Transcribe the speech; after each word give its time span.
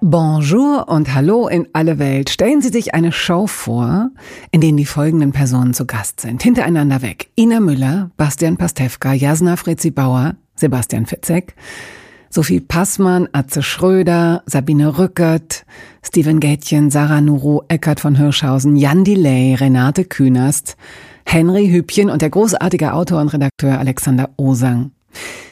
Bonjour 0.00 0.88
und 0.88 1.12
Hallo 1.12 1.48
in 1.48 1.66
alle 1.72 1.98
Welt. 1.98 2.30
Stellen 2.30 2.62
Sie 2.62 2.68
sich 2.68 2.94
eine 2.94 3.10
Show 3.10 3.48
vor, 3.48 4.10
in 4.52 4.60
denen 4.60 4.76
die 4.76 4.84
folgenden 4.84 5.32
Personen 5.32 5.74
zu 5.74 5.86
Gast 5.86 6.20
sind. 6.20 6.40
Hintereinander 6.40 7.02
weg. 7.02 7.30
Ina 7.36 7.58
Müller, 7.58 8.12
Bastian 8.16 8.56
Pastewka, 8.56 9.12
Jasna 9.12 9.56
Fritzi 9.56 9.90
Bauer, 9.90 10.36
Sebastian 10.54 11.06
Fitzek, 11.06 11.56
Sophie 12.30 12.60
Passmann, 12.60 13.28
Atze 13.32 13.60
Schröder, 13.60 14.44
Sabine 14.46 14.98
Rückert, 14.98 15.66
Steven 16.06 16.38
Gätchen, 16.38 16.90
Sarah 16.92 17.20
Nuru, 17.20 17.62
Eckart 17.66 17.98
von 17.98 18.14
Hirschhausen, 18.14 18.76
Jan 18.76 19.02
Delay, 19.02 19.56
Renate 19.56 20.04
Künast, 20.04 20.76
Henry 21.26 21.70
Hübchen 21.70 22.08
und 22.08 22.22
der 22.22 22.30
großartige 22.30 22.92
Autor 22.92 23.20
und 23.20 23.32
Redakteur 23.32 23.80
Alexander 23.80 24.30
Osang. 24.36 24.92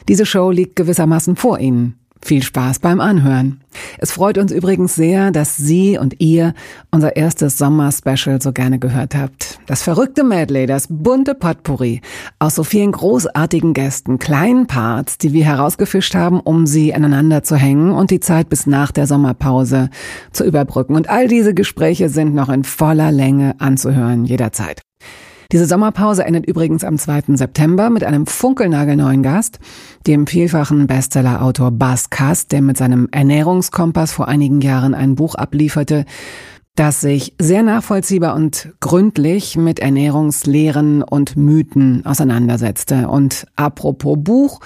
Diese 0.07 0.25
Show 0.25 0.51
liegt 0.51 0.77
gewissermaßen 0.77 1.35
vor 1.35 1.59
Ihnen. 1.59 1.95
Viel 2.21 2.43
Spaß 2.43 2.79
beim 2.79 2.99
Anhören. 2.99 3.61
Es 3.99 4.11
freut 4.11 4.37
uns 4.37 4.51
übrigens 4.51 4.95
sehr, 4.95 5.31
dass 5.31 5.57
Sie 5.57 5.97
und 5.97 6.15
ihr 6.19 6.53
unser 6.91 7.15
erstes 7.15 7.57
Sommer-Special 7.57 8.41
so 8.41 8.51
gerne 8.51 8.79
gehört 8.79 9.15
habt. 9.15 9.59
Das 9.67 9.83
verrückte 9.83 10.23
Medley, 10.23 10.65
das 10.65 10.87
bunte 10.89 11.35
Potpourri 11.35 12.01
aus 12.39 12.55
so 12.55 12.63
vielen 12.63 12.91
großartigen 12.91 13.73
Gästen, 13.73 14.19
kleinen 14.19 14.67
Parts, 14.67 15.17
die 15.17 15.33
wir 15.33 15.45
herausgefischt 15.45 16.15
haben, 16.15 16.39
um 16.39 16.65
sie 16.65 16.93
aneinander 16.93 17.43
zu 17.43 17.55
hängen 17.55 17.91
und 17.91 18.11
die 18.11 18.19
Zeit 18.19 18.49
bis 18.49 18.67
nach 18.67 18.91
der 18.91 19.07
Sommerpause 19.07 19.89
zu 20.31 20.43
überbrücken. 20.43 20.95
Und 20.95 21.09
all 21.09 21.27
diese 21.27 21.53
Gespräche 21.53 22.09
sind 22.09 22.33
noch 22.33 22.49
in 22.49 22.63
voller 22.63 23.11
Länge 23.11 23.55
anzuhören, 23.59 24.25
jederzeit. 24.25 24.81
Diese 25.51 25.65
Sommerpause 25.65 26.25
endet 26.25 26.45
übrigens 26.45 26.83
am 26.83 26.97
2. 26.97 27.35
September 27.35 27.89
mit 27.89 28.03
einem 28.03 28.25
funkelnagelneuen 28.25 29.23
Gast, 29.23 29.59
dem 30.05 30.27
vielfachen 30.27 30.87
Bestsellerautor 30.87 31.71
Bas 31.71 32.09
Kast, 32.09 32.51
der 32.51 32.61
mit 32.61 32.77
seinem 32.77 33.07
Ernährungskompass 33.11 34.11
vor 34.11 34.27
einigen 34.27 34.59
Jahren 34.59 34.93
ein 34.93 35.15
Buch 35.15 35.35
ablieferte, 35.35 36.05
das 36.75 37.01
sich 37.01 37.33
sehr 37.39 37.63
nachvollziehbar 37.63 38.35
und 38.35 38.73
gründlich 38.81 39.57
mit 39.57 39.79
Ernährungslehren 39.79 41.01
und 41.01 41.35
Mythen 41.35 42.05
auseinandersetzte. 42.05 43.07
Und 43.07 43.47
apropos 43.55 44.17
Buch, 44.19 44.59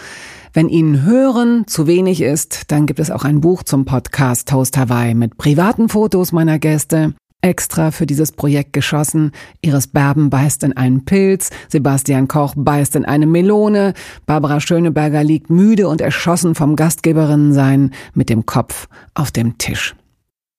wenn 0.53 0.67
Ihnen 0.67 1.03
Hören 1.03 1.67
zu 1.67 1.87
wenig 1.87 2.21
ist, 2.21 2.71
dann 2.71 2.85
gibt 2.85 2.99
es 2.99 3.11
auch 3.11 3.23
ein 3.23 3.39
Buch 3.39 3.63
zum 3.63 3.85
Podcast 3.85 4.49
Toast 4.49 4.77
Hawaii 4.77 5.13
mit 5.13 5.37
privaten 5.37 5.87
Fotos 5.87 6.33
meiner 6.33 6.59
Gäste, 6.59 7.13
extra 7.41 7.91
für 7.91 8.05
dieses 8.05 8.31
Projekt 8.31 8.73
geschossen. 8.73 9.31
Iris 9.61 9.87
Berben 9.87 10.29
beißt 10.29 10.63
in 10.63 10.75
einen 10.75 11.05
Pilz, 11.05 11.49
Sebastian 11.69 12.27
Koch 12.27 12.53
beißt 12.55 12.95
in 12.95 13.05
eine 13.05 13.25
Melone, 13.25 13.93
Barbara 14.25 14.59
Schöneberger 14.59 15.23
liegt 15.23 15.49
müde 15.49 15.87
und 15.87 16.01
erschossen 16.01 16.55
vom 16.55 16.75
Gastgeberinnensein 16.75 17.91
mit 18.13 18.29
dem 18.29 18.45
Kopf 18.45 18.87
auf 19.13 19.31
dem 19.31 19.57
Tisch. 19.57 19.95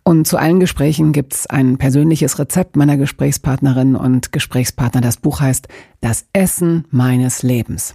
Und 0.05 0.27
zu 0.27 0.37
allen 0.37 0.59
Gesprächen 0.59 1.13
gibt's 1.13 1.47
ein 1.47 1.79
persönliches 1.79 2.39
Rezept 2.39 2.75
meiner 2.75 2.97
Gesprächspartnerin 2.97 3.95
und 3.95 4.33
Gesprächspartner. 4.33 5.01
Das 5.01 5.17
Buch 5.17 5.41
heißt 5.41 5.69
Das 6.01 6.27
Essen 6.33 6.87
meines 6.91 7.45
Lebens. 7.45 7.95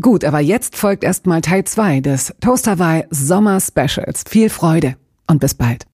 Gut, 0.00 0.24
aber 0.24 0.38
jetzt 0.38 0.76
folgt 0.76 1.02
erstmal 1.02 1.40
Teil 1.40 1.64
2 1.64 2.00
des 2.00 2.32
Toast 2.40 2.68
Hawaii 2.68 3.04
Sommer 3.10 3.60
Specials. 3.60 4.22
Viel 4.28 4.50
Freude 4.50 4.96
und 5.26 5.40
bis 5.40 5.54
bald. 5.54 5.87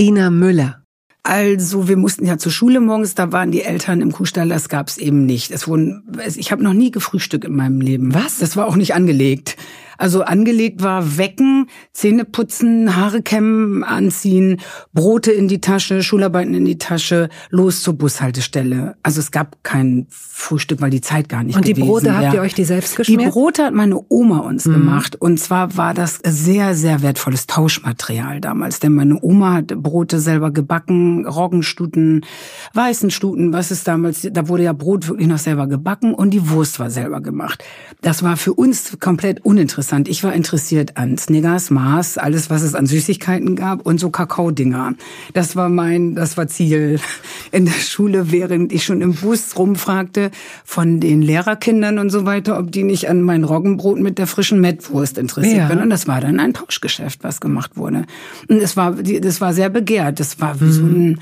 Ina 0.00 0.30
Müller. 0.30 0.84
Also 1.24 1.88
wir 1.88 1.96
mussten 1.96 2.24
ja 2.24 2.38
zur 2.38 2.52
Schule 2.52 2.80
morgens, 2.80 3.14
da 3.14 3.32
waren 3.32 3.50
die 3.50 3.62
Eltern 3.62 4.00
im 4.00 4.12
Kuhstall, 4.12 4.48
das 4.48 4.68
gab's 4.68 4.96
eben 4.96 5.26
nicht. 5.26 5.50
Es 5.50 5.66
wurden, 5.66 6.04
ich 6.36 6.52
habe 6.52 6.62
noch 6.62 6.72
nie 6.72 6.90
gefrühstückt 6.92 7.44
in 7.44 7.56
meinem 7.56 7.80
Leben. 7.80 8.14
Was? 8.14 8.38
Das 8.38 8.56
war 8.56 8.66
auch 8.66 8.76
nicht 8.76 8.94
angelegt. 8.94 9.56
Also 9.98 10.22
angelegt 10.22 10.82
war 10.82 11.18
wecken, 11.18 11.68
Zähne 11.92 12.24
putzen, 12.24 12.96
Haare 12.96 13.20
kämmen, 13.20 13.84
anziehen, 13.84 14.60
Brote 14.94 15.32
in 15.32 15.48
die 15.48 15.60
Tasche, 15.60 16.02
Schularbeiten 16.02 16.54
in 16.54 16.64
die 16.64 16.78
Tasche, 16.78 17.28
los 17.50 17.82
zur 17.82 17.94
Bushaltestelle. 17.94 18.96
Also 19.02 19.20
es 19.20 19.30
gab 19.30 19.62
kein 19.64 20.06
Frühstück, 20.08 20.80
weil 20.80 20.90
die 20.90 21.00
Zeit 21.00 21.28
gar 21.28 21.42
nicht 21.42 21.56
Und 21.56 21.66
die 21.66 21.74
gewesen 21.74 21.88
Brote 21.88 22.16
habt 22.16 22.34
ihr 22.34 22.40
euch 22.40 22.54
die 22.54 22.64
selbst 22.64 22.96
geschmiert? 22.96 23.20
Die 23.22 23.26
Brote 23.26 23.64
hat 23.64 23.74
meine 23.74 24.00
Oma 24.08 24.38
uns 24.38 24.64
gemacht. 24.64 25.16
Und 25.16 25.40
zwar 25.40 25.76
war 25.76 25.94
das 25.94 26.20
sehr, 26.24 26.74
sehr 26.76 27.02
wertvolles 27.02 27.48
Tauschmaterial 27.48 28.40
damals. 28.40 28.78
Denn 28.78 28.94
meine 28.94 29.18
Oma 29.20 29.54
hat 29.54 29.66
Brote 29.82 30.20
selber 30.20 30.52
gebacken, 30.52 31.26
Roggenstuten, 31.26 32.24
Weißenstuten, 32.72 33.52
was 33.52 33.72
ist 33.72 33.88
damals, 33.88 34.28
da 34.30 34.48
wurde 34.48 34.62
ja 34.62 34.72
Brot 34.72 35.08
wirklich 35.08 35.26
noch 35.26 35.38
selber 35.38 35.66
gebacken 35.66 36.14
und 36.14 36.30
die 36.30 36.50
Wurst 36.50 36.78
war 36.78 36.90
selber 36.90 37.20
gemacht. 37.20 37.64
Das 38.00 38.22
war 38.22 38.36
für 38.36 38.54
uns 38.54 38.96
komplett 39.00 39.44
uninteressant. 39.44 39.87
Ich 40.08 40.22
war 40.22 40.32
interessiert 40.32 40.96
an 40.96 41.16
Snickers, 41.16 41.70
Mars, 41.70 42.18
alles, 42.18 42.50
was 42.50 42.62
es 42.62 42.74
an 42.74 42.86
Süßigkeiten 42.86 43.56
gab 43.56 43.84
und 43.86 43.98
so 43.98 44.10
Kakaodinger. 44.10 44.94
Das 45.32 45.56
war 45.56 45.68
mein, 45.68 46.14
das 46.14 46.36
war 46.36 46.46
Ziel 46.48 47.00
in 47.52 47.64
der 47.64 47.72
Schule, 47.72 48.30
während 48.30 48.72
ich 48.72 48.84
schon 48.84 49.00
im 49.00 49.14
Bus 49.14 49.56
rumfragte 49.58 50.30
von 50.64 51.00
den 51.00 51.22
Lehrerkindern 51.22 51.98
und 51.98 52.10
so 52.10 52.24
weiter, 52.26 52.58
ob 52.58 52.70
die 52.72 52.82
nicht 52.82 53.08
an 53.08 53.22
mein 53.22 53.44
Roggenbrot 53.44 53.98
mit 54.00 54.18
der 54.18 54.26
frischen 54.26 54.60
Mettwurst 54.60 55.18
interessiert 55.18 55.56
Ja. 55.56 55.68
bin. 55.68 55.78
Und 55.78 55.90
das 55.90 56.06
war 56.06 56.20
dann 56.20 56.38
ein 56.40 56.54
Tauschgeschäft, 56.54 57.24
was 57.24 57.40
gemacht 57.40 57.76
wurde. 57.76 58.04
Und 58.48 58.56
es 58.60 58.76
war, 58.76 58.92
das 58.92 59.40
war 59.40 59.52
sehr 59.54 59.70
begehrt. 59.70 60.20
Das 60.20 60.40
war 60.40 60.60
wie 60.60 60.70
so 60.70 60.82
ein, 60.84 61.20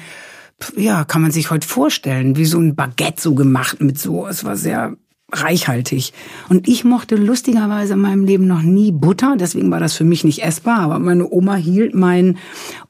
ja, 0.76 1.04
kann 1.04 1.22
man 1.22 1.30
sich 1.30 1.50
heute 1.50 1.68
vorstellen, 1.68 2.36
wie 2.36 2.46
so 2.46 2.58
ein 2.58 2.74
Baguette 2.74 3.20
so 3.22 3.34
gemacht 3.34 3.80
mit 3.80 3.98
so. 3.98 4.26
Es 4.26 4.44
war 4.44 4.56
sehr 4.56 4.96
reichhaltig. 5.32 6.12
Und 6.48 6.68
ich 6.68 6.84
mochte 6.84 7.16
lustigerweise 7.16 7.94
in 7.94 8.00
meinem 8.00 8.24
Leben 8.24 8.46
noch 8.46 8.62
nie 8.62 8.92
Butter, 8.92 9.36
deswegen 9.36 9.70
war 9.70 9.80
das 9.80 9.94
für 9.94 10.04
mich 10.04 10.24
nicht 10.24 10.42
essbar, 10.42 10.80
aber 10.80 10.98
meine 10.98 11.28
Oma 11.28 11.56
hielt 11.56 11.94
mein 11.94 12.38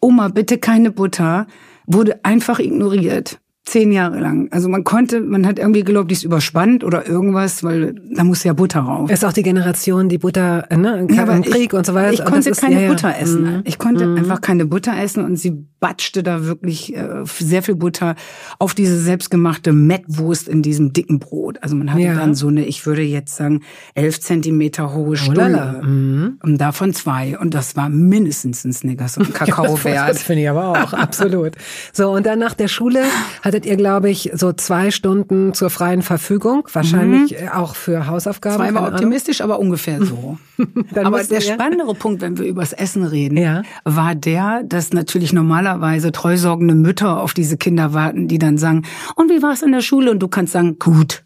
Oma 0.00 0.28
bitte 0.28 0.58
keine 0.58 0.90
Butter, 0.90 1.46
wurde 1.86 2.24
einfach 2.24 2.58
ignoriert. 2.58 3.38
Zehn 3.68 3.90
Jahre 3.90 4.20
lang. 4.20 4.48
Also 4.52 4.68
man 4.68 4.84
konnte, 4.84 5.20
man 5.20 5.44
hat 5.44 5.58
irgendwie 5.58 5.82
geglaubt, 5.82 6.08
die 6.08 6.14
ist 6.14 6.22
überspannt 6.22 6.84
oder 6.84 7.08
irgendwas, 7.08 7.64
weil 7.64 7.96
da 8.14 8.22
muss 8.22 8.44
ja 8.44 8.52
Butter 8.52 8.78
rauf. 8.80 9.10
Ist 9.10 9.24
auch 9.24 9.32
die 9.32 9.42
Generation, 9.42 10.08
die 10.08 10.18
Butter, 10.18 10.66
äh, 10.70 10.76
ne, 10.76 11.00
im 11.00 11.08
Ja, 11.12 11.24
im 11.24 11.42
Krieg 11.42 11.72
ich, 11.72 11.74
und 11.74 11.84
so 11.84 11.92
weiter. 11.92 12.12
Ich 12.12 12.20
Das 12.20 12.30
konnte 12.30 12.50
ist- 12.50 12.60
keine 12.60 12.76
ja, 12.76 12.80
ja. 12.82 12.88
Butter 12.90 13.18
essen. 13.18 13.42
Mhm. 13.56 13.62
Ich 13.64 13.78
konnte 13.78 14.04
einfach 14.04 14.40
keine 14.40 14.66
Butter 14.66 14.96
essen 14.96 15.24
und 15.24 15.36
sie 15.36 15.66
batschte 15.80 16.22
da 16.22 16.44
wirklich 16.44 16.94
äh, 16.96 17.24
sehr 17.24 17.62
viel 17.62 17.74
Butter 17.74 18.14
auf 18.60 18.72
diese 18.72 18.98
selbstgemachte 19.00 19.72
Mettwurst 19.72 20.46
in 20.48 20.62
diesem 20.62 20.92
dicken 20.92 21.18
Brot. 21.18 21.58
Also 21.60 21.74
man 21.74 21.92
hatte 21.92 22.02
Ja. 22.02 22.14
dann 22.14 22.34
so 22.36 22.46
eine, 22.48 22.64
ich 22.64 22.86
würde 22.86 23.02
jetzt 23.02 23.34
sagen, 23.36 23.62
elf 23.94 24.20
Zentimeter 24.20 24.94
hohe 24.94 25.10
Oh. 25.10 25.14
Stulle. 25.16 25.82
Mhm. 25.84 26.38
Und 26.42 26.58
davon 26.60 26.94
zwei. 26.94 27.36
Und 27.38 27.52
das 27.52 27.74
war 27.76 27.88
mindestens 27.88 28.64
ein 28.64 28.72
Snickers 28.72 29.18
und 29.18 29.26
ein 29.26 29.32
Kakao 29.34 29.74
Das 29.74 29.84
wert. 29.84 30.18
finde 30.18 30.42
ich 30.42 30.48
aber 30.48 30.70
auch, 30.70 30.92
absolut. 30.92 31.52
So, 31.92 32.10
und 32.12 32.24
dann 32.26 32.38
nach 32.38 32.54
der 32.54 32.68
Schule 32.68 33.02
hattet 33.56 33.66
ihr, 33.70 33.76
glaube 33.76 34.10
ich, 34.10 34.30
so 34.34 34.52
zwei 34.52 34.90
Stunden 34.90 35.54
zur 35.54 35.70
freien 35.70 36.02
Verfügung, 36.02 36.68
wahrscheinlich 36.72 37.34
äh, 37.40 37.48
auch 37.48 37.74
für 37.74 38.06
Hausaufgaben. 38.06 38.56
Zwei 38.56 38.64
war 38.64 38.66
keine 38.66 38.78
Ahnung. 38.80 38.94
optimistisch, 38.94 39.40
aber 39.40 39.58
ungefähr 39.58 40.04
so. 40.04 40.38
Dann 40.92 41.06
aber 41.06 41.22
der 41.24 41.40
spannendere 41.40 41.94
Punkt, 41.94 42.20
wenn 42.22 42.38
wir 42.38 42.46
übers 42.46 42.72
Essen 42.72 43.04
reden, 43.04 43.36
Ja. 43.38 43.62
war 43.84 44.14
der, 44.14 44.62
dass 44.64 44.92
natürlich 44.92 45.32
normalerweise 45.32 46.12
treusorgende 46.12 46.74
Mütter 46.74 47.20
auf 47.22 47.34
diese 47.34 47.56
Kinder 47.56 47.92
warten, 47.94 48.28
die 48.28 48.38
dann 48.38 48.58
sagen, 48.58 48.82
und 49.14 49.30
wie 49.30 49.42
war 49.42 49.52
es 49.52 49.62
in 49.62 49.72
der 49.72 49.80
Schule? 49.80 50.10
Und 50.10 50.20
du 50.20 50.28
kannst 50.28 50.52
sagen, 50.52 50.78
gut. 50.78 51.22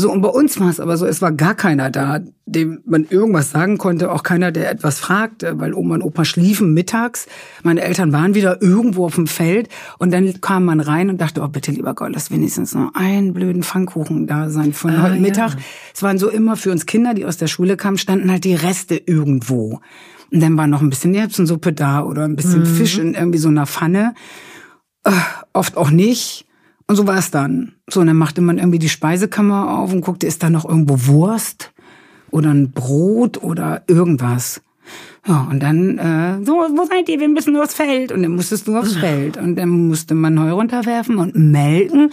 So, 0.00 0.12
und 0.12 0.20
bei 0.22 0.28
uns 0.28 0.60
war 0.60 0.70
es 0.70 0.78
aber 0.78 0.96
so, 0.96 1.06
es 1.06 1.20
war 1.22 1.32
gar 1.32 1.56
keiner 1.56 1.90
da, 1.90 2.20
dem 2.46 2.82
man 2.86 3.04
irgendwas 3.10 3.50
sagen 3.50 3.78
konnte, 3.78 4.12
auch 4.12 4.22
keiner, 4.22 4.52
der 4.52 4.70
etwas 4.70 5.00
fragte, 5.00 5.58
weil 5.58 5.74
Oma 5.74 5.96
und 5.96 6.02
Opa 6.02 6.24
schliefen 6.24 6.72
mittags. 6.72 7.26
Meine 7.64 7.80
Eltern 7.80 8.12
waren 8.12 8.36
wieder 8.36 8.62
irgendwo 8.62 9.06
auf 9.06 9.16
dem 9.16 9.26
Feld 9.26 9.68
und 9.98 10.12
dann 10.12 10.40
kam 10.40 10.64
man 10.66 10.78
rein 10.78 11.10
und 11.10 11.20
dachte, 11.20 11.40
oh 11.42 11.48
bitte, 11.48 11.72
lieber 11.72 11.94
Gott, 11.94 12.12
lass 12.12 12.30
wenigstens 12.30 12.76
noch 12.76 12.94
einen 12.94 13.34
blöden 13.34 13.64
Pfannkuchen 13.64 14.28
da 14.28 14.50
sein 14.50 14.72
von 14.72 14.92
Ah, 14.92 15.02
heute 15.02 15.16
ja. 15.16 15.20
Mittag. 15.20 15.56
Es 15.92 16.00
waren 16.04 16.18
so 16.18 16.28
immer 16.28 16.54
für 16.54 16.70
uns 16.70 16.86
Kinder, 16.86 17.12
die 17.12 17.26
aus 17.26 17.36
der 17.36 17.48
Schule 17.48 17.76
kamen, 17.76 17.98
standen 17.98 18.30
halt 18.30 18.44
die 18.44 18.54
Reste 18.54 18.94
irgendwo. 18.94 19.80
Und 20.30 20.40
dann 20.40 20.56
war 20.56 20.68
noch 20.68 20.80
ein 20.80 20.90
bisschen 20.90 21.12
Erbsensuppe 21.12 21.72
da 21.72 22.04
oder 22.04 22.22
ein 22.22 22.36
bisschen 22.36 22.66
Fisch 22.66 22.98
in 22.98 23.14
irgendwie 23.14 23.38
so 23.38 23.48
einer 23.48 23.66
Pfanne. 23.66 24.14
Äh, 25.02 25.10
oft 25.52 25.76
auch 25.76 25.90
nicht. 25.90 26.44
Und 26.88 26.96
so 26.96 27.06
war 27.06 27.18
es 27.18 27.30
dann. 27.30 27.74
So, 27.88 28.00
und 28.00 28.06
dann 28.06 28.16
machte 28.16 28.40
man 28.40 28.58
irgendwie 28.58 28.78
die 28.78 28.88
Speisekammer 28.88 29.78
auf 29.78 29.92
und 29.92 30.00
guckte, 30.00 30.26
ist 30.26 30.42
da 30.42 30.50
noch 30.50 30.64
irgendwo 30.64 31.06
Wurst 31.06 31.72
oder 32.30 32.50
ein 32.50 32.72
Brot 32.72 33.42
oder 33.42 33.82
irgendwas. 33.86 34.62
Ja, 35.26 35.46
und 35.50 35.62
dann, 35.62 35.98
äh, 35.98 36.44
so, 36.44 36.52
wo 36.52 36.86
seid 36.86 37.08
ihr? 37.10 37.20
Wir 37.20 37.28
müssen 37.28 37.52
nur 37.52 37.64
aufs 37.64 37.74
Feld. 37.74 38.10
Und 38.10 38.22
dann 38.22 38.34
musstest 38.34 38.66
du 38.66 38.76
aufs 38.76 38.96
Feld. 38.96 39.36
Und 39.36 39.56
dann 39.56 39.68
musste 39.68 40.14
man 40.14 40.40
Heu 40.40 40.52
runterwerfen 40.52 41.18
und 41.18 41.36
melken. 41.36 42.10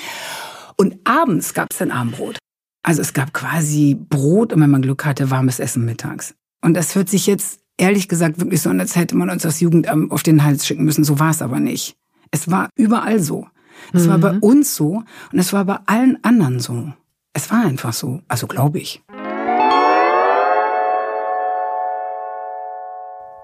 Und 0.75 0.98
abends 1.06 1.54
gab's 1.54 1.77
dann 1.77 1.92
Abendbrot. 1.92 2.38
Also 2.83 3.01
es 3.01 3.13
gab 3.13 3.33
quasi 3.33 3.95
Brot 3.98 4.51
und 4.51 4.62
wenn 4.62 4.69
man 4.69 4.81
Glück 4.81 5.06
hatte, 5.06 5.31
warmes 5.31 5.60
Essen 5.60 5.86
mittags. 5.86 6.36
Und 6.62 6.75
das 6.75 6.95
hört 6.95 7.10
sich 7.10 7.25
jetzt 7.25 7.62
ehrlich 7.77 8.10
gesagt 8.10 8.39
wirklich 8.39 8.62
so 8.62 8.69
an, 8.69 8.80
als 8.80 8.95
hätte 8.95 9.16
man 9.16 9.30
uns 9.30 9.44
das 9.44 9.60
Jugendamt 9.62 10.12
auf 10.12 10.22
den 10.22 10.44
Hals 10.44 10.68
schicken 10.68 10.83
müssen. 10.83 11.04
So 11.04 11.18
war 11.18 11.31
es 11.31 11.42
aber 11.42 11.60
nicht. 11.60 11.95
Es 12.31 12.51
war 12.51 12.69
überall 12.75 13.19
so. 13.19 13.48
Es 13.94 14.06
mhm. 14.06 14.10
war 14.10 14.18
bei 14.18 14.33
mhm. 14.33 14.39
uns 14.39 14.75
so 14.75 15.04
und 15.31 15.39
es 15.39 15.54
war 15.54 15.66
bei 15.66 15.80
allen 15.86 16.24
anderen 16.24 16.60
so. 16.60 16.94
Es 17.33 17.51
war 17.51 17.66
einfach 17.66 17.94
so. 17.94 18.22
Also 18.27 18.48
glaube 18.48 18.80
ich. 18.80 19.04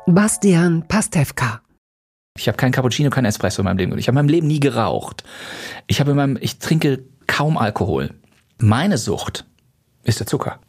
Bastian 0.07 0.87
Pastewka. 0.87 1.61
Ich 2.37 2.47
habe 2.47 2.57
kein 2.57 2.71
Cappuccino, 2.71 3.09
kein 3.09 3.25
Espresso 3.25 3.61
in 3.61 3.65
meinem 3.65 3.77
Leben. 3.77 3.97
Ich 3.97 4.07
habe 4.07 4.13
in 4.13 4.25
meinem 4.25 4.29
Leben 4.29 4.47
nie 4.47 4.59
geraucht. 4.59 5.23
Ich 5.87 5.99
habe 5.99 6.11
in 6.11 6.17
meinem, 6.17 6.37
ich 6.39 6.59
trinke 6.59 7.03
kaum 7.27 7.57
Alkohol. 7.57 8.11
Meine 8.57 8.97
Sucht 8.97 9.45
ist 10.03 10.19
der 10.19 10.27
Zucker. 10.27 10.59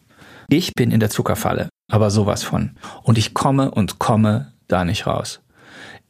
Ich 0.49 0.75
bin 0.75 0.91
in 0.91 1.01
der 1.01 1.11
Zuckerfalle, 1.11 1.69
aber 1.91 2.11
sowas 2.11 2.43
von. 2.43 2.73
Und 3.03 3.17
ich 3.19 3.33
komme 3.33 3.71
und 3.71 3.99
komme 3.99 4.53
da 4.69 4.85
nicht 4.85 5.07
raus. 5.07 5.41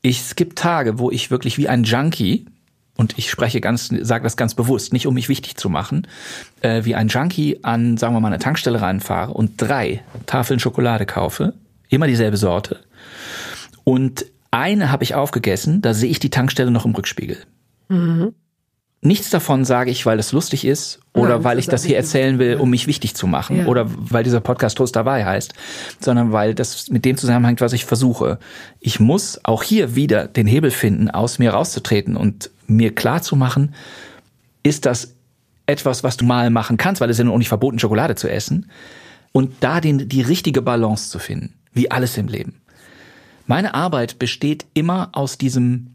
Ich, 0.01 0.21
es 0.21 0.37
gibt 0.37 0.59
Tage, 0.59 0.99
wo 0.99 1.11
ich 1.11 1.31
wirklich 1.31 1.59
wie 1.59 1.69
ein 1.69 1.85
Junkie 1.85 2.47
und 2.97 3.19
ich 3.19 3.31
spreche 3.31 3.61
ganz, 3.61 3.89
sage 3.89 4.25
das 4.25 4.37
ganz 4.37 4.55
bewusst, 4.55 4.93
nicht 4.93 5.07
um 5.07 5.15
mich 5.15 5.29
wichtig 5.29 5.57
zu 5.57 5.69
machen, 5.69 6.07
äh, 6.61 6.85
wie 6.85 6.95
ein 6.95 7.09
Junkie 7.09 7.61
an, 7.63 7.97
sagen 7.97 8.15
wir 8.15 8.21
mal, 8.21 8.29
eine 8.29 8.39
Tankstelle 8.39 8.81
reinfahre 8.81 9.33
und 9.33 9.53
drei 9.57 10.03
Tafeln 10.27 10.61
Schokolade 10.61 11.07
kaufe, 11.07 11.55
immer 11.89 12.07
dieselbe 12.07 12.37
Sorte. 12.37 12.81
Und 13.85 14.27
eine 14.51 14.93
habe 14.93 15.05
ich 15.05 15.15
aufgegessen, 15.15 15.81
da 15.81 15.95
sehe 15.95 16.11
ich 16.11 16.19
die 16.19 16.31
Tankstelle 16.31 16.71
noch 16.71 16.85
im 16.85 16.95
Rückspiegel. 16.95 17.39
Mhm. 17.89 18.35
Nichts 19.05 19.31
davon 19.31 19.65
sage 19.65 19.91
ich, 19.91 20.07
weil 20.07 20.21
es 20.21 20.31
lustig 20.31 20.65
ist 20.65 21.01
oder 21.13 21.35
Nein, 21.35 21.45
weil 21.45 21.59
ich 21.59 21.67
das 21.67 21.83
hier 21.83 21.97
erzählen 21.97 22.39
will, 22.39 22.55
um 22.55 22.71
mich 22.71 22.87
wichtig 22.87 23.17
zu 23.17 23.27
machen 23.27 23.57
ja. 23.57 23.67
oder 23.67 23.87
weil 23.89 24.23
dieser 24.23 24.39
Podcast 24.39 24.79
Toast 24.79 24.95
dabei 24.95 25.25
heißt, 25.25 25.55
sondern 25.99 26.31
weil 26.31 26.55
das 26.55 26.89
mit 26.89 27.05
dem 27.05 27.17
zusammenhängt, 27.17 27.61
was 27.61 27.73
ich 27.73 27.85
versuche. 27.85 28.39
Ich 28.79 29.01
muss 29.01 29.41
auch 29.43 29.65
hier 29.65 29.97
wieder 29.97 30.29
den 30.29 30.47
Hebel 30.47 30.71
finden, 30.71 31.11
aus 31.11 31.41
mir 31.41 31.51
rauszutreten 31.53 32.17
und 32.17 32.51
mir 32.77 32.95
klar 32.95 33.23
zu 33.23 33.37
machen, 33.37 33.75
ist 34.63 34.87
das 34.87 35.15
etwas, 35.67 36.05
was 36.05 36.17
du 36.17 36.25
mal 36.25 36.51
machen 36.51 36.77
kannst, 36.77 37.01
weil 37.01 37.11
es 37.11 37.19
ja 37.19 37.25
nun 37.25 37.35
auch 37.35 37.39
nicht 37.39 37.49
verboten, 37.49 37.79
Schokolade 37.79 38.15
zu 38.15 38.29
essen 38.31 38.71
und 39.33 39.55
da 39.61 39.81
den, 39.81 40.09
die 40.09 40.23
richtige 40.23 40.63
Balance 40.63 41.11
zu 41.11 41.19
finden, 41.19 41.55
wie 41.73 41.91
alles 41.91 42.17
im 42.19 42.29
Leben. 42.29 42.55
Meine 43.47 43.75
Arbeit 43.75 44.19
besteht 44.19 44.67
immer 44.75 45.11
aus 45.13 45.39
diesem 45.39 45.89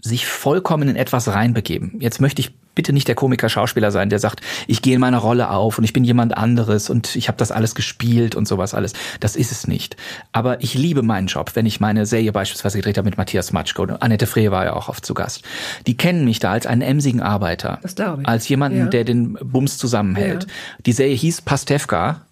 sich 0.00 0.26
vollkommen 0.26 0.88
in 0.88 0.96
etwas 0.96 1.28
reinbegeben. 1.28 2.00
Jetzt 2.00 2.20
möchte 2.20 2.40
ich 2.40 2.50
bitte 2.74 2.92
nicht 2.92 3.08
der 3.08 3.14
Komiker 3.14 3.48
Schauspieler 3.48 3.90
sein, 3.90 4.10
der 4.10 4.18
sagt, 4.18 4.40
ich 4.66 4.82
gehe 4.82 4.94
in 4.94 5.00
meiner 5.00 5.18
Rolle 5.18 5.50
auf 5.50 5.78
und 5.78 5.84
ich 5.84 5.92
bin 5.92 6.04
jemand 6.04 6.36
anderes 6.36 6.90
und 6.90 7.16
ich 7.16 7.28
habe 7.28 7.38
das 7.38 7.52
alles 7.52 7.74
gespielt 7.74 8.34
und 8.34 8.48
sowas 8.48 8.74
alles. 8.74 8.92
Das 9.20 9.36
ist 9.36 9.52
es 9.52 9.66
nicht. 9.66 9.96
Aber 10.32 10.62
ich 10.62 10.74
liebe 10.74 11.02
meinen 11.02 11.26
Job, 11.26 11.52
wenn 11.54 11.66
ich 11.66 11.80
meine 11.80 12.06
Serie 12.06 12.32
beispielsweise 12.32 12.78
gedreht 12.78 12.98
habe 12.98 13.06
mit 13.06 13.18
Matthias 13.18 13.52
Matschko. 13.52 13.84
Annette 14.00 14.26
Frey 14.26 14.50
war 14.50 14.64
ja 14.64 14.72
auch 14.74 14.88
oft 14.88 15.04
zu 15.04 15.14
Gast. 15.14 15.42
Die 15.86 15.96
kennen 15.96 16.24
mich 16.24 16.38
da 16.38 16.52
als 16.52 16.66
einen 16.66 16.82
emsigen 16.82 17.20
Arbeiter. 17.20 17.78
Das 17.82 17.94
glaube 17.94 18.22
ich. 18.22 18.28
Als 18.28 18.48
jemanden, 18.48 18.78
ja. 18.78 18.86
der 18.86 19.04
den 19.04 19.34
Bums 19.34 19.78
zusammenhält. 19.78 20.44
Ja. 20.44 20.50
Die 20.86 20.92
Serie 20.92 21.14
hieß 21.14 21.42
Pastewka 21.42 22.22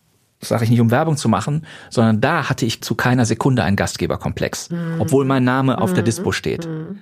das 0.40 0.48
sage 0.48 0.64
ich 0.64 0.70
nicht, 0.70 0.80
um 0.80 0.90
Werbung 0.90 1.18
zu 1.18 1.28
machen, 1.28 1.66
sondern 1.90 2.22
da 2.22 2.48
hatte 2.48 2.64
ich 2.64 2.82
zu 2.82 2.94
keiner 2.94 3.26
Sekunde 3.26 3.62
einen 3.62 3.76
Gastgeberkomplex, 3.76 4.70
mhm. 4.70 4.96
obwohl 4.98 5.26
mein 5.26 5.44
Name 5.44 5.78
auf 5.78 5.90
mhm. 5.90 5.96
der 5.96 6.04
Dispo 6.04 6.32
steht. 6.32 6.66
Mhm 6.66 6.98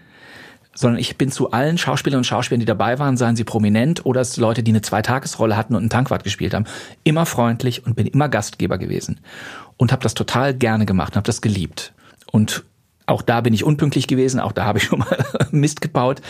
sondern 0.79 1.01
ich 1.01 1.19
bin 1.19 1.33
zu 1.33 1.51
allen 1.51 1.77
Schauspielern 1.77 2.19
und 2.19 2.25
Schauspielern, 2.25 2.61
die 2.61 2.67
dabei 2.67 3.01
waren, 3.01 3.17
seien 3.17 3.35
sie 3.35 3.43
prominent 3.43 4.07
oder 4.07 4.21
es 4.21 4.37
Leute, 4.37 4.63
die 4.63 4.71
eine 4.71 4.81
Zweitagesrolle 4.81 5.57
hatten 5.57 5.75
und 5.75 5.81
einen 5.81 5.91
Tankwart 5.91 6.23
gespielt 6.23 6.55
haben, 6.55 6.67
immer 7.03 7.27
freundlich 7.27 7.85
und 7.85 7.97
bin 7.97 8.07
immer 8.07 8.29
Gastgeber 8.29 8.79
gewesen 8.79 9.19
und 9.77 9.91
habe 9.91 10.05
das 10.05 10.15
total 10.15 10.55
gerne 10.55 10.87
gemacht 10.87 11.15
und 11.15 11.17
habe 11.17 11.27
das 11.27 11.41
geliebt. 11.41 11.93
Und 12.31 12.63
auch 13.07 13.23
da 13.23 13.41
bin 13.41 13.55
ich 13.55 13.65
unpünktlich 13.65 14.07
gewesen, 14.07 14.39
auch 14.39 14.53
da 14.53 14.67
habe 14.67 14.79
ich 14.79 14.85
schon 14.85 15.01
mal 15.01 15.19
Mist 15.51 15.81
gebaut, 15.81 16.23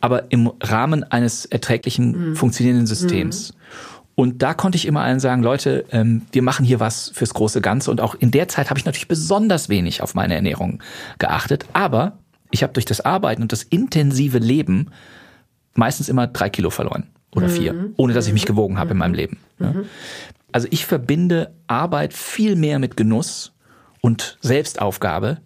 aber 0.00 0.30
im 0.30 0.52
Rahmen 0.60 1.02
eines 1.02 1.44
erträglichen, 1.44 2.30
mhm. 2.30 2.36
funktionierenden 2.36 2.86
Systems. 2.86 3.54
Mhm. 3.54 3.56
Und 4.14 4.42
da 4.42 4.54
konnte 4.54 4.76
ich 4.76 4.86
immer 4.86 5.00
allen 5.00 5.18
sagen, 5.18 5.42
Leute, 5.42 5.84
ähm, 5.90 6.22
wir 6.30 6.42
machen 6.42 6.64
hier 6.64 6.78
was 6.78 7.10
fürs 7.12 7.34
große 7.34 7.60
Ganze. 7.60 7.90
Und 7.90 8.00
auch 8.00 8.14
in 8.14 8.30
der 8.30 8.46
Zeit 8.46 8.70
habe 8.70 8.78
ich 8.78 8.86
natürlich 8.86 9.08
besonders 9.08 9.68
wenig 9.68 10.00
auf 10.00 10.14
meine 10.14 10.34
Ernährung 10.34 10.80
geachtet. 11.18 11.66
Aber 11.72 12.18
ich 12.50 12.62
habe 12.62 12.72
durch 12.72 12.84
das 12.84 13.00
Arbeiten 13.00 13.42
und 13.42 13.52
das 13.52 13.62
intensive 13.62 14.38
Leben 14.38 14.90
meistens 15.74 16.08
immer 16.08 16.26
drei 16.26 16.48
Kilo 16.48 16.70
verloren 16.70 17.08
oder 17.34 17.48
vier, 17.48 17.72
mhm. 17.74 17.94
ohne 17.96 18.14
dass 18.14 18.26
ich 18.26 18.32
mich 18.32 18.46
gewogen 18.46 18.78
habe 18.78 18.92
in 18.92 18.98
meinem 18.98 19.14
Leben. 19.14 19.38
Mhm. 19.58 19.84
Also 20.52 20.68
ich 20.70 20.86
verbinde 20.86 21.54
Arbeit 21.66 22.14
viel 22.14 22.56
mehr 22.56 22.78
mit 22.78 22.96
Genuss 22.96 23.52
und 24.00 24.38
Selbstaufgabe, 24.40 25.38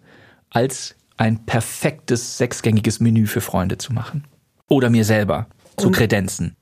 als 0.49 0.95
ein 1.17 1.45
perfektes 1.45 2.37
sechsgängiges 2.37 2.99
Menü 2.99 3.27
für 3.27 3.41
Freunde 3.41 3.77
zu 3.77 3.93
machen. 3.93 4.23
Oder 4.67 4.89
mir 4.89 5.03
selber 5.03 5.47
zu 5.77 5.87
und 5.87 5.95
kredenzen. 5.95 6.55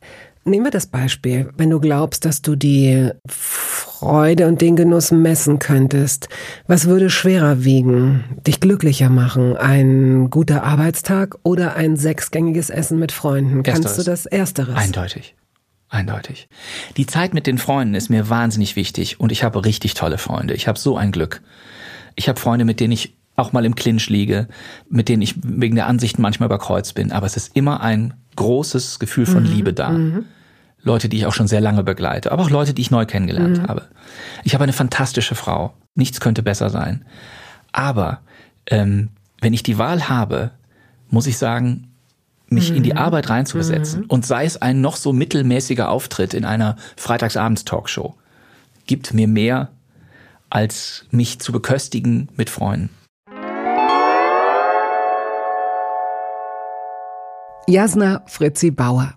Nehmen 0.45 0.65
wir 0.65 0.71
das 0.71 0.87
Beispiel, 0.87 1.51
wenn 1.57 1.69
du 1.69 1.79
glaubst, 1.79 2.25
dass 2.25 2.41
du 2.41 2.55
die 2.55 3.11
Freude 3.27 4.47
und 4.47 4.61
den 4.61 4.75
Genuss 4.75 5.11
messen 5.11 5.59
könntest, 5.59 6.29
was 6.65 6.87
würde 6.87 7.09
schwerer 7.09 7.63
wiegen, 7.65 8.23
dich 8.47 8.59
glücklicher 8.59 9.09
machen? 9.09 9.57
Ein 9.57 10.29
guter 10.29 10.63
Arbeitstag 10.63 11.37
oder 11.43 11.75
ein 11.75 11.97
sechsgängiges 11.97 12.69
Essen 12.69 12.99
mit 12.99 13.11
Freunden? 13.11 13.57
Ersteres. 13.57 13.81
Kannst 13.83 13.99
du 13.99 14.03
das 14.03 14.25
Ersteres? 14.25 14.75
Eindeutig. 14.75 15.35
Eindeutig. 15.89 16.47
Die 16.97 17.05
Zeit 17.05 17.33
mit 17.33 17.45
den 17.45 17.57
Freunden 17.57 17.95
ist 17.95 18.09
mir 18.09 18.29
wahnsinnig 18.29 18.75
wichtig 18.75 19.19
und 19.19 19.31
ich 19.31 19.43
habe 19.43 19.65
richtig 19.65 19.95
tolle 19.95 20.17
Freunde. 20.17 20.53
Ich 20.53 20.67
habe 20.67 20.79
so 20.79 20.95
ein 20.95 21.11
Glück. 21.11 21.41
Ich 22.15 22.29
habe 22.29 22.39
Freunde, 22.39 22.63
mit 22.63 22.79
denen 22.79 22.93
ich 22.93 23.18
auch 23.39 23.53
mal 23.53 23.65
im 23.65 23.75
Clinch 23.75 24.09
liege, 24.09 24.47
mit 24.89 25.09
denen 25.09 25.21
ich 25.21 25.35
wegen 25.43 25.75
der 25.75 25.87
Ansichten 25.87 26.21
manchmal 26.21 26.47
überkreuzt 26.47 26.95
bin. 26.95 27.11
Aber 27.11 27.25
es 27.25 27.37
ist 27.37 27.55
immer 27.55 27.81
ein 27.81 28.13
großes 28.35 28.99
Gefühl 28.99 29.25
von 29.25 29.43
mhm. 29.43 29.49
Liebe 29.49 29.73
da. 29.73 29.89
Mhm. 29.89 30.25
Leute, 30.81 31.09
die 31.09 31.17
ich 31.17 31.25
auch 31.25 31.33
schon 31.33 31.47
sehr 31.47 31.59
lange 31.59 31.83
begleite, 31.83 32.31
aber 32.31 32.43
auch 32.43 32.49
Leute, 32.49 32.73
die 32.73 32.81
ich 32.81 32.91
neu 32.91 33.05
kennengelernt 33.05 33.63
mhm. 33.63 33.67
habe. 33.67 33.87
Ich 34.43 34.53
habe 34.53 34.63
eine 34.63 34.73
fantastische 34.73 35.35
Frau. 35.35 35.73
Nichts 35.95 36.21
könnte 36.21 36.41
besser 36.41 36.69
sein. 36.69 37.03
Aber 37.71 38.21
ähm, 38.67 39.09
wenn 39.41 39.53
ich 39.53 39.63
die 39.63 39.77
Wahl 39.77 40.07
habe, 40.07 40.51
muss 41.09 41.27
ich 41.27 41.37
sagen, 41.37 41.89
mich 42.47 42.71
mhm. 42.71 42.77
in 42.77 42.83
die 42.83 42.91
mhm. 42.91 42.97
Arbeit 42.97 43.29
reinzubesetzen. 43.29 44.01
Mhm. 44.01 44.05
Und 44.07 44.25
sei 44.25 44.45
es 44.45 44.61
ein 44.61 44.81
noch 44.81 44.95
so 44.95 45.13
mittelmäßiger 45.13 45.89
Auftritt 45.89 46.33
in 46.33 46.45
einer 46.45 46.77
Freitagsabends-Talkshow, 46.95 48.15
gibt 48.87 49.13
mir 49.13 49.27
mehr, 49.27 49.69
als 50.49 51.05
mich 51.11 51.39
zu 51.39 51.51
beköstigen 51.51 52.29
mit 52.35 52.49
Freunden. 52.49 52.89
Jasna 57.69 58.23
Fritzi 58.25 58.71
Bauer. 58.71 59.13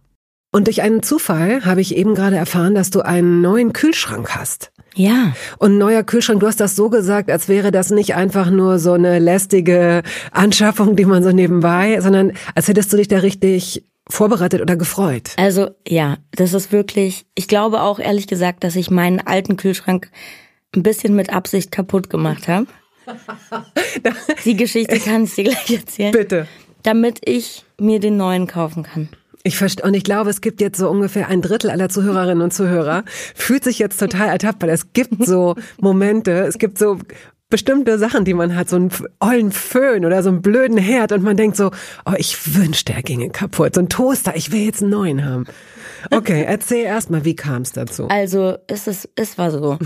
Und 0.55 0.67
durch 0.67 0.83
einen 0.83 1.03
Zufall 1.03 1.65
habe 1.65 1.81
ich 1.81 1.97
eben 1.97 2.15
gerade 2.15 2.37
erfahren, 2.37 2.75
dass 2.75 2.91
du 2.91 3.01
einen 3.01 3.41
neuen 3.41 3.73
Kühlschrank 3.73 4.37
hast. 4.37 4.71
Ja. 4.95 5.33
Und 5.59 5.79
neuer 5.79 6.03
Kühlschrank, 6.03 6.41
du 6.41 6.47
hast 6.47 6.61
das 6.61 6.77
so 6.77 6.91
gesagt, 6.91 7.31
als 7.31 7.49
wäre 7.49 7.71
das 7.71 7.89
nicht 7.89 8.15
einfach 8.15 8.51
nur 8.51 8.79
so 8.79 8.93
eine 8.93 9.19
lästige 9.19 10.03
Anschaffung, 10.31 10.97
die 10.97 11.07
man 11.07 11.23
so 11.23 11.31
nebenbei, 11.31 11.99
sondern 12.03 12.33
als 12.55 12.69
hättest 12.69 12.93
du 12.93 12.99
dich 12.99 13.09
da 13.09 13.19
richtig 13.19 13.87
vorbereitet 14.07 14.61
oder 14.61 14.77
gefreut. 14.77 15.31
Also 15.39 15.71
ja, 15.89 16.19
das 16.33 16.53
ist 16.53 16.73
wirklich, 16.73 17.25
ich 17.35 17.49
glaube 17.49 17.81
auch 17.81 17.99
ehrlich 17.99 18.27
gesagt, 18.27 18.65
dass 18.65 18.77
ich 18.77 18.91
meinen 18.91 19.21
alten 19.21 19.57
Kühlschrank 19.57 20.11
ein 20.77 20.83
bisschen 20.83 21.17
mit 21.17 21.33
Absicht 21.33 21.73
kaputt 21.73 22.11
gemacht 22.11 22.49
habe. 22.49 22.67
Die 24.45 24.57
Geschichte 24.57 24.99
kann 25.01 25.25
ich 25.25 25.35
dir 25.35 25.45
gleich 25.45 25.71
erzählen. 25.71 26.13
Bitte. 26.13 26.47
Damit 26.83 27.21
ich 27.25 27.65
mir 27.83 28.01
den 28.01 28.17
neuen 28.17 28.47
kaufen 28.47 28.83
kann. 28.83 29.09
Ich 29.45 29.59
verstehe, 29.59 29.85
und 29.85 29.95
ich 29.95 30.05
glaube, 30.05 30.31
es 30.31 30.41
gibt 30.41 30.61
jetzt 30.61 30.79
so 30.79 30.89
ungefähr 30.89 31.29
ein 31.29 31.43
Drittel 31.43 31.71
aller 31.71 31.89
Zuhörerinnen 31.89 32.43
und 32.43 32.55
Zuhörer, 32.55 33.05
fühlt 33.35 33.65
sich 33.65 33.79
jetzt 33.81 33.99
total 33.99 34.29
ertappt, 34.29 34.63
weil 34.63 34.71
es 34.71 34.93
gibt 34.93 35.27
so 35.27 35.57
Momente, 35.81 36.31
es 36.47 36.59
gibt 36.59 36.79
so 36.79 36.99
bestimmte 37.53 37.99
Sachen, 37.99 38.25
die 38.25 38.35
man 38.35 38.57
hat, 38.57 38.71
so 38.71 38.77
einen 38.77 38.91
ollen 39.21 39.53
Föhn 39.53 40.07
oder 40.07 40.23
so 40.23 40.31
einen 40.31 40.43
blöden 40.43 40.79
Herd 40.79 41.13
und 41.13 41.23
man 41.23 41.37
denkt 41.37 41.57
so, 41.57 41.71
oh, 42.07 42.15
ich 42.17 42.57
wünschte, 42.57 42.95
er 42.95 43.03
ginge 43.03 43.29
kaputt. 43.29 43.75
So 43.75 43.83
ein 43.83 43.91
Toaster, 43.91 44.35
ich 44.35 44.53
will 44.53 44.61
jetzt 44.61 44.81
einen 44.81 44.91
neuen 44.91 45.25
haben. 45.25 45.47
Okay, 46.11 46.45
erzähl 46.49 46.85
erstmal, 46.85 47.25
wie 47.27 47.37
kam 47.37 47.63
es 47.63 47.73
dazu? 47.73 48.09
Also, 48.09 48.57
es 48.69 48.87
ist, 48.87 49.11
es 49.17 49.37
war 49.37 49.51
so. 49.51 49.79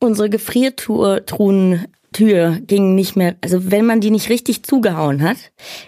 Unsere 0.00 0.30
Gefriertruhen 0.30 1.86
Tür 2.14 2.58
ging 2.66 2.94
nicht 2.94 3.16
mehr, 3.16 3.34
also 3.42 3.70
wenn 3.70 3.84
man 3.84 4.00
die 4.00 4.10
nicht 4.10 4.30
richtig 4.30 4.62
zugehauen 4.62 5.22
hat, 5.22 5.36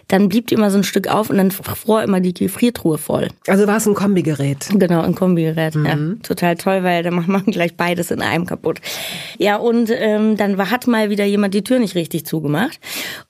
dann 0.09 0.29
blieb 0.29 0.49
die 0.49 0.55
immer 0.55 0.71
so 0.71 0.77
ein 0.77 0.85
Stück 0.85 1.09
auf 1.09 1.31
und 1.31 1.39
dann 1.39 1.51
fror 1.51 2.03
immer 2.03 2.21
die 2.21 2.35
Gefriertruhe 2.35 2.99
voll. 2.99 3.29
Also 3.47 3.67
war 3.67 3.79
es 3.79 3.87
ein 3.87 3.95
Kombigerät. 3.95 4.69
Genau, 4.73 5.01
ein 5.01 5.15
Kombigerät. 5.15 5.75
Mhm. 5.75 5.87
Ja, 5.87 5.97
total 6.23 6.57
toll, 6.57 6.83
weil 6.83 7.03
da 7.03 7.11
macht 7.11 7.29
man 7.29 7.45
gleich 7.47 7.77
beides 7.77 8.11
in 8.11 8.21
einem 8.21 8.45
kaputt. 8.45 8.81
Ja, 9.39 9.57
und 9.57 9.91
ähm, 9.91 10.37
dann 10.37 10.59
war, 10.59 10.71
hat 10.71 10.87
mal 10.87 11.09
wieder 11.09 11.25
jemand 11.25 11.55
die 11.55 11.65
Tür 11.65 11.79
nicht 11.79 11.95
richtig 11.95 12.27
zugemacht. 12.27 12.81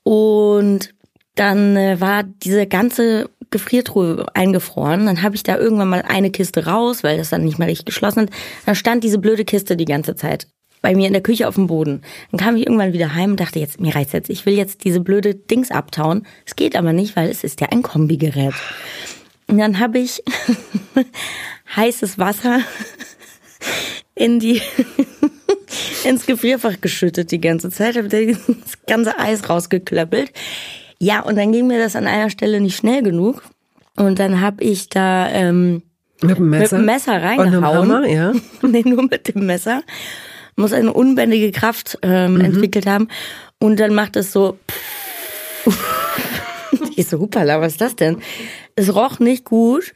Und 0.03 0.95
dann 1.37 1.77
äh, 1.77 2.01
war 2.01 2.23
diese 2.25 2.67
ganze 2.67 3.29
Gefriertruhe 3.51 4.27
eingefroren. 4.35 5.07
Dann 5.07 5.23
habe 5.23 5.37
ich 5.37 5.43
da 5.43 5.59
irgendwann 5.59 5.89
mal 5.89 6.03
eine 6.03 6.31
Kiste 6.31 6.67
raus, 6.67 7.05
weil 7.05 7.19
das 7.19 7.31
dann 7.31 7.45
nicht 7.45 7.59
mehr 7.59 7.69
richtig 7.69 7.87
geschlossen 7.87 8.23
hat. 8.23 8.31
Dann 8.65 8.75
stand 8.75 9.05
diese 9.05 9.19
blöde 9.19 9.45
Kiste 9.45 9.77
die 9.77 9.85
ganze 9.85 10.17
Zeit 10.17 10.49
bei 10.83 10.95
mir 10.95 11.07
in 11.07 11.13
der 11.13 11.23
Küche 11.23 11.49
auf 11.49 11.55
dem 11.55 11.67
Boden. 11.67 12.03
Dann 12.31 12.41
kam 12.41 12.57
ich 12.57 12.67
irgendwann 12.67 12.93
wieder 12.93 13.15
heim 13.15 13.33
und 13.33 13.41
dachte, 13.41 13.59
jetzt, 13.59 13.81
mir 13.81 13.95
reicht's 13.95 14.13
jetzt. 14.13 14.31
Ich 14.31 14.47
will 14.47 14.55
jetzt 14.55 14.85
diese 14.85 15.01
blöde 15.01 15.35
Dings 15.35 15.71
abtauen. 15.71 16.27
Es 16.45 16.57
geht 16.57 16.77
aber 16.77 16.93
nicht, 16.93 17.17
weil 17.17 17.29
es 17.29 17.45
ist 17.45 17.61
ja 17.61 17.69
ein 17.71 17.83
Kombigerät. 17.83 18.55
Und 19.49 19.59
dann 19.59 19.79
habe 19.79 19.99
ich 19.99 20.23
heißes 21.77 22.19
Wasser 22.19 22.61
in 24.15 24.41
die 24.41 24.63
ins 26.05 26.27
Gefrierfach 26.27 26.81
geschüttet 26.81 27.31
die 27.31 27.41
ganze 27.41 27.71
Zeit, 27.71 27.97
habe 27.97 28.09
das 28.09 28.39
ganze 28.87 29.19
Eis 29.19 29.49
rausgeklöppelt. 29.49 30.33
Ja, 30.99 31.21
und 31.21 31.37
dann 31.37 31.53
ging 31.53 31.67
mir 31.67 31.79
das 31.79 31.97
an 31.97 32.07
einer 32.07 32.31
Stelle 32.31 32.61
nicht 32.61 32.77
schnell 32.77 33.03
genug. 33.03 33.43
Und 33.97 34.19
dann 34.19 34.41
habe 34.41 34.63
ich 34.63 34.89
da 34.89 35.29
ähm, 35.31 35.83
mit 36.23 36.39
dem 36.39 36.51
Messer, 36.51 36.77
mit 36.77 36.83
dem 36.83 36.87
Messer 36.87 37.23
reingehauen. 37.23 37.91
Und 37.91 37.95
Hammer, 37.95 38.09
ja. 38.09 38.33
nee, 38.63 38.83
nur 38.85 39.03
mit 39.03 39.35
dem 39.35 39.47
Messer. 39.47 39.83
Muss 40.57 40.73
eine 40.73 40.93
unbändige 40.93 41.53
Kraft 41.53 41.99
ähm, 42.03 42.35
mhm. 42.35 42.41
entwickelt 42.41 42.87
haben. 42.87 43.09
Und 43.59 43.79
dann 43.79 43.95
macht 43.95 44.17
es 44.17 44.33
so. 44.33 44.59
ich 46.97 47.07
so, 47.09 47.19
hupala, 47.19 47.61
was 47.61 47.73
ist 47.73 47.81
das 47.81 47.97
denn? 47.97 48.19
Es 48.75 48.95
roch 48.95 49.19
nicht 49.19 49.45
gut. 49.45 49.95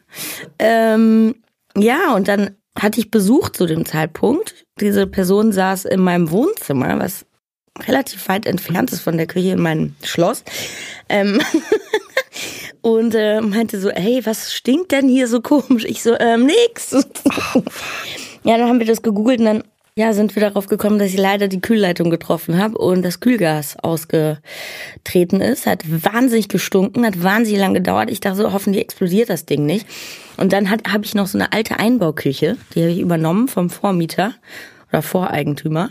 Ähm, 0.58 1.34
ja, 1.76 2.14
und 2.14 2.28
dann 2.28 2.56
hatte 2.78 3.00
ich 3.00 3.10
Besuch 3.10 3.50
zu 3.50 3.66
dem 3.66 3.84
Zeitpunkt. 3.84 4.66
Diese 4.80 5.06
Person 5.06 5.52
saß 5.52 5.86
in 5.86 6.00
meinem 6.00 6.30
Wohnzimmer, 6.30 6.98
was 6.98 7.26
relativ 7.86 8.28
weit 8.28 8.46
entfernt 8.46 8.92
ist 8.92 9.00
von 9.00 9.16
der 9.16 9.26
Küche 9.26 9.50
in 9.50 9.60
meinem 9.60 9.94
Schloss. 10.02 10.44
Ähm 11.08 11.40
und 12.82 13.14
äh, 13.14 13.40
meinte 13.40 13.80
so, 13.80 13.90
hey, 13.90 14.20
was 14.24 14.52
stinkt 14.52 14.92
denn 14.92 15.08
hier 15.08 15.28
so 15.28 15.40
komisch? 15.40 15.84
Ich 15.84 16.02
so, 16.02 16.18
ähm, 16.18 16.46
nix. 16.46 16.94
Oh, 17.54 17.62
ja, 18.42 18.56
dann 18.56 18.68
haben 18.68 18.78
wir 18.78 18.86
das 18.86 19.02
gegoogelt 19.02 19.40
und 19.40 19.46
dann 19.46 19.64
ja, 19.96 20.12
sind 20.12 20.34
wir 20.34 20.40
darauf 20.40 20.66
gekommen, 20.66 20.98
dass 20.98 21.08
ich 21.08 21.18
leider 21.18 21.48
die 21.48 21.60
Kühlleitung 21.60 22.10
getroffen 22.10 22.58
habe 22.58 22.78
und 22.78 23.02
das 23.02 23.20
Kühlgas 23.20 23.76
ausgetreten 23.76 25.40
ist. 25.40 25.66
Hat 25.66 25.82
wahnsinnig 25.86 26.48
gestunken, 26.48 27.04
hat 27.04 27.22
wahnsinnig 27.22 27.60
lang 27.60 27.74
gedauert. 27.74 28.10
Ich 28.10 28.20
dachte 28.20 28.38
so, 28.38 28.52
hoffentlich 28.52 28.82
explodiert 28.82 29.30
das 29.30 29.46
Ding 29.46 29.66
nicht. 29.66 29.86
Und 30.36 30.52
dann 30.52 30.70
habe 30.70 31.04
ich 31.04 31.14
noch 31.14 31.26
so 31.26 31.38
eine 31.38 31.52
alte 31.52 31.78
Einbauküche, 31.78 32.56
die 32.74 32.82
habe 32.82 32.92
ich 32.92 33.00
übernommen 33.00 33.48
vom 33.48 33.68
Vormieter 33.68 34.34
oder 34.90 35.02
Voreigentümer. 35.02 35.90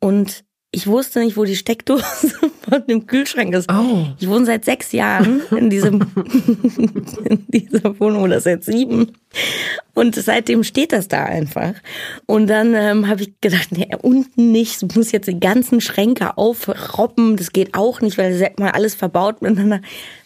Und 0.00 0.44
ich 0.70 0.86
wusste 0.86 1.20
nicht, 1.20 1.38
wo 1.38 1.44
die 1.44 1.56
Steckdose 1.56 2.04
von 2.68 2.86
dem 2.86 3.06
Kühlschrank 3.06 3.54
ist. 3.54 3.70
Oh. 3.72 4.06
Ich 4.18 4.28
wohne 4.28 4.44
seit 4.44 4.66
sechs 4.66 4.92
Jahren 4.92 5.40
in 5.50 5.70
diesem 5.70 6.00
in 7.24 7.46
dieser 7.48 7.98
Wohnung 7.98 8.24
oder 8.24 8.40
seit 8.40 8.64
sieben. 8.64 9.12
Und 9.94 10.14
seitdem 10.14 10.64
steht 10.64 10.92
das 10.92 11.08
da 11.08 11.24
einfach. 11.24 11.72
Und 12.26 12.48
dann 12.48 12.74
ähm, 12.74 13.08
habe 13.08 13.22
ich 13.22 13.40
gedacht, 13.40 13.72
nee, 13.72 13.88
unten 14.02 14.52
nicht. 14.52 14.82
Ich 14.82 14.94
muss 14.94 15.10
jetzt 15.10 15.26
die 15.26 15.40
ganzen 15.40 15.80
Schränke 15.80 16.36
aufroppen. 16.36 17.36
Das 17.36 17.52
geht 17.52 17.74
auch 17.74 18.02
nicht, 18.02 18.18
weil 18.18 18.38
das 18.38 18.50
mal 18.58 18.70
alles 18.70 18.94
verbaut 18.94 19.40
miteinander. 19.40 19.80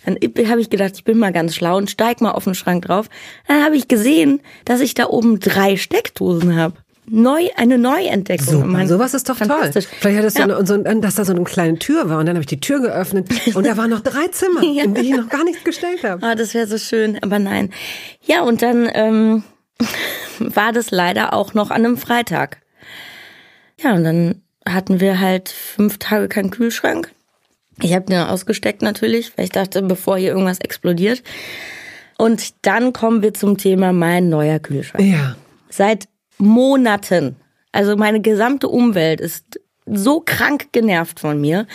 Dann 0.04 0.16
habe 0.48 0.60
ich 0.60 0.70
gedacht, 0.70 0.92
ich 0.96 1.04
bin 1.04 1.18
mal 1.18 1.32
ganz 1.32 1.54
schlau 1.54 1.76
und 1.76 1.88
steig 1.88 2.20
mal 2.20 2.32
auf 2.32 2.44
den 2.44 2.56
Schrank 2.56 2.86
drauf. 2.86 3.08
Dann 3.46 3.64
habe 3.64 3.76
ich 3.76 3.86
gesehen, 3.86 4.40
dass 4.64 4.80
ich 4.80 4.94
da 4.94 5.06
oben 5.06 5.38
drei 5.38 5.76
Steckdosen 5.76 6.56
habe 6.56 6.74
neu, 7.06 7.48
eine 7.56 7.78
Neuentdeckung. 7.78 8.46
Super, 8.46 8.66
mein, 8.66 8.88
sowas 8.88 9.14
ist 9.14 9.28
doch 9.28 9.38
toll. 9.38 9.70
Vielleicht 9.72 10.18
hattest 10.18 10.38
du 10.38 10.42
ja. 10.42 10.66
so, 10.66 10.76
dass 10.76 11.14
da 11.16 11.24
so 11.24 11.32
eine 11.32 11.44
kleine 11.44 11.78
Tür 11.78 12.08
war 12.08 12.18
und 12.18 12.26
dann 12.26 12.36
habe 12.36 12.42
ich 12.42 12.46
die 12.46 12.60
Tür 12.60 12.80
geöffnet 12.80 13.28
und 13.54 13.66
da 13.66 13.76
waren 13.76 13.90
noch 13.90 14.00
drei 14.00 14.28
Zimmer, 14.28 14.62
ja. 14.62 14.84
in 14.84 14.94
die 14.94 15.02
ich 15.02 15.16
noch 15.16 15.28
gar 15.28 15.44
nichts 15.44 15.64
gestellt 15.64 16.04
habe. 16.04 16.24
Ah, 16.24 16.34
das 16.34 16.54
wäre 16.54 16.66
so 16.66 16.78
schön, 16.78 17.18
aber 17.22 17.38
nein. 17.38 17.70
Ja, 18.22 18.42
und 18.42 18.62
dann 18.62 18.88
ähm, 18.92 19.42
war 20.38 20.72
das 20.72 20.90
leider 20.90 21.32
auch 21.32 21.54
noch 21.54 21.70
an 21.70 21.84
einem 21.84 21.96
Freitag. 21.96 22.58
Ja, 23.80 23.94
und 23.94 24.04
dann 24.04 24.42
hatten 24.66 25.00
wir 25.00 25.18
halt 25.18 25.48
fünf 25.48 25.98
Tage 25.98 26.28
keinen 26.28 26.50
Kühlschrank. 26.50 27.10
Ich 27.80 27.94
habe 27.94 28.06
den 28.06 28.20
ausgesteckt 28.20 28.82
natürlich, 28.82 29.36
weil 29.36 29.46
ich 29.46 29.50
dachte, 29.50 29.82
bevor 29.82 30.18
hier 30.18 30.30
irgendwas 30.30 30.60
explodiert. 30.60 31.22
Und 32.16 32.54
dann 32.62 32.92
kommen 32.92 33.22
wir 33.22 33.34
zum 33.34 33.58
Thema 33.58 33.92
mein 33.92 34.28
neuer 34.28 34.60
Kühlschrank. 34.60 35.04
Ja. 35.04 35.34
Seit 35.68 36.06
Monaten. 36.42 37.36
Also 37.70 37.96
meine 37.96 38.20
gesamte 38.20 38.68
Umwelt 38.68 39.20
ist 39.20 39.60
so 39.86 40.20
krank 40.20 40.72
genervt 40.72 41.20
von 41.20 41.40
mir, 41.40 41.66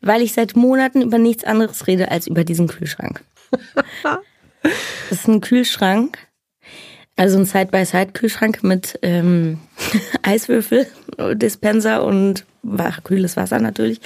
weil 0.00 0.22
ich 0.22 0.32
seit 0.32 0.56
Monaten 0.56 1.02
über 1.02 1.18
nichts 1.18 1.44
anderes 1.44 1.86
rede 1.86 2.10
als 2.10 2.26
über 2.26 2.44
diesen 2.44 2.68
Kühlschrank. 2.68 3.24
das 4.02 4.20
ist 5.10 5.28
ein 5.28 5.40
Kühlschrank, 5.40 6.18
also 7.16 7.38
ein 7.38 7.44
Side-by-Side-Kühlschrank 7.44 8.62
mit 8.62 8.98
ähm, 9.02 9.58
Eiswürfel, 10.22 10.86
Dispenser 11.34 12.04
und 12.04 12.44
kühles 13.04 13.36
Wasser 13.36 13.58
natürlich. 13.58 14.00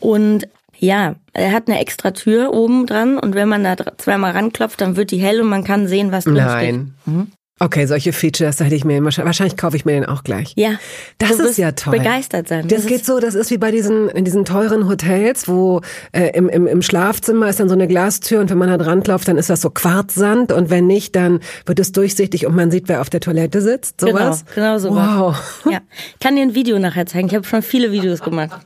Und 0.00 0.48
ja, 0.78 1.16
er 1.32 1.52
hat 1.52 1.68
eine 1.68 1.78
extra 1.78 2.10
Tür 2.12 2.52
oben 2.52 2.86
dran 2.86 3.18
und 3.18 3.34
wenn 3.34 3.48
man 3.48 3.64
da 3.64 3.76
zweimal 3.98 4.32
ranklopft, 4.32 4.80
dann 4.80 4.96
wird 4.96 5.10
die 5.10 5.18
hell 5.18 5.40
und 5.40 5.48
man 5.48 5.64
kann 5.64 5.86
sehen, 5.86 6.10
was 6.10 6.24
drin 6.24 6.34
Nein. 6.34 6.94
steht. 7.04 7.14
Mhm. 7.14 7.32
Okay, 7.62 7.84
solche 7.84 8.14
Features 8.14 8.58
hätte 8.60 8.74
ich 8.74 8.86
mir 8.86 8.96
immer, 8.96 9.14
wahrscheinlich 9.14 9.58
kaufe 9.58 9.76
ich 9.76 9.84
mir 9.84 9.92
den 9.92 10.06
auch 10.06 10.24
gleich. 10.24 10.54
Ja. 10.56 10.78
Das 11.18 11.32
ist 11.32 11.58
ja 11.58 11.72
toll. 11.72 11.98
Begeistert 11.98 12.48
sein. 12.48 12.66
Das, 12.66 12.80
das 12.80 12.86
geht 12.86 13.04
so, 13.04 13.20
das 13.20 13.34
ist 13.34 13.50
wie 13.50 13.58
bei 13.58 13.70
diesen, 13.70 14.08
in 14.08 14.24
diesen 14.24 14.46
teuren 14.46 14.88
Hotels, 14.88 15.46
wo 15.46 15.82
äh, 16.12 16.30
im, 16.30 16.48
im, 16.48 16.66
im 16.66 16.80
Schlafzimmer 16.80 17.50
ist 17.50 17.60
dann 17.60 17.68
so 17.68 17.74
eine 17.74 17.86
Glastür 17.86 18.40
und 18.40 18.48
wenn 18.48 18.56
man 18.56 18.70
da 18.70 18.78
dran 18.78 19.02
klopft, 19.02 19.28
dann 19.28 19.36
ist 19.36 19.50
das 19.50 19.60
so 19.60 19.68
Quarzsand 19.68 20.52
und 20.52 20.70
wenn 20.70 20.86
nicht, 20.86 21.14
dann 21.14 21.40
wird 21.66 21.78
es 21.80 21.92
durchsichtig 21.92 22.46
und 22.46 22.56
man 22.56 22.70
sieht, 22.70 22.88
wer 22.88 23.02
auf 23.02 23.10
der 23.10 23.20
Toilette 23.20 23.60
sitzt. 23.60 24.00
Sowas. 24.00 24.46
Genau, 24.54 24.78
genau 24.78 24.78
sowas. 24.78 25.18
Wow. 25.64 25.70
Ja. 25.70 25.80
Ich 26.14 26.18
kann 26.18 26.36
dir 26.36 26.42
ein 26.42 26.54
Video 26.54 26.78
nachher 26.78 27.04
zeigen. 27.04 27.28
Ich 27.28 27.34
habe 27.34 27.44
schon 27.44 27.60
viele 27.60 27.92
Videos 27.92 28.22
gemacht. 28.22 28.58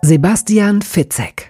Sebastian 0.00 0.80
Fitzek. 0.80 1.49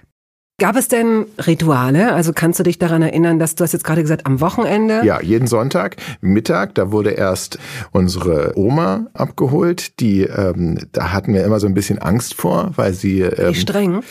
Gab 0.61 0.75
es 0.75 0.87
denn 0.87 1.25
Rituale? 1.47 2.13
Also 2.13 2.33
kannst 2.33 2.59
du 2.59 2.63
dich 2.63 2.77
daran 2.77 3.01
erinnern, 3.01 3.39
dass 3.39 3.55
du 3.55 3.63
hast 3.63 3.71
jetzt 3.73 3.83
gerade 3.83 4.03
gesagt, 4.03 4.27
am 4.27 4.41
Wochenende? 4.41 5.01
Ja, 5.03 5.19
jeden 5.19 5.47
Sonntag 5.47 5.95
Mittag, 6.21 6.75
da 6.75 6.91
wurde 6.91 7.09
erst 7.09 7.57
unsere 7.91 8.53
Oma 8.55 9.07
abgeholt. 9.15 9.99
Die, 9.99 10.21
ähm, 10.21 10.77
da 10.91 11.13
hatten 11.13 11.33
wir 11.33 11.43
immer 11.45 11.59
so 11.59 11.65
ein 11.65 11.73
bisschen 11.73 11.97
Angst 11.97 12.35
vor, 12.35 12.73
weil 12.75 12.93
sie 12.93 13.21
ähm, 13.21 13.55
Wie 13.55 13.59
streng. 13.59 14.03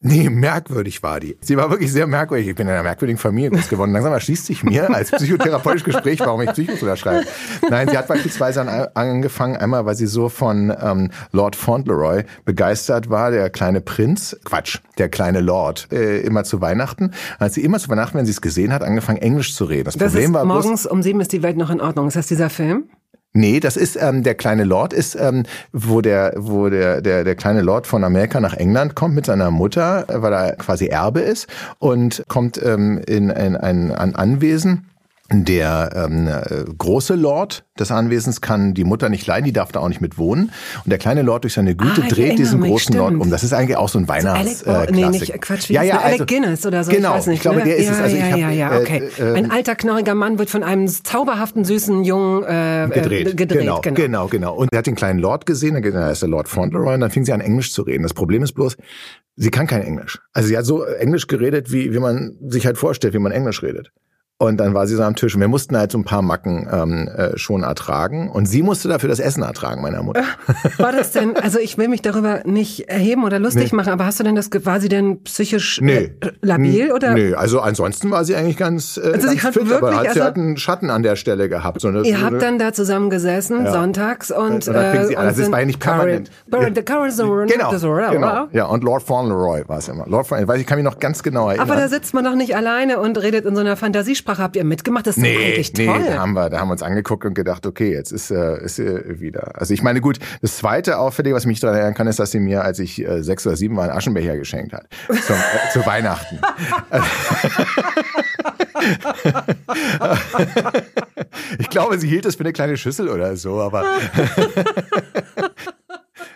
Nee, 0.00 0.30
merkwürdig 0.30 1.02
war 1.02 1.18
die. 1.18 1.36
Sie 1.40 1.56
war 1.56 1.70
wirklich 1.70 1.90
sehr 1.90 2.06
merkwürdig. 2.06 2.46
Ich 2.46 2.54
bin 2.54 2.68
in 2.68 2.72
einer 2.72 2.84
merkwürdigen 2.84 3.18
Familie 3.18 3.50
groß 3.50 3.68
geworden. 3.68 3.90
Langsam 3.90 4.12
erschließt 4.12 4.46
sich 4.46 4.62
mir 4.62 4.94
als 4.94 5.10
psychotherapeutisch 5.10 5.82
Gespräch, 5.82 6.20
warum 6.20 6.40
ich 6.42 6.52
Psychothriller 6.52 6.96
schreibe. 6.96 7.26
Nein, 7.68 7.88
sie 7.88 7.98
hat 7.98 8.06
beispielsweise 8.06 8.94
angefangen, 8.94 9.56
einmal, 9.56 9.86
weil 9.86 9.96
sie 9.96 10.06
so 10.06 10.28
von 10.28 10.72
ähm, 10.80 11.10
Lord 11.32 11.56
Fauntleroy 11.56 12.22
begeistert 12.44 13.10
war, 13.10 13.32
der 13.32 13.50
kleine 13.50 13.80
Prinz, 13.80 14.38
Quatsch, 14.44 14.78
der 14.98 15.08
kleine 15.08 15.40
Lord, 15.40 15.88
äh, 15.90 16.20
immer 16.20 16.44
zu 16.44 16.60
Weihnachten. 16.60 17.12
Als 17.40 17.54
sie 17.54 17.64
immer 17.64 17.80
zu 17.80 17.88
Weihnachten, 17.88 18.18
wenn 18.18 18.26
sie 18.26 18.32
es 18.32 18.40
gesehen 18.40 18.72
hat, 18.72 18.84
angefangen, 18.84 19.18
Englisch 19.18 19.56
zu 19.56 19.64
reden. 19.64 19.86
Das, 19.86 19.96
das 19.96 20.12
Problem 20.12 20.32
war 20.32 20.44
morgens 20.44 20.82
bloß, 20.82 20.86
um 20.86 21.02
sieben 21.02 21.20
ist 21.20 21.32
die 21.32 21.42
Welt 21.42 21.56
noch 21.56 21.70
in 21.70 21.80
Ordnung. 21.80 22.06
Ist 22.06 22.16
das 22.16 22.28
dieser 22.28 22.50
Film? 22.50 22.84
Nee, 23.34 23.60
das 23.60 23.76
ist 23.76 23.96
ähm, 24.00 24.22
der 24.22 24.34
kleine 24.34 24.64
Lord 24.64 24.92
ist, 24.92 25.14
ähm, 25.14 25.44
wo 25.72 26.00
der, 26.00 26.32
wo 26.36 26.70
der, 26.70 27.02
der, 27.02 27.24
der 27.24 27.34
kleine 27.34 27.60
Lord 27.60 27.86
von 27.86 28.02
Amerika 28.02 28.40
nach 28.40 28.54
England 28.54 28.94
kommt 28.94 29.14
mit 29.14 29.26
seiner 29.26 29.50
Mutter, 29.50 30.06
weil 30.08 30.32
er 30.32 30.56
quasi 30.56 30.86
Erbe 30.86 31.20
ist 31.20 31.46
und 31.78 32.24
kommt 32.28 32.60
ähm, 32.62 33.00
in, 33.06 33.28
in 33.28 33.56
ein, 33.56 33.92
ein 33.92 34.16
Anwesen 34.16 34.88
der 35.30 35.90
ähm, 35.94 36.26
äh, 36.26 36.64
große 36.78 37.14
Lord 37.14 37.64
des 37.78 37.90
Anwesens 37.90 38.40
kann 38.40 38.72
die 38.72 38.84
Mutter 38.84 39.10
nicht 39.10 39.26
leiden, 39.26 39.44
die 39.44 39.52
darf 39.52 39.72
da 39.72 39.80
auch 39.80 39.88
nicht 39.88 40.00
mit 40.00 40.16
wohnen. 40.16 40.52
Und 40.84 40.90
der 40.90 40.98
kleine 40.98 41.20
Lord 41.20 41.44
durch 41.44 41.52
seine 41.52 41.76
Güte 41.76 42.02
ah, 42.02 42.08
dreht 42.08 42.38
diesen 42.38 42.62
großen 42.62 42.94
stimmt. 42.94 42.98
Lord 42.98 43.14
um. 43.14 43.30
Das 43.30 43.44
ist 43.44 43.52
eigentlich 43.52 43.76
auch 43.76 43.90
so 43.90 43.98
ein 43.98 44.08
Weihnachts 44.08 44.62
äh, 44.62 44.86
nee, 44.90 45.06
nicht 45.08 45.30
Quatsch, 45.42 45.68
wie 45.68 45.74
ja, 45.74 45.82
ja, 45.82 45.98
also, 45.98 46.06
Alec 46.06 46.28
Guinness 46.28 46.64
oder 46.64 46.82
so. 46.82 46.90
Genau, 46.90 47.10
ich, 47.10 47.16
weiß 47.16 47.26
nicht, 47.26 47.36
ich 47.36 47.42
glaube, 47.42 47.58
ne? 47.58 47.64
der 47.64 47.76
ist 47.76 47.86
ja, 47.86 47.92
es. 47.92 48.00
Also 48.00 48.16
ja, 48.16 48.26
ich 48.26 48.32
hab, 48.32 48.38
ja, 48.38 48.50
ja, 48.50 48.78
okay. 48.78 49.10
Äh, 49.18 49.22
äh, 49.22 49.34
ein 49.34 49.50
alter, 49.50 49.74
knorriger 49.74 50.14
Mann 50.14 50.38
wird 50.38 50.48
von 50.48 50.62
einem 50.62 50.88
zauberhaften, 50.88 51.64
süßen 51.64 52.04
Jungen 52.04 52.44
äh, 52.44 52.88
gedreht. 52.90 53.36
gedreht. 53.36 53.60
Genau, 53.60 53.80
genau, 53.82 53.96
genau, 53.96 54.26
genau. 54.28 54.54
Und 54.54 54.72
er 54.72 54.78
hat 54.78 54.86
den 54.86 54.94
kleinen 54.94 55.18
Lord 55.18 55.44
gesehen, 55.44 55.74
dann 55.74 56.10
ist 56.10 56.22
der 56.22 56.30
Lord 56.30 56.48
Fauntleroy, 56.48 56.94
und 56.94 57.00
dann 57.00 57.10
fing 57.10 57.26
sie 57.26 57.32
an, 57.32 57.42
Englisch 57.42 57.72
zu 57.74 57.82
reden. 57.82 58.02
Das 58.02 58.14
Problem 58.14 58.42
ist 58.42 58.54
bloß, 58.54 58.78
sie 59.36 59.50
kann 59.50 59.66
kein 59.66 59.82
Englisch. 59.82 60.20
Also 60.32 60.48
sie 60.48 60.56
hat 60.56 60.64
so 60.64 60.84
Englisch 60.84 61.26
geredet, 61.26 61.70
wie, 61.70 61.92
wie 61.92 61.98
man 61.98 62.38
sich 62.46 62.64
halt 62.64 62.78
vorstellt, 62.78 63.12
wie 63.12 63.18
man 63.18 63.32
Englisch 63.32 63.62
redet. 63.62 63.92
Und 64.40 64.58
dann 64.58 64.72
war 64.72 64.86
sie 64.86 64.94
so 64.94 65.02
am 65.02 65.16
Tisch 65.16 65.34
und 65.34 65.40
wir 65.40 65.48
mussten 65.48 65.76
halt 65.76 65.90
so 65.90 65.98
ein 65.98 66.04
paar 66.04 66.22
Macken 66.22 66.68
ähm, 66.72 67.08
äh, 67.08 67.36
schon 67.36 67.64
ertragen. 67.64 68.30
Und 68.30 68.46
sie 68.46 68.62
musste 68.62 68.88
dafür 68.88 69.08
das 69.08 69.18
Essen 69.18 69.42
ertragen, 69.42 69.82
meiner 69.82 70.00
Mutter. 70.04 70.22
War 70.76 70.92
das 70.92 71.10
denn, 71.10 71.36
also 71.42 71.58
ich 71.58 71.76
will 71.76 71.88
mich 71.88 72.02
darüber 72.02 72.42
nicht 72.44 72.88
erheben 72.88 73.24
oder 73.24 73.40
lustig 73.40 73.72
Nee. 73.72 73.76
machen, 73.76 73.92
aber 73.92 74.06
hast 74.06 74.20
du 74.20 74.22
denn 74.22 74.36
das, 74.36 74.48
war 74.62 74.80
sie 74.80 74.88
denn 74.88 75.24
psychisch 75.24 75.80
Nee. 75.82 76.12
äh, 76.20 76.30
labil 76.40 76.92
oder? 76.92 77.14
Nee, 77.14 77.34
also 77.34 77.58
ansonsten 77.60 78.12
war 78.12 78.24
sie 78.24 78.36
eigentlich 78.36 78.56
ganz, 78.56 78.96
äh, 78.96 79.10
Also 79.12 79.26
sie 79.26 79.34
ganz 79.34 79.42
hat 79.42 79.54
fit, 79.54 79.62
aber 79.62 79.70
wirklich- 79.72 79.96
hat, 79.96 80.02
sie 80.04 80.08
also- 80.10 80.22
hat 80.22 80.36
einen 80.36 80.56
Schatten 80.56 80.90
an 80.90 81.02
der 81.02 81.16
Stelle 81.16 81.48
gehabt. 81.48 81.80
So 81.80 81.88
eine, 81.88 82.02
Ihr 82.02 82.18
so 82.18 82.22
habt 82.24 82.40
dann 82.40 82.60
da 82.60 82.72
zusammen 82.72 83.10
gesessen, 83.10 83.64
Ja. 83.64 83.72
sonntags 83.72 84.30
und, 84.30 84.38
Und 84.52 84.68
dann 84.68 84.92
fing 84.96 85.06
sie 85.08 85.16
an. 85.16 85.36
war 85.50 85.58
ja 85.60 85.66
nicht 85.66 85.80
permanent. 85.80 86.30
Current, 86.48 86.76
the 86.76 86.82
current, 86.84 87.16
Genau, 87.50 87.70
genau. 88.12 88.46
Ja, 88.52 88.66
und 88.66 88.84
Lord 88.84 89.02
Fauntleroy 89.02 89.64
war 89.66 89.78
es 89.78 89.88
immer. 89.88 90.06
Lord 90.06 90.28
Fauntleroy, 90.28 90.42
ich 90.44 90.48
weiß, 90.48 90.60
ich 90.60 90.66
kann 90.68 90.78
mich 90.78 90.84
noch 90.84 91.00
ganz 91.00 91.24
genau 91.24 91.48
erinnern. 91.48 91.68
Aber 91.68 91.80
da 91.80 91.88
sitzt 91.88 92.14
man 92.14 92.22
doch 92.22 92.36
nicht 92.36 92.54
alleine 92.54 93.00
und 93.00 93.20
redet 93.20 93.44
in 93.44 93.56
so 93.56 93.62
einer 93.62 93.74
Fantasiesprache. 93.76 94.27
Habt 94.36 94.56
ihr 94.56 94.64
mitgemacht? 94.64 95.06
Das 95.06 95.16
ist 95.16 95.22
Nee, 95.22 95.36
eigentlich 95.36 95.72
nee, 95.74 95.86
toll. 95.86 96.04
da 96.06 96.18
haben 96.18 96.34
wir, 96.34 96.50
da 96.50 96.60
haben 96.60 96.68
wir 96.68 96.72
uns 96.72 96.82
angeguckt 96.82 97.24
und 97.24 97.32
gedacht, 97.34 97.64
okay, 97.64 97.90
jetzt 97.92 98.12
ist, 98.12 98.30
äh, 98.30 98.62
ist 98.62 98.78
äh, 98.78 99.20
wieder. 99.20 99.52
Also 99.58 99.72
ich 99.72 99.82
meine, 99.82 100.02
gut, 100.02 100.18
das 100.42 100.58
zweite 100.58 100.98
Auffällige, 100.98 101.34
was 101.34 101.44
ich 101.44 101.48
mich 101.48 101.60
daran 101.60 101.76
erinnern 101.76 101.94
kann, 101.94 102.06
ist, 102.08 102.18
dass 102.18 102.30
sie 102.32 102.40
mir, 102.40 102.62
als 102.64 102.78
ich 102.78 103.02
äh, 103.02 103.22
sechs 103.22 103.46
oder 103.46 103.56
sieben 103.56 103.76
war, 103.76 103.84
einen 103.84 103.92
Aschenbecher 103.96 104.36
geschenkt 104.36 104.74
hat. 104.74 104.86
Zum, 105.26 105.36
äh, 105.36 105.70
zu 105.72 105.86
Weihnachten. 105.86 106.38
ich 111.58 111.70
glaube, 111.70 111.98
sie 111.98 112.08
hielt 112.08 112.26
es 112.26 112.36
für 112.36 112.44
eine 112.44 112.52
kleine 112.52 112.76
Schüssel 112.76 113.08
oder 113.08 113.36
so, 113.36 113.60
aber. 113.60 113.84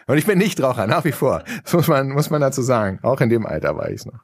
und 0.06 0.18
ich 0.18 0.26
bin 0.26 0.38
Nichtraucher, 0.38 0.86
nach 0.86 1.04
wie 1.04 1.12
vor. 1.12 1.42
Das 1.64 1.72
muss 1.72 1.88
man, 1.88 2.10
muss 2.10 2.30
man 2.30 2.40
dazu 2.40 2.62
sagen. 2.62 2.98
Auch 3.02 3.20
in 3.20 3.28
dem 3.28 3.46
Alter 3.46 3.76
war 3.76 3.88
ich 3.90 3.96
es 3.96 4.06
noch. 4.06 4.20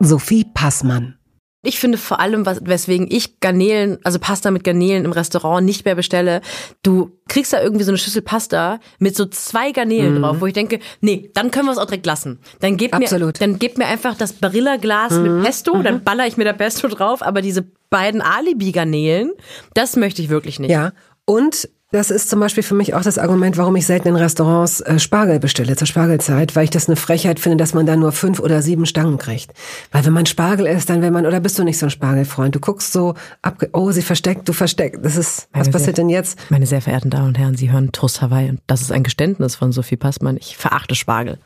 Sophie 0.00 0.44
Passmann. 0.44 1.18
Ich 1.64 1.80
finde 1.80 1.98
vor 1.98 2.20
allem, 2.20 2.46
was, 2.46 2.60
weswegen 2.64 3.08
ich 3.10 3.40
Garnelen, 3.40 3.98
also 4.04 4.20
Pasta 4.20 4.52
mit 4.52 4.62
Garnelen 4.62 5.04
im 5.04 5.10
Restaurant 5.10 5.66
nicht 5.66 5.84
mehr 5.84 5.96
bestelle, 5.96 6.40
du 6.84 7.18
kriegst 7.26 7.52
da 7.52 7.60
irgendwie 7.60 7.84
so 7.84 7.90
eine 7.90 7.98
Schüssel 7.98 8.22
Pasta 8.22 8.78
mit 9.00 9.16
so 9.16 9.26
zwei 9.26 9.72
Garnelen 9.72 10.22
drauf, 10.22 10.36
wo 10.40 10.46
ich 10.46 10.52
denke, 10.52 10.78
nee, 11.00 11.30
dann 11.34 11.50
können 11.50 11.66
wir 11.66 11.72
es 11.72 11.78
auch 11.78 11.86
direkt 11.86 12.06
lassen. 12.06 12.38
Dann 12.60 12.76
gebt 12.76 12.94
Absolut. 12.94 13.40
mir, 13.40 13.46
dann 13.46 13.58
gebt 13.58 13.76
mir 13.76 13.86
einfach 13.86 14.16
das 14.16 14.34
Barilla-Glas 14.34 15.14
mit 15.14 15.42
Pesto, 15.42 15.82
dann 15.82 16.04
baller 16.04 16.28
ich 16.28 16.36
mir 16.36 16.44
da 16.44 16.52
Pesto 16.52 16.86
drauf, 16.86 17.22
aber 17.22 17.42
diese 17.42 17.66
beiden 17.90 18.22
Alibi-Garnelen, 18.22 19.32
das 19.74 19.96
möchte 19.96 20.22
ich 20.22 20.28
wirklich 20.28 20.60
nicht. 20.60 20.70
Ja. 20.70 20.92
Und 21.28 21.68
das 21.90 22.10
ist 22.10 22.30
zum 22.30 22.40
Beispiel 22.40 22.62
für 22.62 22.74
mich 22.74 22.94
auch 22.94 23.02
das 23.02 23.18
Argument, 23.18 23.58
warum 23.58 23.76
ich 23.76 23.84
selten 23.84 24.08
in 24.08 24.16
Restaurants 24.16 24.80
äh, 24.80 24.98
Spargel 24.98 25.38
bestelle 25.40 25.76
zur 25.76 25.86
Spargelzeit, 25.86 26.56
weil 26.56 26.64
ich 26.64 26.70
das 26.70 26.88
eine 26.88 26.96
Frechheit 26.96 27.38
finde, 27.38 27.58
dass 27.58 27.74
man 27.74 27.84
da 27.84 27.96
nur 27.96 28.12
fünf 28.12 28.40
oder 28.40 28.62
sieben 28.62 28.86
Stangen 28.86 29.18
kriegt. 29.18 29.52
Weil 29.92 30.06
wenn 30.06 30.14
man 30.14 30.24
Spargel 30.24 30.66
isst, 30.66 30.88
dann 30.88 31.02
will 31.02 31.10
man, 31.10 31.26
oder 31.26 31.40
bist 31.40 31.58
du 31.58 31.64
nicht 31.64 31.78
so 31.78 31.84
ein 31.86 31.90
Spargelfreund? 31.90 32.54
Du 32.54 32.60
guckst 32.60 32.92
so 32.92 33.14
ab, 33.42 33.62
oh, 33.74 33.90
sie 33.90 34.00
versteckt, 34.00 34.48
du 34.48 34.54
versteckt. 34.54 35.04
Das 35.04 35.16
ist, 35.16 35.48
was 35.52 35.60
Meine 35.66 35.72
passiert 35.72 35.96
sehr- 35.96 36.04
denn 36.04 36.08
jetzt? 36.08 36.38
Meine 36.50 36.66
sehr 36.66 36.80
verehrten 36.80 37.10
Damen 37.10 37.28
und 37.28 37.38
Herren, 37.38 37.56
Sie 37.56 37.70
hören 37.70 37.92
Trust 37.92 38.22
Hawaii 38.22 38.48
und 38.48 38.60
das 38.66 38.80
ist 38.80 38.90
ein 38.92 39.02
Geständnis 39.02 39.54
von 39.54 39.70
Sophie 39.72 39.96
Passmann. 39.96 40.38
Ich 40.38 40.56
verachte 40.56 40.94
Spargel. 40.94 41.38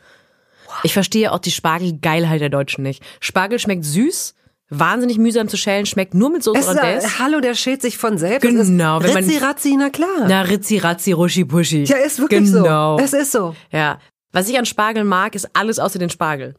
Ich 0.84 0.92
verstehe 0.92 1.32
auch 1.32 1.38
die 1.40 1.50
Spargelgeilheit 1.50 2.40
der 2.40 2.50
Deutschen 2.50 2.82
nicht. 2.84 3.02
Spargel 3.20 3.58
schmeckt 3.58 3.84
süß, 3.84 4.34
wahnsinnig 4.78 5.18
mühsam 5.18 5.48
zu 5.48 5.56
schälen, 5.56 5.86
schmeckt 5.86 6.14
nur 6.14 6.30
mit 6.30 6.42
Soße 6.42 6.58
Es 6.58 6.66
ist, 6.66 6.70
Hollandaise. 6.70 7.06
äh, 7.06 7.10
hallo, 7.18 7.40
der 7.40 7.54
schält 7.54 7.82
sich 7.82 7.98
von 7.98 8.18
selbst. 8.18 8.42
Genau, 8.42 9.02
wenn 9.02 9.12
man- 9.12 9.22
ist 9.24 9.30
Ritzi 9.30 9.38
Ratzi, 9.44 9.76
na 9.78 9.90
klar. 9.90 10.26
Na, 10.28 10.42
Ritzi, 10.42 10.78
Ratzi, 10.78 11.12
Ruschi, 11.12 11.44
Puschi. 11.44 11.84
ja, 11.84 11.96
ist 11.98 12.18
wirklich 12.18 12.44
genau. 12.44 12.98
so. 12.98 13.04
Es 13.04 13.12
ist 13.12 13.32
so. 13.32 13.54
Ja. 13.70 13.98
Was 14.32 14.48
ich 14.48 14.58
an 14.58 14.64
Spargel 14.66 15.04
mag, 15.04 15.34
ist 15.34 15.48
alles 15.54 15.78
außer 15.78 15.98
den 15.98 16.10
Spargel. 16.10 16.54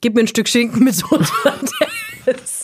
Gib 0.00 0.14
mir 0.14 0.20
ein 0.20 0.28
Stück 0.28 0.48
Schinken 0.48 0.84
mit 0.84 0.94
Soße 0.94 1.26
Hollandaise. 1.44 2.59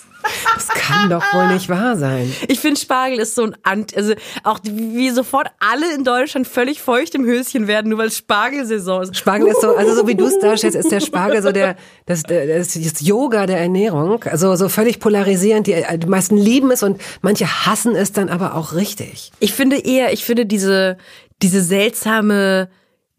Das 0.69 0.83
kann 0.83 1.11
doch 1.11 1.23
wohl 1.33 1.49
nicht 1.53 1.69
wahr 1.69 1.97
sein. 1.97 2.33
Ich 2.49 2.61
finde 2.61 2.81
Spargel 2.81 3.19
ist 3.19 3.35
so 3.35 3.45
ein 3.45 3.57
Ant, 3.63 3.97
also 3.97 4.15
auch 4.45 4.59
wie 4.65 5.11
sofort 5.11 5.49
alle 5.59 5.95
in 5.95 6.05
Deutschland 6.05 6.47
völlig 6.47 6.81
feucht 6.81 7.15
im 7.15 7.25
Höschen 7.25 7.67
werden, 7.67 7.91
nur 7.91 7.99
weil 7.99 8.11
Spargelsaison 8.11 9.03
ist. 9.03 9.17
Spargel 9.17 9.49
ist 9.49 9.61
so, 9.61 9.75
also 9.75 9.95
so 9.95 10.07
wie 10.07 10.15
du 10.15 10.27
es 10.27 10.39
darstellst, 10.39 10.77
ist 10.77 10.91
der 10.91 11.01
Spargel 11.01 11.43
so 11.43 11.53
der, 11.53 11.77
das, 12.07 12.23
das, 12.23 12.73
das 12.73 13.01
Yoga 13.01 13.47
der 13.47 13.59
Ernährung. 13.59 14.25
Also 14.25 14.55
so 14.57 14.69
völlig 14.69 15.01
polarisierend. 15.01 15.67
Die, 15.67 15.85
die 15.99 16.07
meisten 16.07 16.37
lieben 16.37 16.71
es 16.71 16.83
und 16.83 17.01
manche 17.23 17.47
hassen 17.67 17.95
es 17.97 18.13
dann 18.13 18.29
aber 18.29 18.55
auch 18.55 18.75
richtig. 18.75 19.33
Ich 19.41 19.53
finde 19.53 19.77
eher, 19.79 20.13
ich 20.13 20.25
finde 20.25 20.47
diese, 20.47 20.97
diese 21.43 21.63
seltsame, 21.63 22.69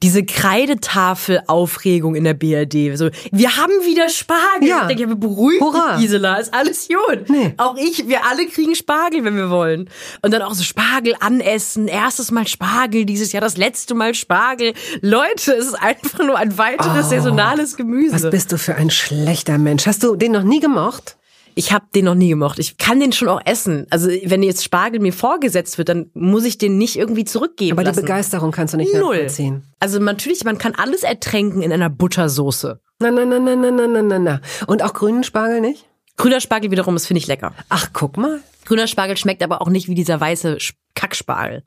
diese 0.04 0.24
Kreidetafel-Aufregung 0.24 2.14
in 2.16 2.24
der 2.24 2.36
BRD. 2.36 2.96
So, 2.98 3.10
wir 3.32 3.58
haben 3.58 3.72
wieder 3.84 4.10
Spargel. 4.10 4.68
Ja. 4.68 4.82
Ich 4.82 4.96
denke, 4.96 5.10
ja, 5.12 5.16
beruhigt 5.16 5.62
Hurra. 5.62 5.98
Gisela, 5.98 6.36
ist 6.38 6.54
alles 6.54 6.88
gut. 6.88 7.30
Nee. 7.30 7.56
Auch 7.58 7.76
ich, 7.78 8.08
wir 8.08 8.26
alle 8.26 8.46
kriegen 8.46 8.76
Spargel, 8.76 9.24
wenn 9.24 9.36
wir 9.36 9.50
wollen. 9.50 9.90
Und 10.22 10.32
dann 10.32 10.44
auch 10.44 10.54
so 10.54 10.64
Spargel 10.64 11.16
anessen. 11.20 11.88
Erstes 11.88 12.30
Mal 12.30 12.48
Spargel, 12.48 13.06
dieses 13.06 13.32
Jahr 13.32 13.42
das 13.42 13.58
letzte 13.58 13.96
Mal 13.96 14.14
Spargel. 14.14 14.74
Leute, 15.02 15.54
es 15.54 15.66
ist 15.66 15.82
einfach 15.82 16.20
nur 16.20 16.38
ein 16.38 16.58
weiteres 16.60 17.10
saisonales 17.10 17.76
Gemüse. 17.76 18.14
Was 18.14 18.30
bist 18.30 18.52
du 18.52 18.58
für 18.58 18.76
ein 18.76 18.92
schlechter 18.92 19.58
Mensch? 19.58 19.88
Hast 19.88 20.04
du 20.04 20.16
den 20.16 20.32
noch 20.32 20.44
nie 20.44 20.60
gemocht? 20.60 21.16
Ich 21.58 21.72
habe 21.74 21.86
den 21.96 22.06
noch 22.06 22.13
nie 22.15 22.30
gemocht. 22.30 22.60
Ich 22.60 22.78
kann 22.78 23.00
den 23.00 23.12
schon 23.12 23.28
auch 23.30 23.41
essen. 23.43 23.88
Also 23.89 24.10
wenn 24.26 24.43
jetzt 24.43 24.63
Spargel 24.63 25.00
mir 25.00 25.12
vorgesetzt 25.12 25.78
wird, 25.80 25.89
dann 25.89 26.12
muss 26.13 26.46
ich 26.46 26.58
den 26.60 26.78
nicht 26.78 26.96
irgendwie 26.98 27.26
zurückgeben 27.26 27.72
Aber 27.74 27.84
lassen. 27.84 27.96
die 27.98 28.02
Begeisterung 28.04 28.52
kannst 28.52 28.74
du 28.76 28.78
nicht 28.78 28.93
Null. 28.93 29.15
nachvollziehen. 29.15 29.63
Also 29.80 29.98
natürlich, 30.00 30.43
man 30.43 30.60
kann 30.60 30.76
alles 30.76 31.02
ertränken 31.04 31.62
in 31.63 31.74
einer 31.74 31.89
Buttersoße. 31.89 32.80
Na, 33.00 33.12
na, 33.12 33.26
na, 33.26 33.39
na, 33.39 33.56
na, 33.56 33.72
na, 33.72 33.88
na, 33.88 34.02
na, 34.04 34.20
na. 34.20 34.41
Und 34.67 34.84
auch 34.84 34.93
grünen 34.93 35.24
Spargel 35.24 35.62
nicht? 35.62 35.86
Grüner 36.15 36.41
Spargel 36.41 36.70
wiederum, 36.72 36.93
das 36.96 37.06
finde 37.08 37.20
ich 37.20 37.28
lecker. 37.28 37.54
Ach, 37.70 37.89
guck 37.93 38.17
mal. 38.17 38.39
Grüner 38.65 38.88
Spargel 38.88 39.17
schmeckt 39.17 39.41
aber 39.43 39.62
auch 39.62 39.70
nicht 39.70 39.88
wie 39.88 39.96
dieser 39.96 40.20
weiße 40.20 40.58
Kackspargel. 40.96 41.63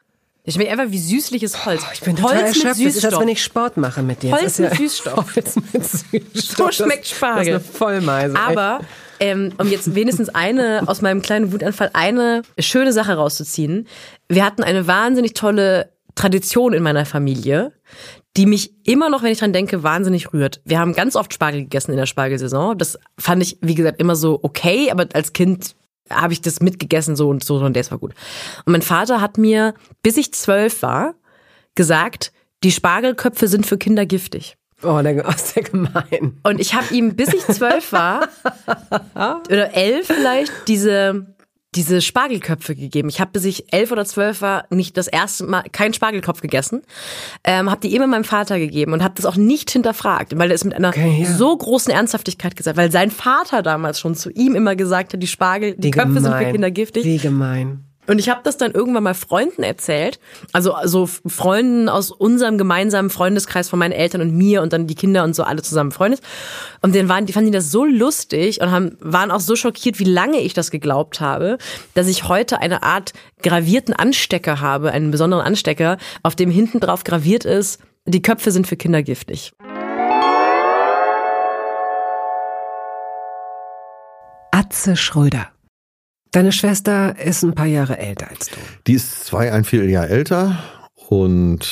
Der 0.46 0.52
schmeckt 0.52 0.70
einfach 0.70 0.90
wie 0.90 0.98
süßliches 0.98 1.66
Holz. 1.66 1.82
Ich 1.94 2.00
bin 2.00 2.16
total 2.16 2.36
Holz 2.44 2.56
erschöpft. 2.56 2.78
mit 2.78 2.86
Das 2.88 2.96
ist, 2.96 3.04
als 3.04 3.18
wenn 3.20 3.28
ich 3.28 3.42
Sport 3.42 3.76
mache 3.76 4.02
mit 4.02 4.22
dir. 4.22 4.32
Holz 4.32 4.42
Das 4.42 4.58
ist 4.58 4.60
mit 4.60 4.74
Süßstoff. 4.76 5.36
Holz 5.36 5.56
mit 5.72 5.84
Süßstoff. 5.84 6.72
So 6.74 6.84
schmeckt 6.84 7.04
Das, 7.04 7.10
das 7.10 7.16
Spargel. 7.18 7.42
ist 7.42 7.48
eine 7.48 7.60
Vollmeise. 7.60 8.36
Aber 8.38 8.80
ähm, 9.20 9.52
um 9.58 9.68
jetzt 9.68 9.94
wenigstens 9.94 10.30
eine 10.30 10.82
aus 10.86 11.02
meinem 11.02 11.22
kleinen 11.22 11.52
Wutanfall 11.52 11.90
eine 11.92 12.42
schöne 12.58 12.92
Sache 12.92 13.14
rauszuziehen. 13.14 13.86
Wir 14.28 14.44
hatten 14.44 14.62
eine 14.62 14.86
wahnsinnig 14.86 15.34
tolle 15.34 15.92
Tradition 16.14 16.72
in 16.72 16.82
meiner 16.82 17.06
Familie, 17.06 17.72
die 18.36 18.46
mich 18.46 18.74
immer 18.86 19.10
noch, 19.10 19.22
wenn 19.22 19.32
ich 19.32 19.38
dran 19.38 19.52
denke, 19.52 19.82
wahnsinnig 19.82 20.32
rührt. 20.32 20.60
Wir 20.64 20.78
haben 20.78 20.94
ganz 20.94 21.16
oft 21.16 21.32
Spargel 21.32 21.62
gegessen 21.62 21.92
in 21.92 21.96
der 21.96 22.06
Spargelsaison. 22.06 22.76
Das 22.78 22.98
fand 23.18 23.42
ich, 23.42 23.58
wie 23.60 23.74
gesagt, 23.74 24.00
immer 24.00 24.16
so 24.16 24.40
okay, 24.42 24.90
aber 24.90 25.06
als 25.12 25.32
Kind 25.32 25.76
habe 26.10 26.32
ich 26.32 26.40
das 26.40 26.60
mitgegessen 26.60 27.14
so 27.14 27.28
und 27.28 27.44
so 27.44 27.56
und 27.56 27.76
das 27.76 27.90
war 27.90 27.98
gut. 27.98 28.14
Und 28.64 28.72
mein 28.72 28.82
Vater 28.82 29.20
hat 29.20 29.38
mir, 29.38 29.74
bis 30.02 30.16
ich 30.16 30.32
zwölf 30.32 30.82
war, 30.82 31.14
gesagt, 31.74 32.32
die 32.64 32.72
Spargelköpfe 32.72 33.48
sind 33.48 33.66
für 33.66 33.78
Kinder 33.78 34.06
giftig. 34.06 34.56
Oh, 34.82 35.00
der, 35.02 35.24
ist 35.28 35.56
der 35.56 35.62
gemein. 35.62 36.38
Und 36.42 36.60
ich 36.60 36.74
habe 36.74 36.92
ihm, 36.94 37.16
bis 37.16 37.32
ich 37.32 37.44
zwölf 37.46 37.92
war, 37.92 38.28
oder 39.48 39.74
elf 39.74 40.06
vielleicht, 40.06 40.52
diese, 40.68 41.26
diese 41.74 42.00
Spargelköpfe 42.00 42.74
gegeben. 42.74 43.08
Ich 43.08 43.20
habe, 43.20 43.30
bis 43.32 43.44
ich 43.44 43.72
elf 43.72 43.92
oder 43.92 44.04
zwölf 44.04 44.40
war, 44.42 44.64
nicht 44.70 44.96
das 44.96 45.06
erste 45.06 45.44
Mal 45.44 45.62
keinen 45.70 45.94
Spargelkopf 45.94 46.40
gegessen. 46.40 46.82
Ähm, 47.44 47.70
habe 47.70 47.80
die 47.80 47.94
immer 47.94 48.06
meinem 48.06 48.24
Vater 48.24 48.58
gegeben 48.58 48.92
und 48.92 49.04
habe 49.04 49.14
das 49.16 49.26
auch 49.26 49.36
nicht 49.36 49.70
hinterfragt, 49.70 50.36
weil 50.36 50.50
er 50.50 50.54
es 50.54 50.64
mit 50.64 50.74
einer 50.74 50.88
Okay, 50.88 51.22
ja. 51.22 51.28
so 51.30 51.56
großen 51.56 51.92
Ernsthaftigkeit 51.92 52.56
gesagt, 52.56 52.76
weil 52.76 52.90
sein 52.90 53.10
Vater 53.10 53.62
damals 53.62 54.00
schon 54.00 54.14
zu 54.14 54.30
ihm 54.30 54.54
immer 54.56 54.74
gesagt 54.74 55.12
hat, 55.12 55.22
die 55.22 55.28
Spargel, 55.28 55.74
die 55.76 55.88
Wie 55.88 55.90
Köpfe 55.92 56.20
sind 56.20 56.34
für. 56.34 56.50
Kinder 56.50 56.70
giftig. 56.70 57.04
Wie 57.04 57.18
gemein. 57.18 57.89
Und 58.10 58.18
ich 58.18 58.28
habe 58.28 58.40
das 58.42 58.56
dann 58.56 58.72
irgendwann 58.72 59.04
mal 59.04 59.14
Freunden 59.14 59.62
erzählt, 59.62 60.18
also 60.52 60.74
so 60.82 61.06
Freunden 61.06 61.88
aus 61.88 62.10
unserem 62.10 62.58
gemeinsamen 62.58 63.08
Freundeskreis 63.08 63.68
von 63.68 63.78
meinen 63.78 63.92
Eltern 63.92 64.20
und 64.20 64.36
mir 64.36 64.62
und 64.62 64.72
dann 64.72 64.88
die 64.88 64.96
Kinder 64.96 65.22
und 65.22 65.36
so 65.36 65.44
alle 65.44 65.62
zusammen 65.62 65.90
befreundet. 65.90 66.20
Und 66.82 66.96
dann 66.96 67.08
waren 67.08 67.26
die 67.26 67.32
fanden 67.32 67.52
die 67.52 67.56
das 67.56 67.70
so 67.70 67.84
lustig 67.84 68.60
und 68.60 68.72
haben 68.72 68.96
waren 68.98 69.30
auch 69.30 69.38
so 69.38 69.54
schockiert, 69.54 70.00
wie 70.00 70.04
lange 70.04 70.40
ich 70.40 70.54
das 70.54 70.72
geglaubt 70.72 71.20
habe, 71.20 71.58
dass 71.94 72.08
ich 72.08 72.26
heute 72.26 72.58
eine 72.58 72.82
Art 72.82 73.12
gravierten 73.44 73.94
Anstecker 73.94 74.60
habe, 74.60 74.90
einen 74.90 75.12
besonderen 75.12 75.44
Anstecker, 75.46 75.96
auf 76.24 76.34
dem 76.34 76.50
hinten 76.50 76.80
drauf 76.80 77.04
graviert 77.04 77.44
ist: 77.44 77.80
Die 78.06 78.22
Köpfe 78.22 78.50
sind 78.50 78.66
für 78.66 78.76
Kinder 78.76 79.04
giftig. 79.04 79.52
Atze 84.50 84.96
Schröder. 84.96 85.52
Deine 86.32 86.52
Schwester 86.52 87.16
ist 87.18 87.42
ein 87.42 87.54
paar 87.54 87.66
Jahre 87.66 87.98
älter 87.98 88.28
als 88.30 88.46
du. 88.46 88.56
Die 88.86 88.92
ist 88.92 89.24
zwei, 89.24 89.52
ein 89.52 89.64
Vierteljahr 89.64 90.08
älter 90.08 90.58
und 91.08 91.66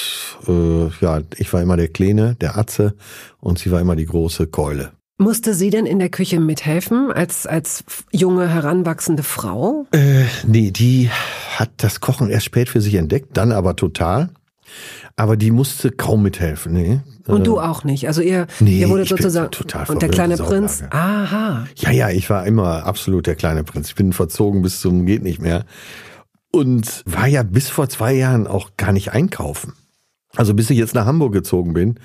äh, 0.49 0.89
ja, 1.01 1.21
ich 1.37 1.53
war 1.53 1.63
immer 1.63 1.77
der 1.77 1.89
Kleine, 1.89 2.35
der 2.41 2.59
Atze 2.59 2.97
und 3.39 3.61
sie 3.61 3.71
war 3.71 3.81
immer 3.81 3.95
die 3.95 4.07
große 4.07 4.49
Keule. 4.49 4.93
Musste 5.17 5.55
sie 5.55 5.71
denn 5.71 5.87
in 5.87 6.01
der 6.01 6.09
Küche 6.09 6.41
mithelfen 6.41 7.13
als, 7.13 7.47
als 7.47 7.85
junge, 8.13 8.49
heranwachsende 8.49 9.23
Frau? 9.23 9.87
Äh, 9.93 10.25
nee, 10.47 10.73
die 10.73 11.11
hat 11.57 11.71
das 11.77 12.01
Kochen 12.01 12.31
erst 12.31 12.47
spät 12.47 12.69
für 12.69 12.81
sich 12.81 12.95
entdeckt, 12.95 13.37
dann 13.37 13.53
aber 13.53 13.77
total. 13.77 14.31
Aber 15.17 15.37
die 15.37 15.51
musste 15.51 15.91
kaum 15.91 16.23
mithelfen, 16.23 16.73
nee. 16.73 17.01
Und 17.35 17.47
du 17.47 17.61
auch 17.61 17.85
nicht. 17.85 18.09
Also 18.09 18.23
ihr, 18.23 18.47
Nee, 18.59 18.81
ihr 18.81 18.89
bin 18.89 19.05
sozusagen 19.05 19.51
total 19.51 19.87
und 19.89 20.03
der 20.03 20.09
kleine 20.09 20.37
Sauberlage. 20.37 20.67
Prinz. 20.67 20.85
Aha. 20.91 21.67
Ja, 21.77 21.91
ja, 21.91 22.09
ich 22.11 22.31
war 22.31 22.47
immer 22.47 22.85
absolut 22.85 23.27
der 23.27 23.35
kleine 23.35 23.65
Prinz. 23.65 23.89
Ich 23.89 23.95
bin 23.95 24.13
verzogen 24.13 24.63
bis 24.63 24.81
zum 24.81 25.05
geht 25.05 25.23
nicht 25.23 25.41
mehr. 25.41 25.65
Und 26.51 27.03
war 27.05 27.27
ja 27.27 27.43
bis 27.43 27.69
vor 27.69 27.89
zwei 27.89 28.15
Jahren 28.15 28.47
auch 28.47 28.71
gar 28.77 28.93
nicht 28.93 29.13
einkaufen. 29.13 29.75
Also 30.35 30.55
bis 30.55 30.71
ich 30.71 30.79
jetzt 30.79 30.95
nach 30.95 31.07
Hamburg 31.07 31.33
gezogen 31.33 31.75
bin. 31.75 32.01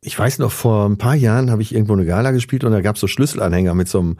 Ich 0.00 0.18
weiß 0.18 0.38
noch, 0.38 0.52
vor 0.52 0.86
ein 0.88 0.98
paar 0.98 1.14
Jahren 1.14 1.50
habe 1.50 1.62
ich 1.62 1.74
irgendwo 1.74 1.94
eine 1.94 2.04
Gala 2.04 2.30
gespielt 2.32 2.64
und 2.64 2.72
da 2.72 2.80
gab 2.80 2.96
es 2.96 3.00
so 3.00 3.06
Schlüsselanhänger 3.06 3.74
mit 3.74 3.88
so 3.88 4.00
einem, 4.00 4.16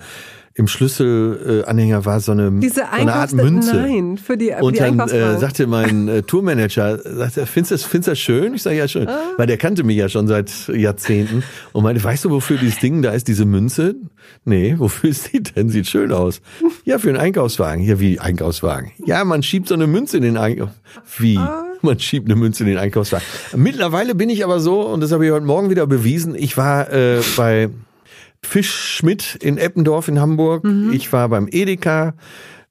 im 0.59 0.69
Schlüsselanhänger 0.69 2.05
war 2.07 2.21
so 2.21 2.33
eine, 2.33 2.51
Diese 2.51 2.77
so 2.77 2.81
eine 2.91 3.13
Art 3.15 3.33
Münze. 3.35 3.77
Nein, 3.77 4.17
für 4.19 4.39
die, 4.39 4.53
Und 4.59 4.75
die 4.75 4.79
dann 4.79 4.93
Einkaufswagen. 4.93 5.37
äh, 5.37 5.39
sagte 5.39 5.67
mein 5.67 6.09
äh, 6.09 6.23
Tourmanager, 6.23 6.99
sagte, 6.99 7.41
er, 7.43 7.47
findest 7.47 7.71
du 7.71 7.75
das, 7.75 7.85
findest 7.85 8.09
das 8.09 8.19
schön? 8.19 8.55
Ich 8.55 8.63
sage 8.63 8.77
ja 8.79 8.89
schön, 8.89 9.07
Ah. 9.07 9.19
weil 9.37 9.47
der 9.47 9.59
kannte 9.59 9.85
mich 9.85 9.97
ja 9.99 10.09
schon 10.09 10.27
seit 10.27 10.51
Jahrzehnten 10.69 11.43
und 11.73 11.83
meinte, 11.85 12.03
weißt 12.03 12.25
du, 12.25 12.31
wofür 12.31 12.57
dieses 12.57 12.79
Ding 12.79 13.03
da 13.03 13.11
ist, 13.11 13.29
diese 13.29 13.45
Münze? 13.45 13.97
Nee, 14.47 14.75
wofür 14.79 15.11
ist 15.11 15.33
die 15.33 15.43
denn? 15.43 15.69
Sieht 15.69 15.89
schön 15.89 16.11
aus. 16.11 16.41
Ja, 16.85 16.99
für 16.99 17.11
einen 17.11 17.19
Einkaufswagen. 17.19 17.85
Ja, 17.85 18.01
wie 18.01 18.19
Einkaufswagen? 18.19 18.93
Ja, 19.05 19.25
man 19.25 19.43
schiebt 19.43 19.69
so 19.69 19.75
eine 19.75 19.87
Münze 19.87 20.17
in 20.17 20.23
den 20.23 20.37
Einkauf. 20.39 20.71
Wie? 21.19 21.37
Ah. 21.37 21.65
Man 21.83 21.99
schiebt 22.01 22.27
eine 22.27 22.37
Münze 22.37 22.63
in 22.65 22.71
den 22.71 22.79
Einkaufswagen. 22.79 23.25
Mittlerweile 23.55 24.15
bin 24.15 24.31
ich 24.31 24.43
aber 24.43 24.61
so, 24.61 24.81
und 24.81 25.01
das 25.03 25.13
habe 25.13 25.27
ich 25.27 25.33
heute 25.33 25.45
Morgen 25.45 25.69
wieder 25.69 25.87
bewiesen, 25.87 26.35
ich 26.35 26.57
war 26.57 26.91
äh, 26.91 27.21
bei 27.37 27.69
Fisch 28.43 28.71
Schmidt 28.71 29.37
in 29.37 29.59
Eppendorf 29.59 30.09
in 30.09 30.21
Hamburg. 30.21 30.65
Ich 30.93 31.13
war 31.13 31.29
beim 31.29 31.49
Edeka. 31.51 32.15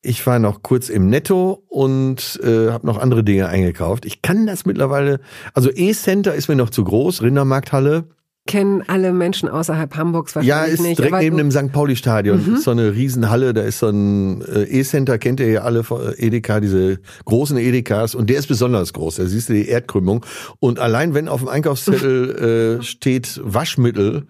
Ich 0.02 0.26
war 0.28 0.38
noch 0.38 0.62
kurz 0.62 0.90
im 0.90 1.10
Netto 1.10 1.64
und 1.68 2.40
äh, 2.44 2.70
habe 2.72 2.86
noch 2.86 3.00
andere 3.00 3.24
Dinge 3.24 3.48
eingekauft. 3.48 4.06
Ich 4.06 4.22
kann 4.22 4.46
das 4.46 4.66
mittlerweile. 4.66 5.20
Also 5.54 5.72
E-Center 5.74 6.36
ist 6.36 6.48
mir 6.48 6.56
noch 6.56 6.70
zu 6.70 6.84
groß. 6.84 7.24
Rindermarkthalle. 7.24 8.06
Kennen 8.48 8.84
alle 8.88 9.12
Menschen 9.12 9.50
außerhalb 9.50 9.98
Hamburgs 9.98 10.36
Ja, 10.36 10.42
wahrscheinlich 10.42 10.74
ist 10.76 10.82
nicht. 10.82 11.00
direkt 11.00 11.18
neben 11.20 11.38
dem 11.38 11.50
St. 11.50 11.72
Pauli-Stadion. 11.72 12.54
Ist 12.56 12.64
so 12.64 12.72
eine 12.72 12.94
Riesenhalle. 12.94 13.56
Da 13.56 13.62
ist 13.64 13.80
so 13.80 13.90
ein 13.90 14.42
äh, 14.44 14.66
E-Center, 14.66 15.18
kennt 15.18 15.40
ihr 15.40 15.50
ja 15.50 15.62
alle 15.62 15.84
von 15.84 16.14
Edeka, 16.16 16.60
diese 16.60 17.00
großen 17.26 17.58
Edekas. 17.58 18.14
Und 18.14 18.30
der 18.30 18.38
ist 18.38 18.46
besonders 18.46 18.94
groß. 18.94 19.16
Da 19.16 19.26
siehst 19.26 19.50
du 19.50 19.54
die 19.54 19.68
Erdkrümmung. 19.68 20.24
Und 20.60 20.78
allein 20.80 21.16
wenn 21.16 21.28
auf 21.28 21.40
dem 21.40 21.50
Einkaufszettel 21.50 22.78
äh, 22.80 22.84
steht 22.84 23.42
Waschmittel, 23.44 24.28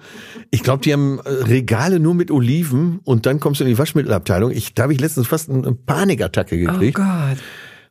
ich 0.49 0.63
glaube, 0.63 0.81
die 0.83 0.93
haben 0.93 1.19
äh, 1.19 1.29
Regale 1.29 1.99
nur 1.99 2.15
mit 2.15 2.31
Oliven 2.31 3.01
und 3.03 3.25
dann 3.25 3.41
kommst 3.41 3.59
du 3.59 3.65
in 3.65 3.69
die 3.71 3.77
Waschmittelabteilung. 3.77 4.51
Ich, 4.51 4.73
da 4.73 4.83
habe 4.83 4.93
ich 4.93 5.01
letztens 5.01 5.27
fast 5.27 5.49
eine 5.49 5.73
Panikattacke 5.73 6.55
Oh 6.55 6.71
gekriegt. 6.71 6.95
Gott. 6.95 7.37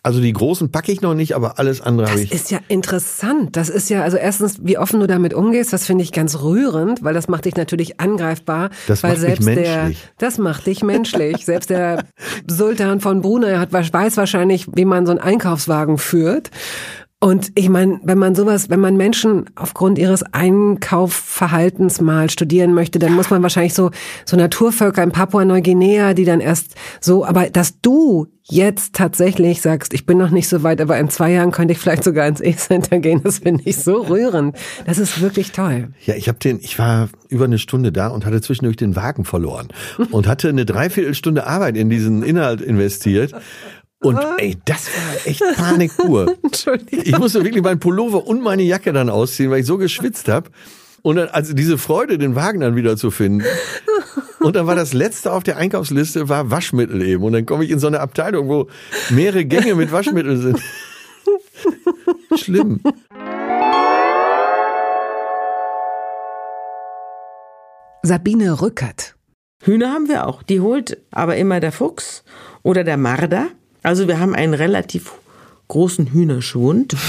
Also 0.05 0.21
die 0.21 0.33
großen 0.35 0.71
packe 0.71 0.93
ich 0.93 1.01
noch 1.01 1.15
nicht, 1.15 1.35
aber 1.35 1.59
alles 1.59 1.81
andere 1.81 2.07
habe 2.09 2.19
Das 2.21 2.25
ich. 2.27 2.33
ist 2.33 2.51
ja 2.51 2.59
interessant. 2.69 3.57
Das 3.57 3.71
ist 3.71 3.89
ja, 3.89 4.03
also 4.03 4.19
erstens, 4.19 4.59
wie 4.63 4.77
offen 4.77 5.01
du 5.01 5.07
damit 5.07 5.33
umgehst, 5.33 5.73
das 5.73 5.87
finde 5.87 6.05
ich 6.05 6.13
ganz 6.13 6.43
rührend, 6.43 7.03
weil 7.03 7.15
das 7.15 7.27
macht 7.27 7.47
dich 7.47 7.57
natürlich 7.57 8.01
angreifbar. 8.01 8.69
Das 8.87 9.03
weil 9.03 9.13
macht 9.13 9.21
selbst 9.23 9.49
der, 9.49 9.55
menschlich. 9.55 10.09
das 10.19 10.37
macht 10.39 10.67
dich 10.67 10.83
menschlich. 10.83 11.45
selbst 11.47 11.71
der 11.71 12.05
Sultan 12.47 13.01
von 13.01 13.23
Brunei 13.23 13.57
hat, 13.57 13.73
weiß 13.73 14.17
wahrscheinlich, 14.19 14.67
wie 14.75 14.85
man 14.85 15.07
so 15.07 15.13
einen 15.13 15.21
Einkaufswagen 15.21 15.97
führt. 15.97 16.51
Und 17.25 17.53
ich 17.55 17.71
meine, 17.71 18.01
wenn 18.03 18.19
man 18.19 18.35
sowas, 18.35 18.69
wenn 18.69 18.81
man 18.81 18.99
Menschen 18.99 19.47
aufgrund 19.55 19.99
ihres 19.99 20.23
Einkaufverhaltens 20.35 22.03
mal 22.03 22.29
studieren 22.29 22.75
möchte, 22.75 22.99
dann 22.99 23.15
muss 23.15 23.31
man 23.31 23.43
wahrscheinlich 23.43 23.73
so, 23.73 23.93
so 24.27 24.37
Naturvölker 24.37 25.03
in 25.03 25.11
Papua-Neuguinea, 25.11 26.13
die 26.13 26.27
dann 26.27 26.41
erst 26.41 26.75
so, 27.01 27.25
aber 27.25 27.49
dass 27.49 27.81
du 27.81 28.27
jetzt 28.43 28.95
tatsächlich 28.95 29.63
sagst, 29.63 29.95
ich 29.95 30.05
bin 30.05 30.19
noch 30.19 30.29
nicht 30.29 30.51
so 30.51 30.63
weit, 30.65 30.83
aber 30.83 30.99
in 30.99 31.09
zwei 31.09 31.33
Jahren 31.33 31.51
könnte 31.51 31.73
ich 31.73 31.79
vielleicht 31.79 32.05
sogar 32.05 32.27
ins 32.27 32.43
E-Center 32.43 32.99
gehen, 32.99 33.23
das 33.25 33.39
finde 33.39 33.63
ich 33.65 33.79
so 33.79 34.03
rührend. 34.03 34.55
Das 34.85 34.99
ist 34.99 35.23
wirklich 35.23 35.53
toll. 35.53 35.95
Ja, 36.05 36.17
ich 36.17 36.29
habe 36.29 36.39
den, 36.41 36.61
ich 36.61 36.79
war 36.79 37.09
über 37.31 37.47
eine 37.47 37.59
Stunde 37.59 37.91
da 37.91 38.09
und 38.09 38.27
hatte 38.27 38.43
zwischendurch 38.43 38.77
den 38.77 38.97
Wagen 38.97 39.25
verloren 39.25 39.69
und 40.11 40.27
hatte 40.27 40.51
eine 40.51 40.67
Dreiviertelstunde 40.67 41.47
Arbeit 41.47 41.79
in 41.79 41.89
diesen 41.89 42.23
Inhalt 42.23 42.61
investiert. 42.61 43.33
Und 44.05 44.19
ey, 44.39 44.57
das 44.65 44.89
war 44.89 45.27
echt 45.27 45.43
Panik 45.57 45.97
pur. 45.97 46.35
Entschuldigung. 46.43 47.05
Ich 47.05 47.19
musste 47.19 47.43
wirklich 47.43 47.63
meinen 47.63 47.81
Pullover 47.81 48.27
und 48.27 48.43
meine 48.43 48.63
Jacke 48.63 48.93
dann 48.93 49.09
ausziehen, 49.09 49.51
weil 49.51 49.61
ich 49.61 49.67
so 49.67 49.79
geschwitzt 49.79 50.29
habe. 50.29 50.51
Und 51.03 51.17
dann, 51.17 51.29
also 51.29 51.55
diese 51.55 51.79
Freude, 51.79 52.19
den 52.19 52.35
Wagen 52.35 52.61
dann 52.61 52.77
wieder 52.77 52.97
zu 52.97 53.11
finden. 53.11 53.45
Und 54.41 54.57
dann 54.57 54.67
war 54.67 54.75
das 54.75 54.93
letzte 54.93 55.33
auf 55.33 55.43
der 55.43 55.57
Einkaufsliste 55.57 56.29
war 56.29 56.51
Waschmittel 56.51 57.03
eben. 57.03 57.25
Und 57.25 57.33
dann 57.33 57.47
komme 57.47 57.65
ich 57.65 57.71
in 57.71 57.79
so 57.79 57.87
eine 57.87 58.01
Abteilung, 58.01 58.49
wo 58.49 58.69
mehrere 59.11 59.45
Gänge 59.45 59.75
mit 59.75 59.91
Waschmittel 59.91 60.37
sind. 60.39 60.61
Schlimm. 62.37 62.81
Sabine 68.03 68.61
Rückert. 68.61 69.17
Hühner 69.63 69.93
haben 69.93 70.09
wir 70.09 70.27
auch. 70.27 70.43
Die 70.43 70.61
holt 70.61 70.99
aber 71.11 71.37
immer 71.37 71.61
der 71.61 71.73
Fuchs 71.73 72.23
oder 72.63 72.85
der 72.85 72.99
Marder. 72.99 73.49
Also 73.85 74.09
wir 74.09 74.19
haben 74.19 74.35
einen 74.35 74.55
relativ 74.55 75.13
großen 75.69 76.09
Hühnerschwund. 76.09 76.97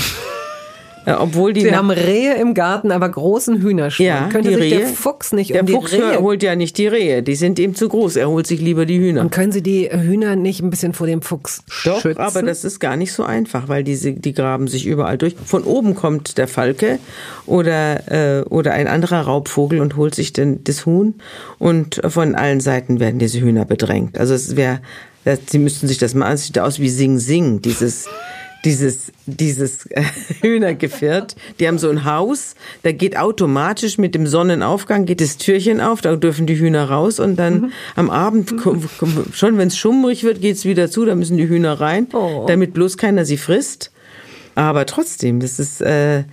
Äh, 1.07 1.13
obwohl 1.19 1.53
die 1.53 1.61
Sie 1.61 1.75
haben 1.75 1.91
Rehe 1.91 2.33
im 2.33 2.55
Garten, 2.55 2.91
aber 2.91 3.07
großen 3.07 3.61
Hühnerschwund. 3.61 4.07
ja, 4.07 4.27
Könnte 4.31 4.49
die 4.49 4.55
sich 4.55 4.63
Rehe. 4.73 4.79
der 4.79 4.87
Fuchs 4.87 5.33
nicht 5.33 5.51
der 5.53 5.61
um 5.61 5.67
die 5.67 5.73
Fuchs 5.73 5.93
Rehe 5.93 6.19
holt 6.19 6.41
ja 6.41 6.55
nicht 6.55 6.79
die 6.79 6.87
Rehe, 6.87 7.21
die 7.21 7.35
sind 7.35 7.59
ihm 7.59 7.75
zu 7.75 7.89
groß. 7.89 8.15
Er 8.15 8.27
holt 8.27 8.47
sich 8.47 8.59
lieber 8.59 8.87
die 8.87 8.97
Hühner. 8.97 9.21
Und 9.21 9.31
können 9.31 9.51
Sie 9.51 9.61
die 9.61 9.87
Hühner 9.87 10.35
nicht 10.35 10.63
ein 10.63 10.71
bisschen 10.71 10.93
vor 10.93 11.05
dem 11.05 11.21
Fuchs 11.21 11.61
Doch, 11.83 12.01
schützen? 12.01 12.19
aber 12.19 12.41
das 12.41 12.63
ist 12.63 12.79
gar 12.79 12.97
nicht 12.97 13.13
so 13.13 13.23
einfach, 13.23 13.67
weil 13.67 13.83
diese, 13.83 14.13
die 14.13 14.33
graben 14.33 14.67
sich 14.67 14.87
überall 14.87 15.19
durch. 15.19 15.35
Von 15.45 15.63
oben 15.63 15.93
kommt 15.93 16.39
der 16.39 16.47
Falke 16.47 16.97
oder, 17.45 18.39
äh, 18.39 18.41
oder 18.45 18.71
ein 18.73 18.87
anderer 18.87 19.21
Raubvogel 19.21 19.81
und 19.81 19.97
holt 19.97 20.15
sich 20.15 20.33
den, 20.33 20.63
das 20.63 20.87
Huhn 20.87 21.13
und 21.59 22.01
von 22.07 22.33
allen 22.33 22.61
Seiten 22.61 22.99
werden 22.99 23.19
diese 23.19 23.41
Hühner 23.41 23.65
bedrängt. 23.65 24.17
Also 24.17 24.33
es 24.33 24.55
wäre, 24.55 24.79
Sie 25.47 25.59
müssten 25.59 25.87
sich 25.87 25.97
das 25.97 26.13
mal 26.13 26.27
ansehen, 26.27 26.47
sieht 26.47 26.59
aus 26.59 26.79
wie 26.79 26.89
Sing 26.89 27.17
Sing, 27.17 27.61
dieses 27.61 28.07
dieses, 28.65 29.11
dieses 29.25 29.85
äh, 29.91 30.03
Hühnergeviert. 30.41 31.35
Die 31.59 31.67
haben 31.67 31.77
so 31.77 31.89
ein 31.89 32.03
Haus, 32.03 32.55
da 32.83 32.91
geht 32.91 33.17
automatisch 33.17 33.97
mit 33.97 34.15
dem 34.15 34.27
Sonnenaufgang 34.27 35.05
geht 35.05 35.21
das 35.21 35.37
Türchen 35.37 35.79
auf, 35.79 36.01
da 36.01 36.15
dürfen 36.15 36.47
die 36.47 36.57
Hühner 36.57 36.89
raus 36.89 37.19
und 37.19 37.37
dann 37.37 37.71
am 37.95 38.09
Abend, 38.09 38.55
schon 39.31 39.57
wenn 39.57 39.67
es 39.67 39.77
schummrig 39.77 40.23
wird, 40.23 40.41
geht's 40.41 40.65
wieder 40.65 40.89
zu, 40.89 41.05
da 41.05 41.15
müssen 41.15 41.37
die 41.37 41.47
Hühner 41.47 41.79
rein, 41.79 42.07
damit 42.47 42.73
bloß 42.73 42.97
keiner 42.97 43.23
sie 43.23 43.37
frisst. 43.37 43.91
Aber 44.55 44.85
trotzdem, 44.85 45.41
das 45.41 45.59
ist, 45.59 45.81
äh, 45.81 46.23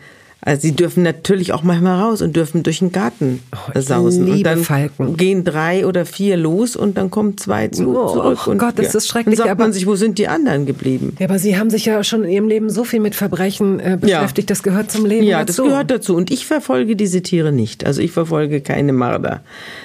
also 0.44 0.60
sie 0.62 0.72
dürfen 0.72 1.04
natürlich 1.04 1.52
auch 1.52 1.62
manchmal 1.62 2.00
raus 2.00 2.20
und 2.20 2.34
dürfen 2.34 2.64
durch 2.64 2.80
den 2.80 2.90
Garten 2.90 3.40
äh, 3.74 3.80
sausen. 3.80 4.24
liebe 4.26 4.36
und 4.38 4.44
dann 4.44 4.64
Falken. 4.64 5.16
gehen 5.16 5.44
drei 5.44 5.86
oder 5.86 6.04
vier 6.04 6.36
los 6.36 6.74
und 6.74 6.96
dann 6.98 7.10
kommen 7.10 7.38
zwei 7.38 7.68
zu, 7.68 7.96
Oh, 7.96 8.08
zurück. 8.12 8.38
oh 8.46 8.50
und, 8.50 8.58
Gott, 8.58 8.76
das 8.76 8.94
ist 8.96 9.06
schrecklich, 9.06 9.36
Dann 9.36 9.44
sagt 9.46 9.50
aber- 9.52 9.62
man 9.64 9.72
sich, 9.72 9.86
wo 9.86 9.94
sind 9.94 10.18
die 10.18 10.26
anderen 10.26 10.66
geblieben? 10.66 11.14
Ja, 11.20 11.28
aber 11.28 11.38
Sie 11.38 11.56
haben 11.56 11.70
sich 11.70 11.84
ja 11.86 12.02
schon 12.02 12.24
in 12.24 12.30
Ihrem 12.30 12.48
Leben 12.48 12.70
so 12.70 12.82
viel 12.82 12.98
mit 12.98 13.14
Verbrechen 13.14 13.78
äh, 13.78 13.96
beschäftigt. 14.00 14.50
Das 14.50 14.64
gehört 14.64 14.90
zum 14.90 15.06
Leben 15.06 15.24
Ja, 15.26 15.44
das 15.44 15.56
dazu. 15.56 15.68
gehört 15.68 15.90
dazu. 15.92 16.16
Und 16.16 16.32
ich 16.32 16.44
verfolge 16.44 16.96
diese 16.96 17.22
Tiere 17.22 17.52
nicht. 17.52 17.86
Also 17.86 18.02
ich 18.02 18.10
verfolge 18.10 18.60
keine 18.62 18.92
Marder. 18.92 19.42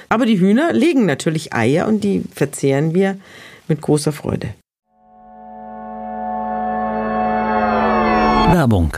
Aber 0.10 0.26
die 0.26 0.40
Hühner 0.40 0.74
legen 0.74 1.06
natürlich 1.06 1.54
Eier 1.54 1.88
und 1.88 2.04
die 2.04 2.24
verzehren 2.34 2.96
wir 2.96 3.18
mit 3.68 3.82
großer 3.82 4.12
Freude. 4.12 4.48
Werbung. 8.54 8.98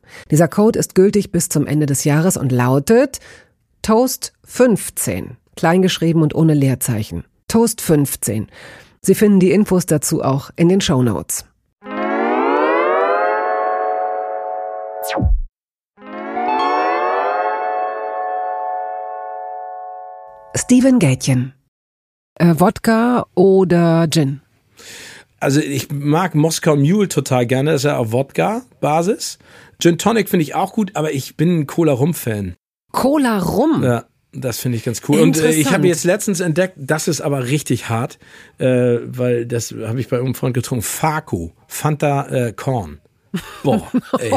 Dieser 0.29 0.47
Code 0.47 0.79
ist 0.79 0.95
gültig 0.95 1.31
bis 1.31 1.49
zum 1.49 1.67
Ende 1.67 1.85
des 1.85 2.03
Jahres 2.03 2.37
und 2.37 2.51
lautet 2.51 3.19
Toast 3.81 4.33
15, 4.45 5.37
kleingeschrieben 5.55 6.21
und 6.21 6.35
ohne 6.35 6.53
Leerzeichen. 6.53 7.23
Toast 7.47 7.81
15. 7.81 8.47
Sie 9.01 9.15
finden 9.15 9.39
die 9.39 9.51
Infos 9.51 9.85
dazu 9.85 10.23
auch 10.23 10.51
in 10.55 10.69
den 10.69 10.81
Show 10.81 11.01
Notes. 11.01 11.45
Steven 20.55 20.99
Gätchen. 20.99 21.53
Äh, 22.35 22.55
Wodka 22.57 23.25
oder 23.35 24.07
Gin? 24.09 24.41
Also 25.39 25.59
ich 25.59 25.91
mag 25.91 26.35
Moskau 26.35 26.75
Mule 26.75 27.07
total 27.07 27.45
gerne, 27.45 27.71
das 27.71 27.81
ist 27.81 27.85
ja 27.85 27.97
auf 27.97 28.11
Wodka-Basis. 28.11 29.39
Gin 29.81 29.97
Tonic 29.97 30.29
finde 30.29 30.43
ich 30.43 30.53
auch 30.53 30.73
gut, 30.73 30.95
aber 30.95 31.11
ich 31.11 31.35
bin 31.35 31.61
ein 31.61 31.67
Cola-Rum-Fan. 31.67 32.55
Cola-Rum? 32.91 33.83
Ja. 33.83 34.05
Das 34.33 34.59
finde 34.59 34.77
ich 34.77 34.85
ganz 34.85 35.01
cool. 35.09 35.19
Und 35.19 35.37
äh, 35.39 35.51
ich 35.51 35.73
habe 35.73 35.87
jetzt 35.87 36.05
letztens 36.05 36.39
entdeckt, 36.39 36.75
das 36.77 37.09
ist 37.09 37.19
aber 37.19 37.47
richtig 37.47 37.89
hart, 37.89 38.17
äh, 38.59 38.99
weil 39.03 39.45
das 39.45 39.73
habe 39.73 39.99
ich 39.99 40.07
bei 40.07 40.19
einem 40.19 40.35
Freund 40.35 40.53
getrunken. 40.53 40.83
Faku, 40.83 41.49
Fanta 41.67 42.27
äh, 42.27 42.53
Korn. 42.53 43.01
Boah, 43.63 43.91
ey, 44.19 44.33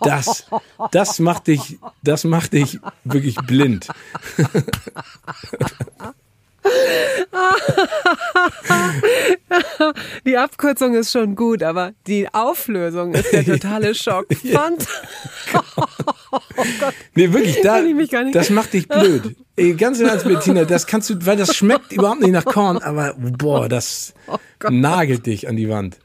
das, 0.00 0.46
das 0.90 1.18
macht 1.18 1.48
dich, 1.48 1.78
das 2.02 2.24
macht 2.24 2.54
dich 2.54 2.78
wirklich 3.04 3.36
blind. 3.36 3.88
Die 10.26 10.36
Abkürzung 10.36 10.94
ist 10.94 11.12
schon 11.12 11.34
gut, 11.34 11.62
aber 11.62 11.92
die 12.06 12.32
Auflösung 12.32 13.14
ist 13.14 13.32
der 13.32 13.44
totale 13.44 13.94
Schock. 13.94 14.26
Fand. 14.52 14.86
oh 15.54 15.60
Gott. 16.80 16.94
Nee, 17.14 17.32
wirklich, 17.32 17.60
da, 17.62 17.80
das 18.32 18.50
macht 18.50 18.72
dich 18.72 18.88
blöd. 18.88 19.36
Ey, 19.56 19.74
ganz 19.74 20.00
im 20.00 20.06
Ernst, 20.06 20.26
Bettina, 20.26 20.64
das 20.64 20.86
kannst 20.86 21.10
du, 21.10 21.14
weil 21.24 21.36
das 21.36 21.54
schmeckt 21.54 21.92
überhaupt 21.92 22.20
nicht 22.20 22.32
nach 22.32 22.44
Korn, 22.44 22.78
aber 22.78 23.14
boah, 23.16 23.68
das 23.68 24.14
oh 24.26 24.38
nagelt 24.68 25.26
dich 25.26 25.48
an 25.48 25.56
die 25.56 25.68
Wand. 25.68 25.98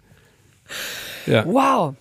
Ja. 1.25 1.45
Wow. 1.45 1.95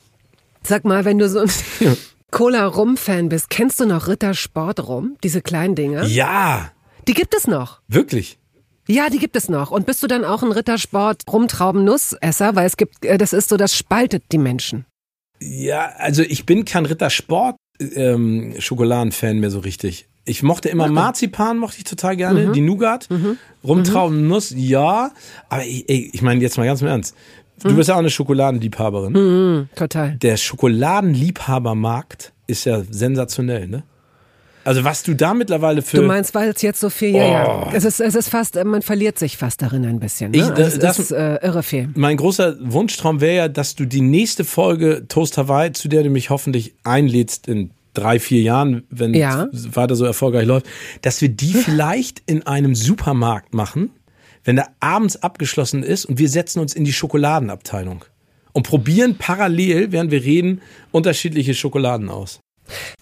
Sag 0.63 0.85
mal, 0.85 1.05
wenn 1.05 1.19
du 1.19 1.29
so 1.29 1.41
ein 1.41 1.97
Cola-Rum-Fan 2.31 3.29
bist, 3.29 3.51
kennst 3.51 3.81
du 3.81 3.87
noch 3.87 4.07
Ritter 4.07 4.35
Sport 4.35 4.87
Rum? 4.87 5.17
Diese 5.25 5.43
kleinen 5.43 5.75
Dinge? 5.75 6.07
Ja. 6.07 6.71
Die 7.09 7.15
gibt 7.15 7.35
es 7.35 7.47
noch. 7.47 7.81
Wirklich? 7.89 8.40
Ja, 8.91 9.09
die 9.09 9.19
gibt 9.19 9.37
es 9.37 9.49
noch. 9.49 9.71
Und 9.71 9.87
bist 9.87 10.03
du 10.03 10.09
dann 10.09 10.25
auch 10.25 10.43
ein 10.43 10.51
Rittersport 10.51 11.23
Rumtrauben-Nussesser? 11.31 12.57
Weil 12.57 12.67
es 12.67 12.77
gibt, 12.77 13.05
äh, 13.05 13.19
das 13.19 13.33
ist 13.33 13.49
so, 13.49 13.57
das 13.57 13.77
spaltet 13.77 14.25
die 14.33 14.39
Menschen. 14.39 14.85
Ja, 15.41 15.93
also 15.97 16.23
ich 16.23 16.45
bin 16.45 16.65
kein 16.65 16.87
Rittersport 16.87 17.57
ähm, 17.95 18.55
Schokoladen-Fan 18.59 19.39
mehr 19.39 19.51
so 19.51 19.61
richtig. 19.61 20.09
Ich 20.25 20.43
mochte 20.43 20.69
immer 20.69 20.89
mhm. 20.89 20.95
Marzipan, 20.95 21.59
mochte 21.59 21.79
ich 21.79 21.85
total 21.85 22.17
gerne, 22.17 22.49
mhm. 22.49 22.53
die 22.53 22.61
Nougat. 22.63 23.09
Mhm. 23.11 23.39
Rumtrauben-Nuss, 23.63 24.53
ja. 24.57 25.13
Aber 25.49 25.63
ey, 25.63 26.11
ich 26.13 26.23
meine 26.23 26.41
jetzt 26.41 26.59
mal 26.59 26.67
ganz 26.67 26.83
im 26.83 26.89
Ernst. 26.89 27.15
Du 27.63 27.77
bist 27.77 27.89
ja 27.91 27.95
auch 27.95 28.01
eine 28.01 28.11
Schokoladenliebhaberin. 28.11 29.13
Mhm, 29.13 29.69
total. 29.77 30.17
Der 30.17 30.37
Schokoladenliebhabermarkt 30.37 32.33
ist 32.47 32.65
ja 32.65 32.83
sensationell, 32.91 33.69
ne? 33.69 33.85
Also 34.65 34.85
was 34.85 35.03
du 35.03 35.15
da 35.15 35.33
mittlerweile 35.35 35.83
für... 35.83 35.99
Du 35.99 36.03
meinst, 36.03 36.35
weil 36.35 36.51
es 36.51 36.63
jetzt 36.63 36.81
so 36.81 36.91
viel, 36.91 37.15
ja, 37.15 37.27
ja. 37.27 37.67
Oh. 37.67 37.71
Es 37.73 37.85
ist, 37.85 38.01
es 38.01 38.15
ist 38.15 38.29
fast, 38.29 38.63
man 38.63 38.83
verliert 38.83 39.19
sich 39.19 39.37
fast 39.37 39.63
darin 39.63 39.85
ein 39.87 40.01
bisschen. 40.01 40.33
Ne? 40.33 40.39
Ich, 40.39 40.45
also 40.45 40.79
das, 40.79 40.99
ist 40.99 41.11
äh, 41.13 41.37
irre 41.37 41.63
viel. 41.63 41.89
Mein 41.95 42.17
großer 42.17 42.57
Wunschtraum 42.61 43.21
wäre 43.21 43.37
ja, 43.37 43.49
dass 43.49 43.75
du 43.75 43.87
die 43.87 44.03
nächste 44.03 44.45
Folge 44.45 45.07
Toast 45.09 45.39
Hawaii, 45.39 45.73
zu 45.73 45.89
der 45.89 46.03
du 46.03 46.11
mich 46.11 46.31
hoffentlich 46.31 46.75
einlädst 46.85 47.49
in 47.49 47.71
drei, 47.95 48.19
vier 48.19 48.43
Jahren, 48.43 48.85
wenn 48.91 49.15
ja. 49.15 49.49
es 49.53 49.75
weiter 49.77 49.97
so 49.97 50.05
erfolgreich 50.05 50.47
läuft, 50.47 50.67
dass 51.03 51.21
wir 51.21 51.31
die 51.31 51.55
vielleicht 51.55 52.23
in 52.27 52.47
einem 52.47 52.75
Supermarkt 52.75 53.55
machen, 53.55 53.91
wenn 54.45 54.57
der 54.57 54.69
abends 54.81 55.23
abgeschlossen 55.23 55.83
ist 55.83 56.05
und 56.05 56.19
wir 56.19 56.29
setzen 56.29 56.61
uns 56.61 56.75
in 56.75 56.85
die 56.85 56.93
Schokoladenabteilung 56.93 58.05
und 58.53 58.67
probieren 58.67 59.17
parallel, 59.17 59.93
während 59.93 60.11
wir 60.11 60.23
reden, 60.23 60.61
unterschiedliche 60.93 61.55
Schokoladen 61.55 62.09
aus. 62.09 62.41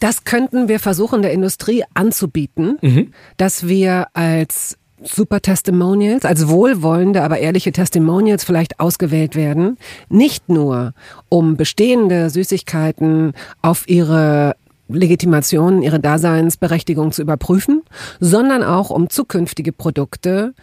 Das 0.01 0.25
könnten 0.25 0.69
wir 0.69 0.81
versuchen, 0.81 1.23
der 1.23 1.33
Industrie 1.33 1.85
anzubieten, 1.95 2.79
mhm. 2.81 3.13
dass 3.37 3.67
wir 3.67 4.09
als 4.15 4.79
Super 5.03 5.41
Testimonials, 5.41 6.25
als 6.25 6.49
wohlwollende, 6.49 7.23
aber 7.23 7.39
ehrliche 7.39 7.71
Testimonials 7.71 8.43
vielleicht 8.45 8.81
ausgewählt 8.81 9.37
werden. 9.37 9.79
Nicht 10.09 10.49
nur, 10.49 10.93
um 11.29 11.57
bestehende 11.57 12.31
Süßigkeiten 12.31 13.33
auf 13.63 13.89
ihre 13.89 14.57
Legitimation, 14.89 15.83
ihre 15.83 16.01
Daseinsberechtigung 16.01 17.13
zu 17.13 17.23
überprüfen, 17.23 17.83
sondern 18.21 18.63
auch 18.63 18.91
um 18.91 19.09
zukünftige 19.09 19.73
Produkte 19.73 20.55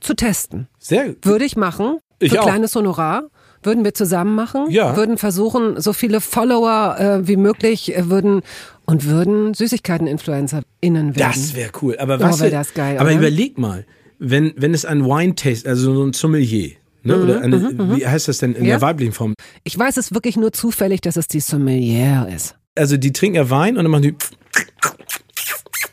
zu 0.00 0.14
testen. 0.14 0.68
Sehr 0.78 1.08
gut. 1.08 1.26
Würde 1.26 1.44
ich 1.44 1.56
machen. 1.56 1.98
Ich 2.18 2.32
für 2.32 2.42
auch. 2.42 2.46
kleines 2.46 2.76
Honorar. 2.76 3.24
Würden 3.64 3.84
wir 3.84 3.94
zusammen 3.94 4.34
machen, 4.34 4.70
ja. 4.70 4.96
würden 4.96 5.18
versuchen, 5.18 5.80
so 5.80 5.92
viele 5.92 6.20
Follower 6.20 6.96
äh, 6.98 7.28
wie 7.28 7.36
möglich 7.36 7.96
äh, 7.96 8.10
würden 8.10 8.42
und 8.86 9.06
würden 9.06 9.54
Süßigkeiten-InfluencerInnen 9.54 11.16
werden. 11.16 11.32
Das 11.32 11.54
wäre 11.54 11.70
cool. 11.80 11.96
Aber 11.98 12.18
was? 12.20 12.42
Oh, 12.42 12.48
das 12.48 12.74
geil, 12.74 12.98
aber 12.98 13.10
oder? 13.10 13.18
überleg 13.18 13.58
mal, 13.58 13.84
wenn, 14.18 14.52
wenn 14.56 14.74
es 14.74 14.84
ein 14.84 15.04
Wine-Taste, 15.04 15.68
also 15.68 15.94
so 15.94 16.02
ein 16.04 16.12
Sommelier, 16.12 16.72
ne, 17.04 17.16
Mhm, 17.16 17.22
oder 17.22 17.40
eine, 17.40 17.56
mhm, 17.58 17.96
wie 17.96 18.06
heißt 18.06 18.28
das 18.28 18.38
denn 18.38 18.54
in 18.54 18.64
Ja. 18.64 18.72
der 18.78 18.80
weiblichen 18.82 19.12
Form? 19.12 19.34
Ich 19.64 19.78
weiß 19.78 19.96
es 19.96 20.12
wirklich 20.12 20.36
nur 20.36 20.52
zufällig, 20.52 21.00
dass 21.00 21.16
es 21.16 21.28
die 21.28 21.40
Sommelier 21.40 22.28
ist. 22.34 22.56
Also 22.74 22.96
die 22.96 23.12
trinken 23.12 23.36
ja 23.36 23.50
Wein 23.50 23.76
und 23.76 23.84
dann 23.84 23.90
machen 23.90 24.02
die 24.02 24.14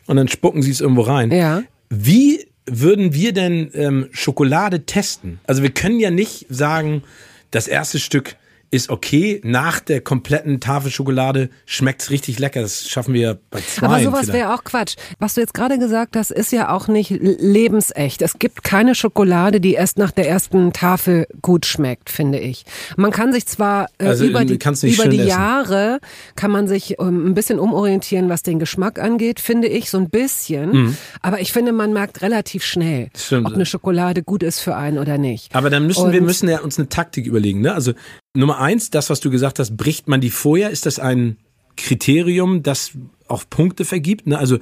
und 0.08 0.16
dann 0.16 0.28
spucken 0.28 0.62
sie 0.62 0.72
es 0.72 0.82
irgendwo 0.82 1.02
rein. 1.02 1.32
Ja. 1.32 1.62
Wie 1.90 2.46
würden 2.66 3.14
wir 3.14 3.34
denn 3.34 3.70
ähm, 3.74 4.08
Schokolade 4.12 4.86
testen? 4.86 5.40
Also 5.46 5.62
wir 5.64 5.72
können 5.72 6.00
ja 6.00 6.12
nicht 6.12 6.46
sagen, 6.50 7.04
das 7.52 7.68
erste 7.68 8.00
Stück 8.00 8.36
ist 8.72 8.90
okay. 8.90 9.42
Nach 9.44 9.80
der 9.80 10.02
kompletten 10.02 10.60
Tafel 10.60 10.92
Schokolade 10.92 11.50
schmeckt's 11.66 12.10
richtig 12.12 12.38
lecker. 12.40 12.62
Das 12.62 12.88
schaffen 12.88 13.14
wir 13.14 13.40
bei 13.50 13.62
zwei. 13.62 13.86
Aber 13.88 14.00
sowas 14.02 14.28
wäre 14.32 14.54
auch 14.54 14.64
Quatsch. 14.64 14.96
Was 15.18 15.34
du 15.34 15.42
jetzt 15.42 15.54
gerade 15.54 15.80
gesagt 15.80 16.16
hast, 16.16 16.32
ist 16.32 16.52
ja 16.52 16.72
auch 16.72 16.88
nicht 16.88 17.10
lebensecht. 17.54 18.22
Es 18.22 18.38
gibt 18.40 18.64
keine 18.64 18.96
Schokolade, 18.96 19.60
die 19.60 19.74
erst 19.74 19.98
nach 19.98 20.12
der 20.12 20.30
ersten 20.30 20.72
Tafel 20.74 21.28
gut 21.42 21.66
schmeckt, 21.66 22.10
finde 22.10 22.40
ich. 22.40 22.64
Man 22.96 23.12
kann 23.12 23.34
sich 23.34 23.46
zwar 23.48 23.88
äh, 23.98 24.06
Also, 24.06 24.26
über 24.26 24.46
die, 24.46 24.54
über 24.56 25.08
die 25.08 25.18
essen. 25.20 25.28
Jahre 25.28 26.00
kann 26.36 26.52
man 26.52 26.68
sich 26.68 27.00
ähm, 27.00 27.28
ein 27.28 27.34
bisschen 27.34 27.60
umorientieren, 27.60 28.30
was 28.30 28.44
den 28.44 28.60
Geschmack 28.60 29.00
angeht, 29.00 29.40
finde 29.40 29.68
ich 29.68 29.90
so 29.90 29.98
ein 29.98 30.10
bisschen. 30.10 30.96
Aber 31.22 31.40
ich 31.42 31.52
finde, 31.54 31.72
man 31.72 31.94
merkt 31.94 32.22
relativ 32.22 32.64
schnell, 32.64 33.06
Mhm. 33.06 33.10
Stimmt. 33.18 33.48
ob 33.48 33.54
eine 33.54 33.66
Schokolade 33.66 34.24
gut 34.24 34.44
ist 34.44 34.60
für 34.60 34.76
einen 34.76 34.98
oder 35.00 35.18
nicht. 35.18 35.56
Aber 35.56 35.70
dann 35.70 35.88
müssen 35.88 36.12
wir 36.12 36.20
Und- 36.20 36.26
müssen 36.28 36.50
ja 36.50 36.60
uns 36.62 36.78
eine 36.78 36.90
Taktik 36.90 37.26
überlegen. 37.26 37.62
Ne? 37.62 37.74
Also 37.74 37.94
Nummer 38.36 38.60
eins, 38.60 38.90
das, 38.92 39.10
was 39.10 39.20
du 39.20 39.30
gesagt 39.32 39.58
hast, 39.60 39.76
bricht 39.76 40.08
man 40.08 40.22
die 40.22 40.30
vorher? 40.30 40.70
Ist 40.70 40.86
das 40.86 41.00
ein 41.00 41.38
Kriterium, 41.78 42.62
das 42.62 42.92
auch 43.28 43.44
Punkte 43.50 43.86
vergibt? 43.86 44.28
Ne? 44.28 44.38
Also 44.38 44.60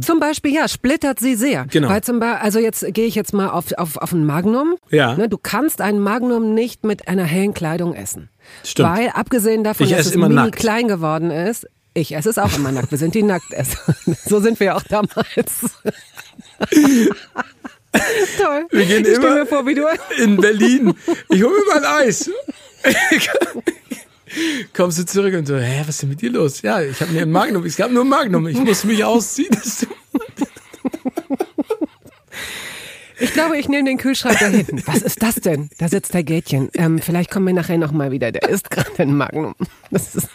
Zum 0.00 0.18
Beispiel, 0.18 0.52
ja, 0.54 0.66
splittert 0.66 1.20
sie 1.20 1.36
sehr. 1.36 1.66
Genau. 1.66 1.88
Weil 1.88 2.02
zum 2.02 2.18
Beispiel, 2.18 2.42
also 2.44 2.58
jetzt 2.58 2.84
gehe 2.92 3.06
ich 3.06 3.14
jetzt 3.14 3.32
mal 3.34 3.50
auf, 3.50 3.72
auf, 3.78 3.96
auf 3.98 4.12
ein 4.12 4.24
Magnum. 4.26 4.74
Ja. 4.90 5.16
Ne, 5.16 5.28
du 5.28 5.38
kannst 5.38 5.80
ein 5.80 6.00
Magnum 6.00 6.54
nicht 6.54 6.84
mit 6.84 7.06
einer 7.06 7.24
hellen 7.24 7.54
Kleidung 7.54 7.94
essen. 7.94 8.30
Stimmt. 8.64 8.88
Weil, 8.88 9.08
abgesehen 9.10 9.62
davon, 9.62 9.86
Ich 9.86 9.92
dass 9.92 10.06
es 10.06 10.12
immer 10.12 10.28
mini 10.28 10.40
nackt. 10.42 10.56
klein 10.56 10.88
geworden 10.88 11.30
ist, 11.30 11.68
ich 11.94 12.14
esse 12.16 12.30
es 12.30 12.38
auch 12.38 12.52
immer 12.56 12.72
nackt. 12.72 12.90
Wir 12.90 12.98
sind 12.98 13.14
die 13.14 13.22
Nackesser. 13.22 13.94
So 14.26 14.40
sind 14.40 14.58
wir 14.58 14.74
auch 14.76 14.82
damals. 14.82 15.14
Toll. 18.38 18.66
Wir 18.70 18.86
gehen 18.86 19.04
ich 19.04 19.12
immer- 19.12 19.34
mir 19.34 19.46
vor, 19.46 19.66
wie 19.66 19.74
du. 19.74 19.82
in 20.18 20.36
Berlin, 20.38 20.94
ich 21.28 21.42
hole 21.42 21.52
mir 21.52 21.66
mal 21.80 21.84
ein 21.84 22.08
Eis. 22.08 22.30
Kommst 24.72 24.98
du 24.98 25.04
zurück 25.04 25.34
und 25.34 25.46
so, 25.46 25.56
hä, 25.56 25.80
was 25.80 25.90
ist 25.90 26.02
denn 26.02 26.08
mit 26.08 26.22
dir 26.22 26.30
los? 26.30 26.62
Ja, 26.62 26.80
ich 26.80 27.00
habe 27.00 27.12
mir 27.12 27.22
ein 27.22 27.30
Magnum, 27.30 27.64
es 27.64 27.76
gab 27.76 27.90
nur 27.90 28.04
ein 28.04 28.08
Magnum, 28.08 28.46
ich 28.48 28.58
muss 28.58 28.84
mich 28.84 29.04
ausziehen. 29.04 29.54
Ich 33.18 33.32
glaube, 33.34 33.56
ich 33.56 33.68
nehme 33.68 33.84
den 33.88 33.98
Kühlschrank 33.98 34.38
da 34.40 34.46
hinten. 34.46 34.82
Was 34.86 35.02
ist 35.02 35.22
das 35.22 35.36
denn? 35.36 35.70
Da 35.78 35.88
sitzt 35.88 36.12
der 36.12 36.24
Gätchen. 36.24 36.70
Ähm, 36.74 36.98
vielleicht 36.98 37.30
kommen 37.30 37.46
wir 37.46 37.54
nachher 37.54 37.78
nochmal 37.78 38.10
wieder. 38.10 38.32
Der 38.32 38.48
isst 38.48 38.68
gerade 38.70 38.90
ein 38.98 39.16
Magnum. 39.16 39.54
Das 39.90 40.16
ist 40.16 40.28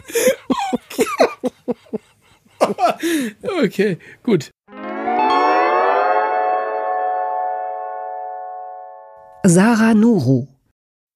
Okay, 3.61 3.97
gut. 4.23 4.51
Sarah 9.43 9.93
Nuru. 9.93 10.47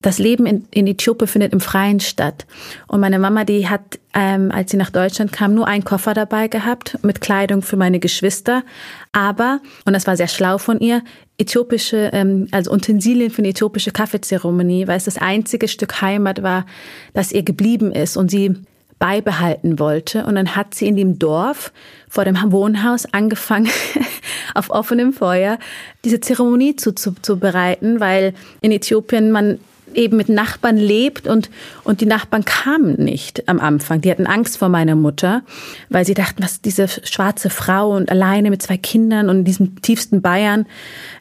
Das 0.02 0.18
Leben 0.18 0.46
in, 0.46 0.66
in 0.72 0.88
Äthiopien 0.88 1.28
findet 1.28 1.54
im 1.54 1.60
Freien 1.60 2.00
statt. 2.00 2.46
Und 2.88 3.00
meine 3.00 3.20
Mama, 3.20 3.44
die 3.44 3.70
hat, 3.70 4.00
ähm, 4.14 4.52
als 4.52 4.72
sie 4.72 4.78
nach 4.78 4.90
Deutschland 4.90 5.32
kam, 5.32 5.54
nur 5.54 5.68
einen 5.68 5.84
Koffer 5.84 6.14
dabei 6.14 6.48
gehabt 6.48 6.98
mit 7.04 7.22
Kleidung 7.22 7.62
für 7.62 7.78
meine 7.78 8.00
Geschwister. 8.00 8.64
Aber, 9.12 9.60
und 9.86 9.94
das 9.94 10.08
war 10.08 10.18
sehr 10.18 10.28
schlau 10.28 10.58
von 10.58 10.80
ihr, 10.80 11.04
äthiopische, 11.38 12.10
ähm, 12.14 12.48
also 12.52 12.72
Utensilien 12.72 13.32
für 13.32 13.40
eine 13.40 13.50
äthiopische 13.50 13.92
Kaffeezeremonie, 13.92 14.88
weil 14.88 14.98
es 14.98 15.06
das 15.06 15.18
einzige 15.18 15.68
Stück 15.68 16.02
Heimat 16.02 16.42
war, 16.42 16.66
das 17.14 17.32
ihr 17.32 17.44
geblieben 17.44 17.92
ist 17.92 18.18
und 18.18 18.32
sie 18.32 18.56
beibehalten 19.02 19.80
wollte. 19.80 20.26
Und 20.26 20.36
dann 20.36 20.56
hat 20.56 20.76
sie 20.76 20.88
in 20.88 20.96
dem 20.96 21.18
Dorf 21.18 21.74
vor 22.08 22.24
dem 22.24 22.38
Wohnhaus 22.52 23.12
angefangen, 23.12 23.70
auf 24.54 24.70
offenem 24.70 25.12
Feuer 25.12 25.58
diese 26.06 26.20
Zeremonie 26.20 26.76
zuzubereiten, 26.76 28.00
weil 28.00 28.34
in 28.62 28.72
Äthiopien 28.72 29.32
man 29.32 29.60
eben 29.96 30.18
mit 30.18 30.30
Nachbarn 30.30 30.78
lebt 30.78 31.28
und, 31.28 31.50
und 31.84 32.02
die 32.02 32.06
Nachbarn 32.06 32.46
kamen 32.46 32.96
nicht 32.96 33.48
am 33.48 33.60
Anfang. 33.60 34.02
Die 34.02 34.12
hatten 34.12 34.28
Angst 34.28 34.58
vor 34.58 34.70
meiner 34.70 34.96
Mutter, 34.96 35.42
weil 35.90 36.06
sie 36.06 36.14
dachten, 36.14 36.44
was 36.44 36.62
diese 36.62 36.88
schwarze 36.88 37.50
Frau 37.50 37.96
und 37.96 38.10
alleine 38.12 38.50
mit 38.50 38.62
zwei 38.62 38.78
Kindern 38.78 39.30
und 39.30 39.40
in 39.40 39.46
diesem 39.46 39.82
tiefsten 39.82 40.22
Bayern. 40.22 40.66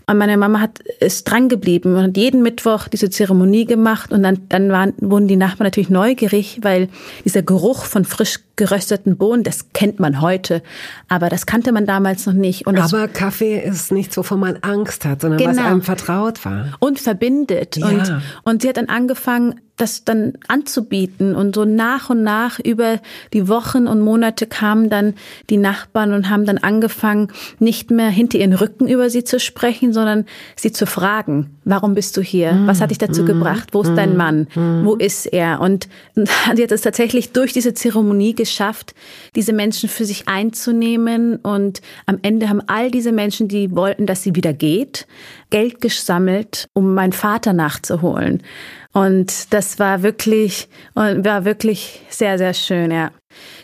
Und 0.06 0.18
meine 0.18 0.36
Mama 0.36 0.60
hat 0.60 0.80
ist 1.00 1.24
dran 1.30 1.48
geblieben 1.48 1.94
und 1.94 2.02
hat 2.02 2.16
jeden 2.16 2.42
Mittwoch 2.42 2.88
diese 2.88 3.10
Zeremonie 3.10 3.64
gemacht 3.64 4.10
und 4.12 4.22
dann, 4.22 4.40
dann 4.48 4.70
waren, 4.70 4.92
wurden 4.98 5.28
die 5.28 5.36
Nachbarn 5.36 5.66
natürlich 5.66 5.90
neugierig, 5.90 6.58
weil 6.62 6.88
dieser 7.24 7.42
Geruch 7.42 7.84
von 7.84 8.04
frisch 8.04 8.40
gerösteten 8.56 9.16
Bohnen, 9.16 9.42
das 9.42 9.72
kennt 9.72 10.00
man 10.00 10.20
heute, 10.20 10.62
aber 11.08 11.30
das 11.30 11.46
kannte 11.46 11.72
man 11.72 11.86
damals 11.86 12.26
noch 12.26 12.34
nicht. 12.34 12.66
Und 12.66 12.78
Aber 12.78 13.08
Kaffee 13.08 13.58
ist 13.58 13.90
nichts, 13.90 14.16
wovon 14.18 14.38
man 14.40 14.58
Angst 14.60 15.06
hat, 15.06 15.22
sondern 15.22 15.40
was 15.40 15.56
Genau. 15.56 15.66
einem 15.68 15.82
vertraut 15.82 16.44
war. 16.44 16.66
und 16.78 16.98
verbindet. 17.00 17.76
Ja. 17.78 17.88
Und, 17.88 18.22
und 18.44 18.59
sie 18.60 18.68
hat 18.68 18.76
dann 18.76 18.88
angefangen, 18.88 19.60
das 19.80 20.04
dann 20.04 20.34
anzubieten. 20.48 21.34
Und 21.34 21.54
so 21.54 21.64
nach 21.64 22.10
und 22.10 22.22
nach 22.22 22.58
über 22.58 23.00
die 23.32 23.48
Wochen 23.48 23.86
und 23.86 24.00
Monate 24.00 24.46
kamen 24.46 24.90
dann 24.90 25.14
die 25.48 25.56
Nachbarn 25.56 26.12
und 26.12 26.28
haben 26.28 26.44
dann 26.44 26.58
angefangen, 26.58 27.28
nicht 27.58 27.90
mehr 27.90 28.08
hinter 28.08 28.38
ihren 28.38 28.54
Rücken 28.54 28.88
über 28.88 29.10
sie 29.10 29.24
zu 29.24 29.40
sprechen, 29.40 29.92
sondern 29.92 30.26
sie 30.56 30.72
zu 30.72 30.86
fragen, 30.86 31.56
warum 31.64 31.94
bist 31.94 32.16
du 32.16 32.20
hier? 32.20 32.60
Was 32.66 32.80
hat 32.80 32.90
dich 32.90 32.98
dazu 32.98 33.24
gebracht? 33.24 33.68
Wo 33.72 33.82
ist 33.82 33.94
dein 33.94 34.16
Mann? 34.16 34.48
Wo 34.84 34.94
ist 34.94 35.26
er? 35.26 35.60
Und 35.60 35.88
sie 36.14 36.62
hat 36.62 36.72
es 36.72 36.82
tatsächlich 36.82 37.32
durch 37.32 37.52
diese 37.52 37.74
Zeremonie 37.74 38.34
geschafft, 38.34 38.94
diese 39.34 39.52
Menschen 39.52 39.88
für 39.88 40.04
sich 40.04 40.28
einzunehmen. 40.28 41.36
Und 41.36 41.80
am 42.06 42.18
Ende 42.22 42.48
haben 42.48 42.62
all 42.66 42.90
diese 42.90 43.12
Menschen, 43.12 43.48
die 43.48 43.74
wollten, 43.74 44.06
dass 44.06 44.22
sie 44.22 44.34
wieder 44.34 44.52
geht, 44.52 45.06
Geld 45.50 45.80
gesammelt, 45.80 46.68
um 46.72 46.94
meinen 46.94 47.12
Vater 47.12 47.52
nachzuholen. 47.52 48.42
Und 48.92 49.52
das 49.52 49.78
war 49.78 50.02
wirklich, 50.02 50.68
war 50.94 51.44
wirklich 51.44 52.00
sehr, 52.08 52.38
sehr 52.38 52.54
schön, 52.54 52.90
ja. 52.90 53.12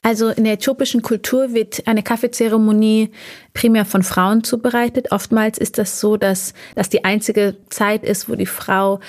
Also 0.02 0.28
in 0.28 0.44
der 0.44 0.52
äthiopischen 0.54 1.02
Kultur 1.02 1.52
wird 1.52 1.88
eine 1.88 2.04
Kaffeezeremonie 2.04 3.10
primär 3.52 3.84
von 3.84 4.04
Frauen 4.04 4.44
zubereitet. 4.44 5.10
Oftmals 5.10 5.58
ist 5.58 5.78
das 5.78 5.98
so, 5.98 6.16
dass 6.16 6.54
das 6.76 6.88
die 6.88 7.04
einzige 7.04 7.56
Zeit 7.70 8.04
ist, 8.04 8.28
wo 8.28 8.36
die 8.36 8.46
Frau 8.46 9.00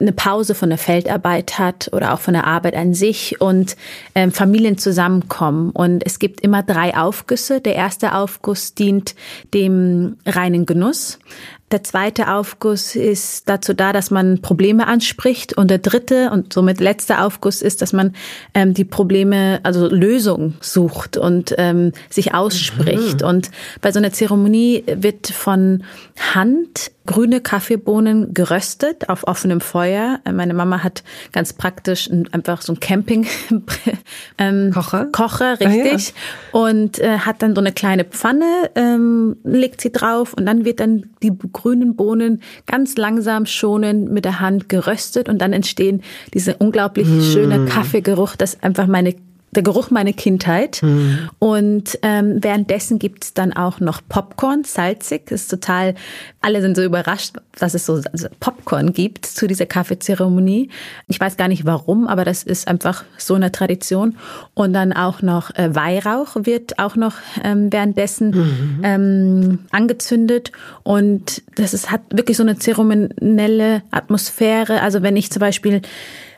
eine 0.00 0.12
Pause 0.12 0.54
von 0.54 0.68
der 0.68 0.78
Feldarbeit 0.78 1.58
hat 1.58 1.90
oder 1.92 2.14
auch 2.14 2.20
von 2.20 2.34
der 2.34 2.46
Arbeit 2.46 2.76
an 2.76 2.94
sich 2.94 3.40
und 3.40 3.76
ähm, 4.14 4.30
Familien 4.30 4.78
zusammenkommen. 4.78 5.70
Und 5.70 6.06
es 6.06 6.18
gibt 6.18 6.40
immer 6.40 6.62
drei 6.62 6.96
Aufgüsse. 6.96 7.60
Der 7.60 7.74
erste 7.74 8.14
Aufguss 8.14 8.74
dient 8.74 9.16
dem 9.52 10.16
reinen 10.24 10.66
Genuss. 10.66 11.18
Der 11.70 11.84
zweite 11.84 12.32
Aufguss 12.32 12.96
ist 12.96 13.48
dazu 13.48 13.74
da, 13.74 13.92
dass 13.92 14.10
man 14.10 14.40
Probleme 14.40 14.86
anspricht. 14.86 15.52
Und 15.52 15.70
der 15.70 15.78
dritte 15.78 16.30
und 16.30 16.52
somit 16.52 16.80
letzte 16.80 17.20
Aufguss 17.20 17.60
ist, 17.60 17.82
dass 17.82 17.92
man 17.92 18.14
ähm, 18.54 18.72
die 18.72 18.86
Probleme, 18.86 19.60
also 19.64 19.86
Lösungen 19.86 20.56
sucht 20.60 21.18
und 21.18 21.54
ähm, 21.58 21.92
sich 22.08 22.32
ausspricht. 22.32 23.22
Und 23.22 23.50
bei 23.82 23.92
so 23.92 23.98
einer 23.98 24.12
Zeremonie 24.12 24.84
wird 24.86 25.26
von 25.28 25.84
Hand 26.34 26.90
grüne 27.08 27.40
Kaffeebohnen 27.40 28.34
geröstet 28.34 29.08
auf 29.08 29.26
offenem 29.26 29.60
Feuer. 29.60 30.20
Äh, 30.24 30.32
Meine 30.32 30.54
Mama 30.54 30.84
hat 30.84 31.02
ganz 31.32 31.52
praktisch 31.54 32.08
ein- 32.08 32.28
einfach 32.32 32.60
so 32.62 32.74
ein 32.74 32.80
Camping 32.80 33.26
ähm, 34.38 34.70
Kocher? 34.72 35.06
Kocher, 35.10 35.56
Ah, 35.58 35.62
ja. 35.62 35.68
richtig. 35.68 36.14
Und 36.52 36.98
äh, 36.98 37.18
hat 37.18 37.42
dann 37.42 37.54
so 37.54 37.60
eine 37.60 37.72
kleine 37.72 38.04
Pfanne, 38.04 38.70
ähm, 38.74 39.36
legt 39.42 39.80
sie 39.80 39.90
drauf 39.90 40.34
und 40.34 40.46
dann 40.46 40.64
wird 40.64 40.80
dann 40.80 41.10
die 41.22 41.32
grünen 41.52 41.96
Bohnen 41.96 42.42
ganz 42.66 42.96
langsam 42.96 43.46
schonend 43.46 44.10
mit 44.12 44.24
der 44.24 44.40
Hand 44.40 44.68
geröstet 44.68 45.28
und 45.28 45.38
dann 45.40 45.52
entstehen 45.52 46.02
diese 46.34 46.56
unglaublich 46.56 47.08
schöne 47.32 47.64
Kaffeegeruch, 47.66 48.36
das 48.36 48.62
einfach 48.62 48.86
meine 48.86 49.14
der 49.52 49.62
Geruch 49.62 49.90
meiner 49.90 50.12
Kindheit. 50.12 50.82
Und 51.38 51.98
ähm, 52.02 52.38
währenddessen 52.42 52.98
gibt's 52.98 53.34
dann 53.34 53.52
auch 53.52 53.80
noch 53.80 54.00
Popcorn, 54.08 54.64
salzig. 54.64 55.26
Das 55.26 55.42
ist 55.42 55.48
total, 55.48 55.94
alle 56.40 56.60
sind 56.60 56.76
so 56.76 56.82
überrascht, 56.82 57.36
dass 57.58 57.74
es 57.74 57.86
so 57.86 58.00
also 58.12 58.28
Popcorn 58.40 58.92
gibt 58.92 59.26
zu 59.26 59.46
dieser 59.46 59.66
Kaffeezeremonie. 59.66 60.68
Ich 61.06 61.18
weiß 61.18 61.36
gar 61.36 61.48
nicht 61.48 61.64
warum, 61.64 62.06
aber 62.06 62.24
das 62.24 62.42
ist 62.42 62.68
einfach 62.68 63.04
so 63.16 63.34
eine 63.34 63.50
Tradition. 63.50 64.16
Und 64.54 64.72
dann 64.72 64.92
auch 64.92 65.22
noch 65.22 65.54
äh, 65.54 65.74
Weihrauch 65.74 66.36
wird 66.36 66.78
auch 66.78 66.96
noch 66.96 67.14
ähm, 67.42 67.72
währenddessen 67.72 68.80
ähm, 68.82 69.58
angezündet. 69.70 70.52
Und 70.82 71.42
das 71.56 71.74
ist, 71.74 71.90
hat 71.90 72.02
wirklich 72.10 72.36
so 72.36 72.42
eine 72.42 72.58
zeremonielle 72.58 73.82
Atmosphäre. 73.90 74.82
Also 74.82 75.02
wenn 75.02 75.16
ich 75.16 75.30
zum 75.30 75.40
Beispiel 75.40 75.82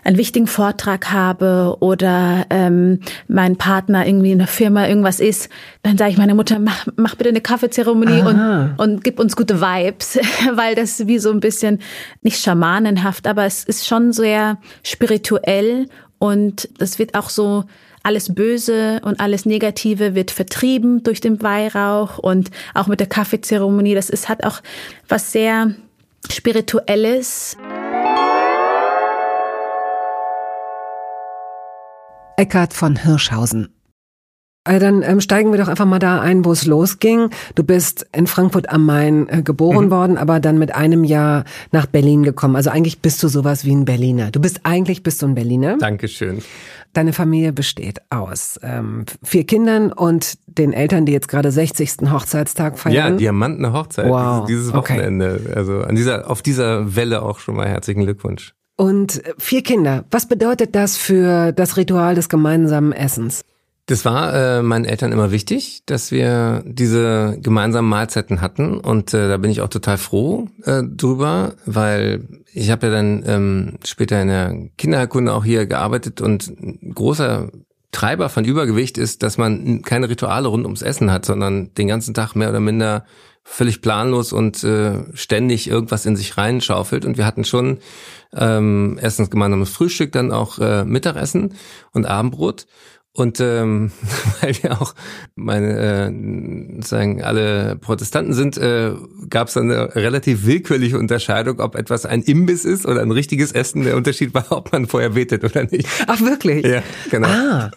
einen 0.05 0.16
wichtigen 0.16 0.46
Vortrag 0.46 1.12
habe 1.12 1.76
oder 1.80 2.46
ähm, 2.51 3.01
mein 3.28 3.57
Partner 3.57 4.07
irgendwie 4.07 4.32
in 4.32 4.38
der 4.38 4.46
Firma 4.46 4.86
irgendwas 4.86 5.20
ist, 5.20 5.48
dann 5.82 5.98
sage 5.98 6.12
ich 6.12 6.18
meiner 6.18 6.34
Mutter, 6.34 6.59
mach, 6.59 6.86
mach 6.96 7.14
bitte 7.14 7.30
eine 7.30 7.40
Kaffeezeremonie 7.40 8.22
und, 8.22 8.74
und 8.78 9.05
gib 9.05 9.18
uns 9.20 9.36
gute 9.36 9.61
Vibes, 9.61 10.18
weil 10.55 10.74
das 10.74 11.07
wie 11.07 11.18
so 11.18 11.30
ein 11.30 11.40
bisschen 11.40 11.80
nicht 12.22 12.42
schamanenhaft, 12.42 13.26
aber 13.26 13.44
es 13.44 13.64
ist 13.64 13.86
schon 13.86 14.12
sehr 14.12 14.59
spirituell 14.82 15.86
und 16.18 16.68
das 16.78 16.98
wird 16.98 17.14
auch 17.14 17.30
so 17.30 17.64
alles 18.03 18.34
Böse 18.34 19.01
und 19.05 19.20
alles 19.20 19.44
Negative 19.44 20.14
wird 20.14 20.30
vertrieben 20.30 21.03
durch 21.03 21.20
den 21.20 21.42
Weihrauch 21.42 22.18
und 22.18 22.51
auch 22.74 22.86
mit 22.86 23.01
der 23.01 23.09
Kaffeezeremonie. 23.09 23.94
Das 23.94 24.09
ist, 24.09 24.28
hat 24.28 24.44
auch 24.44 24.61
was 25.09 25.32
sehr 25.32 25.74
Spirituelles. 26.30 27.57
Eckhard 32.41 32.72
von 32.72 32.97
Hirschhausen. 32.97 33.68
Äh, 34.64 34.78
dann 34.78 35.03
ähm, 35.03 35.20
steigen 35.20 35.53
wir 35.53 35.59
doch 35.59 35.68
einfach 35.68 35.84
mal 35.84 35.99
da 35.99 36.22
ein, 36.22 36.43
wo 36.47 36.53
es 36.53 36.64
losging. 36.64 37.28
Du 37.55 37.64
bist 37.64 38.07
in 38.16 38.26
Frankfurt 38.26 38.70
am 38.70 38.86
Main 38.86 39.28
äh, 39.28 39.43
geboren 39.43 39.86
mhm. 39.86 39.91
worden, 39.91 40.16
aber 40.16 40.41
dann 40.41 40.59
mit 40.59 40.74
einem 40.74 41.05
Jahr 41.05 41.45
nach 41.70 41.84
Berlin 41.84 42.22
gekommen. 42.22 42.57
Also 42.57 42.70
eigentlich 42.70 43.01
bist 43.03 43.22
du 43.22 43.28
sowas 43.28 43.66
wie 43.66 43.74
ein 43.74 43.84
Berliner. 43.84 44.30
Du 44.30 44.41
bist 44.41 44.61
eigentlich 44.62 45.03
bist 45.03 45.20
du 45.20 45.26
ein 45.26 45.34
Berliner. 45.34 45.76
Dankeschön. 45.76 46.43
Deine 46.95 47.12
Familie 47.12 47.53
besteht 47.53 48.01
aus 48.09 48.59
ähm, 48.62 49.05
vier 49.22 49.45
Kindern 49.45 49.93
und 49.93 50.38
den 50.47 50.72
Eltern, 50.72 51.05
die 51.05 51.12
jetzt 51.12 51.28
gerade 51.28 51.53
60. 51.53 52.11
Hochzeitstag 52.11 52.78
feiern. 52.78 52.95
Ja, 52.95 53.11
Diamantene 53.11 53.74
Hochzeit 53.74 54.09
wow. 54.09 54.47
dieses 54.47 54.72
Wochenende. 54.72 55.43
Okay. 55.45 55.55
Also 55.57 55.82
an 55.82 55.95
dieser, 55.95 56.30
auf 56.30 56.41
dieser 56.41 56.97
Welle 56.97 57.20
auch 57.20 57.38
schon 57.38 57.57
mal 57.57 57.68
herzlichen 57.68 58.05
Glückwunsch. 58.05 58.55
Und 58.81 59.22
äh, 59.26 59.35
vier 59.37 59.62
Kinder. 59.62 60.07
Was 60.11 60.26
bedeutet 60.26 60.74
das 60.74 60.97
für 60.97 61.53
das 61.53 61.76
Ritual 61.76 62.14
des 62.14 62.31
gemeinsamen 62.31 62.93
Essens? 62.93 63.43
Das 63.85 64.07
war 64.07 64.33
äh, 64.33 64.62
meinen 64.62 64.87
Eltern 64.87 65.12
immer 65.12 65.33
wichtig, 65.33 65.83
dass 65.85 66.11
wir 66.12 66.62
diese 66.64 67.37
gemeinsamen 67.43 67.91
Mahlzeiten 67.91 68.41
hatten 68.41 68.78
und 68.78 69.12
äh, 69.12 69.28
da 69.28 69.37
bin 69.37 69.51
ich 69.51 69.61
auch 69.61 69.68
total 69.68 69.99
froh 69.99 70.49
äh, 70.64 70.83
drüber, 70.83 71.57
weil 71.66 72.26
ich 72.55 72.70
habe 72.70 72.87
ja 72.87 72.93
dann 72.93 73.22
ähm, 73.26 73.78
später 73.85 74.22
in 74.22 74.28
der 74.28 74.55
Kinderheilkunde 74.78 75.35
auch 75.35 75.45
hier 75.45 75.66
gearbeitet 75.66 76.22
und 76.22 76.49
ein 76.49 76.95
großer 76.95 77.51
Treiber 77.93 78.31
von 78.31 78.47
Übergewicht 78.47 78.97
ist, 78.97 79.22
dass 79.22 79.37
man 79.37 79.83
keine 79.83 80.09
Rituale 80.09 80.49
rund 80.49 80.64
ums 80.64 80.81
Essen 80.81 81.11
hat, 81.12 81.26
sondern 81.26 81.74
den 81.74 81.89
ganzen 81.89 82.14
Tag 82.14 82.35
mehr 82.35 82.49
oder 82.49 82.61
minder 82.61 83.05
völlig 83.43 83.82
planlos 83.82 84.32
und 84.32 84.62
äh, 84.64 85.05
ständig 85.14 85.68
irgendwas 85.68 86.07
in 86.07 86.16
sich 86.16 86.36
reinschaufelt. 86.36 87.05
Und 87.05 87.16
wir 87.16 87.26
hatten 87.26 87.45
schon 87.45 87.78
ähm, 88.34 88.99
erstens 89.01 89.30
gemeinsames 89.30 89.70
Frühstück, 89.70 90.12
dann 90.12 90.32
auch 90.32 90.59
äh, 90.59 90.84
Mittagessen 90.84 91.55
und 91.93 92.07
Abendbrot. 92.07 92.66
Und 93.13 93.41
ähm, 93.41 93.91
weil 94.41 94.55
wir 94.63 94.81
auch 94.81 94.95
meine 95.35 95.79
äh, 95.79 96.83
sagen 96.83 97.23
alle 97.23 97.77
Protestanten 97.77 98.35
sind, 98.35 98.57
äh, 98.57 98.93
gab 99.29 99.49
es 99.49 99.57
eine 99.57 99.97
relativ 99.97 100.47
willkürliche 100.47 100.97
Unterscheidung, 100.97 101.59
ob 101.59 101.75
etwas 101.75 102.07
ein 102.07 102.23
Imbiss 102.23 102.65
ist 102.65 102.87
oder 102.87 103.03
ein 103.03 103.11
richtiges 103.11 103.51
Essen. 103.51 103.83
Der 103.83 103.97
Unterschied 103.97 104.33
war, 104.33 104.47
ob 104.51 104.73
man 104.73 104.87
vorher 104.87 105.11
betet 105.11 105.43
oder 105.43 105.65
nicht. 105.65 105.89
Ach 106.07 106.21
wirklich? 106.21 106.65
Ja, 106.65 106.83
genau. 107.11 107.29
Ah, 107.29 107.71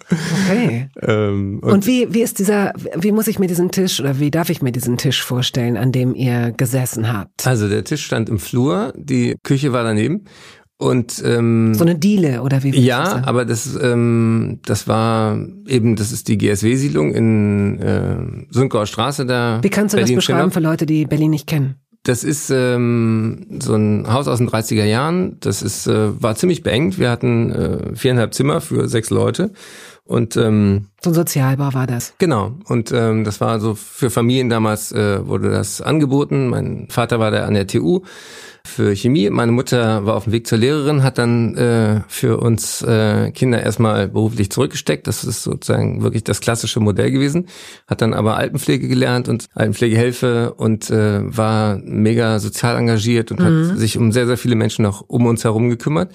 okay. 0.49 0.89
ähm, 1.01 1.59
und, 1.63 1.71
und 1.71 1.87
wie 1.87 2.13
wie 2.13 2.21
ist 2.21 2.37
dieser? 2.37 2.73
Wie 2.95 3.11
muss 3.11 3.27
ich 3.27 3.39
mir 3.39 3.47
diesen 3.47 3.71
Tisch 3.71 3.99
oder 3.99 4.19
wie 4.19 4.29
darf 4.29 4.51
ich 4.51 4.61
mir 4.61 4.71
diesen 4.71 4.97
Tisch 4.97 5.23
vorstellen, 5.23 5.77
an 5.77 5.91
dem 5.91 6.13
ihr 6.13 6.51
gesessen 6.51 7.11
habt? 7.11 7.47
Also 7.47 7.67
der 7.67 7.83
Tisch 7.83 8.05
stand 8.05 8.29
im 8.29 8.37
Flur, 8.37 8.93
die 8.95 9.35
Küche 9.43 9.73
war 9.73 9.83
daneben 9.83 10.25
und 10.77 11.21
ähm, 11.25 11.73
so 11.75 11.83
eine 11.83 11.95
Diele 11.95 12.41
oder 12.41 12.63
wie? 12.63 12.77
Ja, 12.77 13.03
das 13.03 13.23
aber 13.27 13.45
das 13.45 13.79
ähm, 13.81 14.59
das 14.65 14.87
war 14.87 15.37
eben 15.67 15.95
das 15.95 16.11
ist 16.11 16.27
die 16.27 16.37
GSW-Siedlung 16.37 17.13
in 17.13 17.79
äh, 17.79 18.17
Sundgauer 18.49 18.85
Straße 18.85 19.25
da. 19.25 19.59
Wie 19.61 19.69
kannst 19.69 19.93
du 19.93 19.97
Berlin 19.97 20.15
das 20.15 20.25
beschreiben 20.25 20.51
für 20.51 20.59
Leute, 20.59 20.85
die 20.85 21.05
Berlin 21.05 21.31
nicht 21.31 21.47
kennen? 21.47 21.75
Das 22.05 22.25
ist 22.25 22.49
ähm, 22.49 23.45
so 23.61 23.75
ein 23.75 24.11
Haus 24.11 24.27
aus 24.27 24.39
den 24.39 24.49
30er 24.49 24.83
Jahren. 24.83 25.37
Das 25.39 25.61
ist 25.61 25.87
äh, 25.87 26.21
war 26.21 26.35
ziemlich 26.35 26.61
beengt. 26.61 26.99
Wir 26.99 27.09
hatten 27.09 27.49
äh, 27.51 27.95
viereinhalb 27.95 28.33
Zimmer 28.33 28.59
für 28.59 28.89
sechs 28.89 29.09
Leute 29.09 29.53
und 30.05 30.35
ähm, 30.35 30.87
so 31.01 31.11
ein 31.11 31.13
Sozialbau 31.13 31.73
war 31.73 31.87
das. 31.87 32.13
Genau. 32.17 32.51
Und 32.67 32.91
ähm, 32.91 33.23
das 33.23 33.39
war 33.39 33.59
so 33.61 33.73
für 33.73 34.09
Familien 34.09 34.49
damals 34.49 34.91
äh, 34.91 35.25
wurde 35.25 35.49
das 35.49 35.81
angeboten. 35.81 36.49
Mein 36.49 36.87
Vater 36.89 37.19
war 37.19 37.31
da 37.31 37.45
an 37.45 37.53
der 37.53 37.67
TU 37.67 38.01
für 38.65 38.95
Chemie. 38.95 39.29
Meine 39.29 39.51
Mutter 39.51 40.05
war 40.05 40.15
auf 40.15 40.25
dem 40.25 40.33
Weg 40.33 40.47
zur 40.47 40.57
Lehrerin, 40.57 41.03
hat 41.03 41.17
dann 41.17 41.55
äh, 41.55 42.01
für 42.07 42.37
uns 42.37 42.81
äh, 42.81 43.31
Kinder 43.31 43.61
erstmal 43.61 44.09
beruflich 44.09 44.49
zurückgesteckt. 44.49 45.07
Das 45.07 45.23
ist 45.23 45.43
sozusagen 45.43 46.01
wirklich 46.03 46.23
das 46.23 46.41
klassische 46.41 46.79
Modell 46.79 47.11
gewesen. 47.11 47.47
Hat 47.87 48.01
dann 48.01 48.13
aber 48.13 48.37
Altenpflege 48.37 48.87
gelernt 48.87 49.29
und 49.29 49.47
Altenpflegehilfe 49.53 50.53
und 50.53 50.89
äh, 50.89 51.21
war 51.25 51.77
mega 51.83 52.39
sozial 52.39 52.77
engagiert 52.77 53.31
und 53.31 53.39
mhm. 53.39 53.69
hat 53.69 53.77
sich 53.77 53.97
um 53.97 54.11
sehr, 54.11 54.27
sehr 54.27 54.37
viele 54.37 54.55
Menschen 54.55 54.83
noch 54.83 55.03
um 55.07 55.25
uns 55.25 55.43
herum 55.45 55.69
gekümmert. 55.69 56.11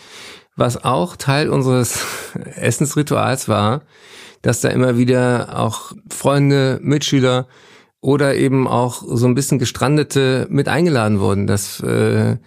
Was 0.58 0.84
auch 0.84 1.14
Teil 1.14 1.50
unseres 1.50 2.04
Essensrituals 2.56 3.48
war, 3.48 3.82
dass 4.42 4.60
da 4.60 4.70
immer 4.70 4.98
wieder 4.98 5.56
auch 5.56 5.92
Freunde, 6.10 6.80
Mitschüler 6.82 7.46
oder 8.00 8.34
eben 8.34 8.66
auch 8.66 9.04
so 9.06 9.26
ein 9.26 9.36
bisschen 9.36 9.60
gestrandete 9.60 10.48
mit 10.50 10.66
eingeladen 10.66 11.20
wurden. 11.20 11.46
Das 11.46 11.78
äh, 11.80 12.38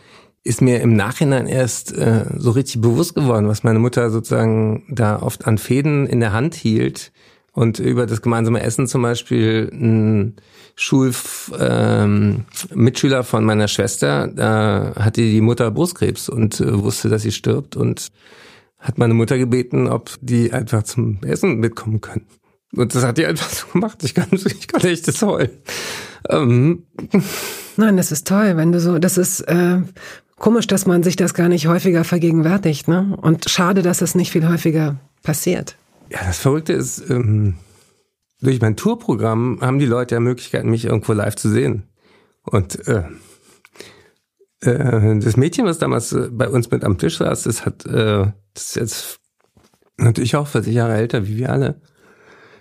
ist 0.44 0.62
mir 0.62 0.82
im 0.82 0.94
Nachhinein 0.94 1.48
erst 1.48 1.94
äh, 1.94 2.26
so 2.36 2.52
richtig 2.52 2.82
bewusst 2.82 3.16
geworden, 3.16 3.48
was 3.48 3.64
meine 3.64 3.80
Mutter 3.80 4.10
sozusagen 4.10 4.84
da 4.90 5.22
oft 5.22 5.48
an 5.48 5.58
Fäden 5.58 6.06
in 6.06 6.20
der 6.20 6.34
Hand 6.34 6.54
hielt 6.54 7.14
und 7.54 7.80
über 7.80 8.06
das 8.06 8.22
gemeinsame 8.22 8.62
Essen 8.62 8.88
zum 8.88 9.02
Beispiel 9.02 9.70
ein 9.74 10.36
Schulmitschüler 10.76 13.18
ähm, 13.18 13.24
von 13.24 13.44
meiner 13.44 13.68
Schwester, 13.68 14.28
da 14.28 14.94
hatte 14.96 15.22
die 15.22 15.42
Mutter 15.42 15.72
Brustkrebs 15.72 16.30
und 16.30 16.62
äh, 16.62 16.82
wusste, 16.82 17.10
dass 17.10 17.24
sie 17.24 17.32
stirbt 17.32 17.76
und 17.76 18.08
hat 18.80 18.98
meine 18.98 19.14
Mutter 19.14 19.38
gebeten, 19.38 19.88
ob 19.88 20.12
die 20.22 20.54
einfach 20.54 20.84
zum 20.84 21.20
Essen 21.24 21.60
mitkommen 21.60 22.02
können. 22.02 22.26
Und 22.74 22.96
das 22.96 23.04
hat 23.04 23.18
die 23.18 23.26
einfach 23.26 23.50
so 23.50 23.68
gemacht. 23.74 24.02
Ich 24.04 24.16
kann, 24.16 24.30
ich 24.32 24.68
kann 24.68 24.82
echt 24.82 25.08
das 25.08 25.22
heulen. 25.22 25.52
Ähm. 26.30 26.84
Nein, 27.78 27.98
das 27.98 28.12
ist 28.12 28.28
toll, 28.28 28.58
wenn 28.58 28.72
du 28.72 28.80
so, 28.80 28.98
das 28.98 29.18
ist 29.18 29.42
äh, 29.42 29.82
komisch, 30.38 30.68
dass 30.68 30.86
man 30.86 31.04
sich 31.04 31.16
das 31.16 31.34
gar 31.34 31.50
nicht 31.50 31.68
häufiger 31.68 32.04
vergegenwärtigt, 32.04 32.88
ne? 32.88 33.18
Und 33.22 33.50
schade, 33.50 33.82
dass 33.82 34.02
es 34.02 34.16
nicht 34.16 34.32
viel 34.32 34.48
häufiger 34.48 34.98
passiert. 35.22 35.76
Ja, 36.12 36.26
das 36.26 36.40
Verrückte 36.40 36.74
ist, 36.74 37.10
ähm, 37.10 37.56
durch 38.42 38.60
mein 38.60 38.76
Tourprogramm 38.76 39.60
haben 39.62 39.80
die 39.80 39.86
Leute 39.86 40.16
ja 40.16 40.20
Möglichkeiten, 40.20 40.70
mich 40.70 40.86
irgendwo 40.86 41.14
live 41.14 41.36
zu 41.36 41.50
sehen. 41.50 41.84
Und 42.44 42.86
äh, 42.88 43.04
äh, 44.62 45.20
das 45.20 45.38
Mädchen, 45.38 45.66
was 45.66 45.78
damals 45.78 46.12
äh, 46.12 46.28
bei 46.30 46.50
uns 46.50 46.70
mit 46.70 46.84
am 46.84 46.98
Tisch 46.98 47.20
saß, 47.20 47.44
das 47.44 47.66
hat, 47.66 47.86
äh, 47.86 48.26
das 48.54 48.64
ist 48.68 48.76
jetzt 48.76 49.20
natürlich 49.98 50.36
auch 50.36 50.48
40 50.48 50.74
Jahre 50.74 50.96
älter 50.96 51.28
wie 51.28 51.38
wir 51.38 51.52
alle. 51.52 51.80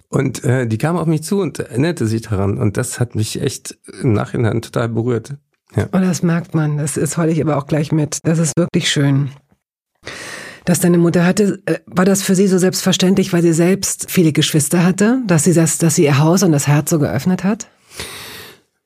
Und 0.09 0.45
äh, 0.45 0.67
die 0.67 0.79
kam 0.79 0.97
auf 0.97 1.07
mich 1.07 1.25
zu 1.25 1.41
und 1.41 1.59
erinnerte 1.59 2.07
sich 2.07 2.23
daran. 2.23 2.57
Und 2.59 2.77
das 2.77 3.01
hat 3.01 3.17
mich 3.17 3.41
echt 3.41 3.79
im 4.01 4.13
Nachhinein 4.13 4.63
total 4.63 4.89
berührt. 4.89 5.37
Ja. 5.75 5.85
Und 5.93 6.03
das 6.03 6.23
merkt 6.23 6.55
man. 6.55 6.79
Das 6.79 6.97
ist 6.97 7.17
heule 7.17 7.33
ich 7.33 7.41
aber 7.41 7.57
auch 7.57 7.67
gleich 7.67 7.91
mit. 7.91 8.19
Das 8.23 8.39
ist 8.39 8.53
wirklich 8.57 8.91
schön. 8.91 9.31
Dass 10.65 10.81
deine 10.81 10.99
Mutter 10.99 11.25
hatte, 11.25 11.63
äh, 11.67 11.79
war 11.87 12.05
das 12.05 12.23
für 12.23 12.35
sie 12.35 12.47
so 12.47 12.59
selbstverständlich, 12.59 13.33
weil 13.33 13.43
sie 13.43 13.53
selbst 13.53 14.11
viele 14.11 14.33
Geschwister 14.33 14.85
hatte, 14.85 15.23
dass 15.27 15.45
sie 15.45 15.55
das, 15.55 15.79
dass 15.79 15.95
sie 15.95 16.05
ihr 16.05 16.19
Haus 16.19 16.43
und 16.43 16.53
das 16.53 16.67
Herz 16.67 16.91
so 16.91 16.99
geöffnet 16.99 17.45
hat? 17.45 17.69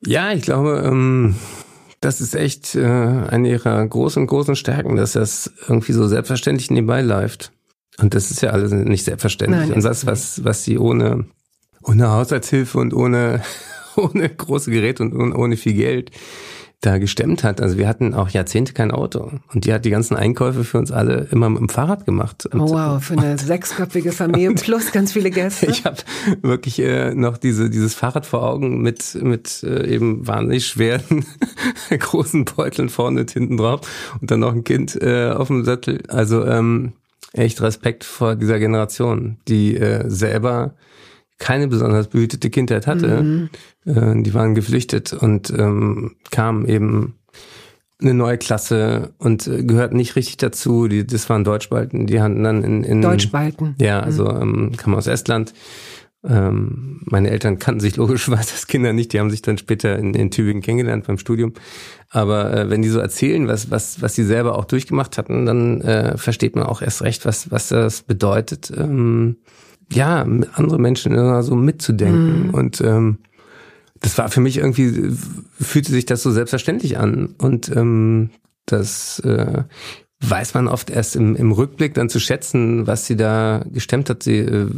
Ja, 0.05 0.31
ich 0.31 0.43
glaube, 0.43 0.83
ähm, 0.85 1.35
das 2.01 2.21
ist 2.21 2.35
echt 2.35 2.75
äh, 2.75 2.85
eine 2.85 3.49
ihrer 3.49 3.85
großen, 3.85 4.27
großen 4.27 4.55
Stärken, 4.55 4.95
dass 4.95 5.13
das 5.13 5.51
irgendwie 5.67 5.93
so 5.93 6.07
selbstverständlich 6.07 6.69
nebenbei 6.69 7.01
läuft. 7.01 7.51
Und 7.97 8.13
das 8.13 8.29
ist 8.31 8.41
ja 8.41 8.51
alles 8.51 8.71
nicht 8.71 9.03
selbstverständlich. 9.03 9.69
Nein, 9.69 9.73
und 9.73 9.83
das, 9.83 10.05
was, 10.05 10.43
was 10.43 10.63
sie 10.63 10.77
ohne, 10.77 11.25
ohne 11.81 12.09
Haushaltshilfe 12.09 12.77
und 12.77 12.93
ohne, 12.93 13.41
ohne 13.95 14.29
große 14.29 14.69
Geräte 14.69 15.03
und 15.03 15.33
ohne 15.33 15.57
viel 15.57 15.73
Geld 15.73 16.11
da 16.85 16.97
gestemmt 16.97 17.43
hat. 17.43 17.61
Also 17.61 17.77
wir 17.77 17.87
hatten 17.87 18.13
auch 18.13 18.29
Jahrzehnte 18.29 18.73
kein 18.73 18.91
Auto. 18.91 19.31
Und 19.53 19.65
die 19.65 19.73
hat 19.73 19.85
die 19.85 19.89
ganzen 19.89 20.15
Einkäufe 20.15 20.63
für 20.63 20.77
uns 20.77 20.91
alle 20.91 21.27
immer 21.31 21.49
mit 21.49 21.59
dem 21.59 21.69
Fahrrad 21.69 22.05
gemacht. 22.05 22.45
Und, 22.45 22.61
oh 22.61 22.69
wow, 22.69 23.03
für 23.03 23.17
eine 23.17 23.37
sechsköpfige 23.37 24.11
Familie 24.11 24.53
plus 24.55 24.91
ganz 24.91 25.13
viele 25.13 25.31
Gäste. 25.31 25.67
Ich 25.75 25.83
habe 25.83 25.97
wirklich 26.41 26.79
äh, 26.79 27.13
noch 27.13 27.37
diese, 27.37 27.69
dieses 27.69 27.93
Fahrrad 27.93 28.25
vor 28.25 28.43
Augen 28.43 28.81
mit, 28.81 29.15
mit 29.21 29.63
äh, 29.63 29.87
eben 29.87 30.25
wahnsinnig 30.25 30.65
schweren 30.67 31.25
großen 31.89 32.45
Beuteln 32.45 32.89
vorne 32.89 33.21
und 33.21 33.31
hinten 33.31 33.57
drauf 33.57 33.81
und 34.21 34.31
dann 34.31 34.39
noch 34.39 34.53
ein 34.53 34.63
Kind 34.63 35.01
äh, 35.01 35.31
auf 35.31 35.47
dem 35.47 35.65
Sattel. 35.65 36.03
Also 36.07 36.45
ähm, 36.45 36.93
echt 37.33 37.61
Respekt 37.61 38.03
vor 38.03 38.35
dieser 38.35 38.59
Generation, 38.59 39.37
die 39.47 39.75
äh, 39.75 40.09
selber 40.09 40.75
keine 41.37 41.67
besonders 41.67 42.07
behütete 42.07 42.49
Kindheit 42.49 42.87
hatte. 42.87 43.21
Mhm. 43.21 43.49
Äh, 43.85 44.21
die 44.21 44.33
waren 44.33 44.55
geflüchtet 44.55 45.13
und 45.13 45.51
ähm, 45.51 46.15
kamen 46.31 46.67
eben 46.67 47.15
eine 48.01 48.13
neue 48.13 48.37
Klasse 48.37 49.13
und 49.17 49.47
äh, 49.47 49.63
gehört 49.63 49.93
nicht 49.93 50.15
richtig 50.15 50.37
dazu. 50.37 50.87
Die, 50.87 51.05
das 51.05 51.29
waren 51.29 51.43
Deutschbalten, 51.43 52.07
die 52.07 52.21
hatten 52.21 52.43
dann 52.43 52.63
in, 52.63 52.83
in 52.83 53.01
Deutschbalten. 53.01 53.75
Ja, 53.79 53.99
also 54.01 54.25
mhm. 54.25 54.41
ähm, 54.41 54.77
kamen 54.77 54.95
aus 54.95 55.07
Estland. 55.07 55.53
Ähm, 56.27 57.01
meine 57.05 57.29
Eltern 57.29 57.59
kannten 57.59 57.79
sich 57.79 57.97
logischerweise 57.97 58.51
als 58.53 58.67
Kinder 58.67 58.93
nicht, 58.93 59.13
die 59.13 59.19
haben 59.19 59.29
sich 59.29 59.43
dann 59.43 59.57
später 59.57 59.97
in, 59.97 60.13
in 60.13 60.31
Tübingen 60.31 60.61
kennengelernt 60.61 61.05
beim 61.07 61.17
Studium. 61.17 61.53
Aber 62.09 62.51
äh, 62.53 62.69
wenn 62.69 62.81
die 62.81 62.89
so 62.89 62.99
erzählen, 62.99 63.47
was, 63.47 63.69
was, 63.71 64.01
was 64.01 64.15
sie 64.15 64.23
selber 64.23 64.57
auch 64.57 64.65
durchgemacht 64.65 65.17
hatten, 65.17 65.45
dann 65.45 65.81
äh, 65.81 66.17
versteht 66.17 66.55
man 66.55 66.65
auch 66.65 66.81
erst 66.81 67.03
recht, 67.03 67.25
was, 67.25 67.51
was 67.51 67.69
das 67.69 68.01
bedeutet, 68.01 68.71
ähm, 68.75 69.37
ja, 69.91 70.25
andere 70.53 70.79
Menschen 70.79 71.13
immer 71.13 71.43
so 71.43 71.55
mitzudenken. 71.55 72.47
Mhm. 72.47 72.53
Und 72.53 72.81
ähm, 72.81 73.19
das 74.01 74.17
war 74.17 74.29
für 74.29 74.41
mich 74.41 74.57
irgendwie, 74.57 75.15
fühlte 75.59 75.91
sich 75.91 76.05
das 76.05 76.21
so 76.21 76.31
selbstverständlich 76.31 76.97
an. 76.97 77.35
Und 77.37 77.69
ähm, 77.75 78.29
das 78.65 79.19
äh, 79.19 79.63
weiß 80.21 80.53
man 80.53 80.67
oft 80.67 80.89
erst 80.89 81.15
im, 81.15 81.35
im 81.35 81.51
Rückblick 81.51 81.93
dann 81.93 82.09
zu 82.09 82.19
schätzen, 82.19 82.87
was 82.87 83.05
sie 83.05 83.15
da 83.15 83.63
gestemmt 83.71 84.09
hat. 84.09 84.23
Sie 84.23 84.39
äh, 84.39 84.69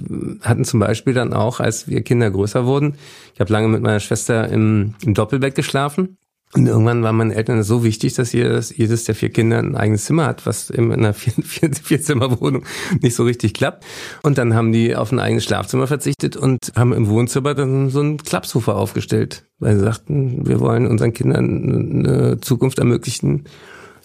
hatten 0.42 0.66
zum 0.66 0.80
Beispiel 0.80 1.14
dann 1.14 1.34
auch, 1.34 1.60
als 1.60 1.88
wir 1.88 2.02
Kinder 2.02 2.30
größer 2.30 2.66
wurden, 2.66 2.96
ich 3.34 3.40
habe 3.40 3.52
lange 3.52 3.68
mit 3.68 3.82
meiner 3.82 4.00
Schwester 4.00 4.48
im, 4.50 4.96
im 5.04 5.14
Doppelbett 5.14 5.56
geschlafen. 5.56 6.18
Und 6.54 6.66
irgendwann 6.66 7.04
waren 7.04 7.18
meine 7.18 7.36
Eltern 7.36 7.62
so 7.62 7.84
wichtig, 7.84 8.14
dass 8.14 8.32
jedes, 8.32 8.76
jedes 8.76 9.04
der 9.04 9.16
vier 9.16 9.30
Kinder 9.30 9.60
ein 9.60 9.76
eigenes 9.76 10.06
Zimmer 10.06 10.26
hat, 10.26 10.46
was 10.46 10.70
in 10.70 10.94
einer 10.94 11.14
vier, 11.14 11.34
vier, 11.44 11.72
vier 11.74 12.62
nicht 13.02 13.16
so 13.16 13.24
richtig 13.24 13.54
klappt. 13.54 13.86
Und 14.24 14.38
dann 14.38 14.54
haben 14.54 14.72
die 14.72 14.96
auf 14.96 15.12
ein 15.12 15.20
eigenes 15.20 15.44
Schlafzimmer 15.44 15.88
verzichtet 15.88 16.38
und 16.38 16.72
haben 16.76 16.94
im 16.94 17.10
Wohnzimmer 17.10 17.54
dann 17.54 17.90
so 17.90 18.00
einen 18.00 18.18
Klappsofa 18.18 18.74
aufgestellt, 18.74 19.46
weil 19.60 19.76
sie 19.76 19.84
sagten, 19.84 20.48
wir 20.48 20.62
wollen 20.62 20.88
unseren 20.88 21.14
Kindern 21.14 22.06
eine 22.06 22.40
Zukunft 22.40 22.80
ermöglichen, 22.80 23.44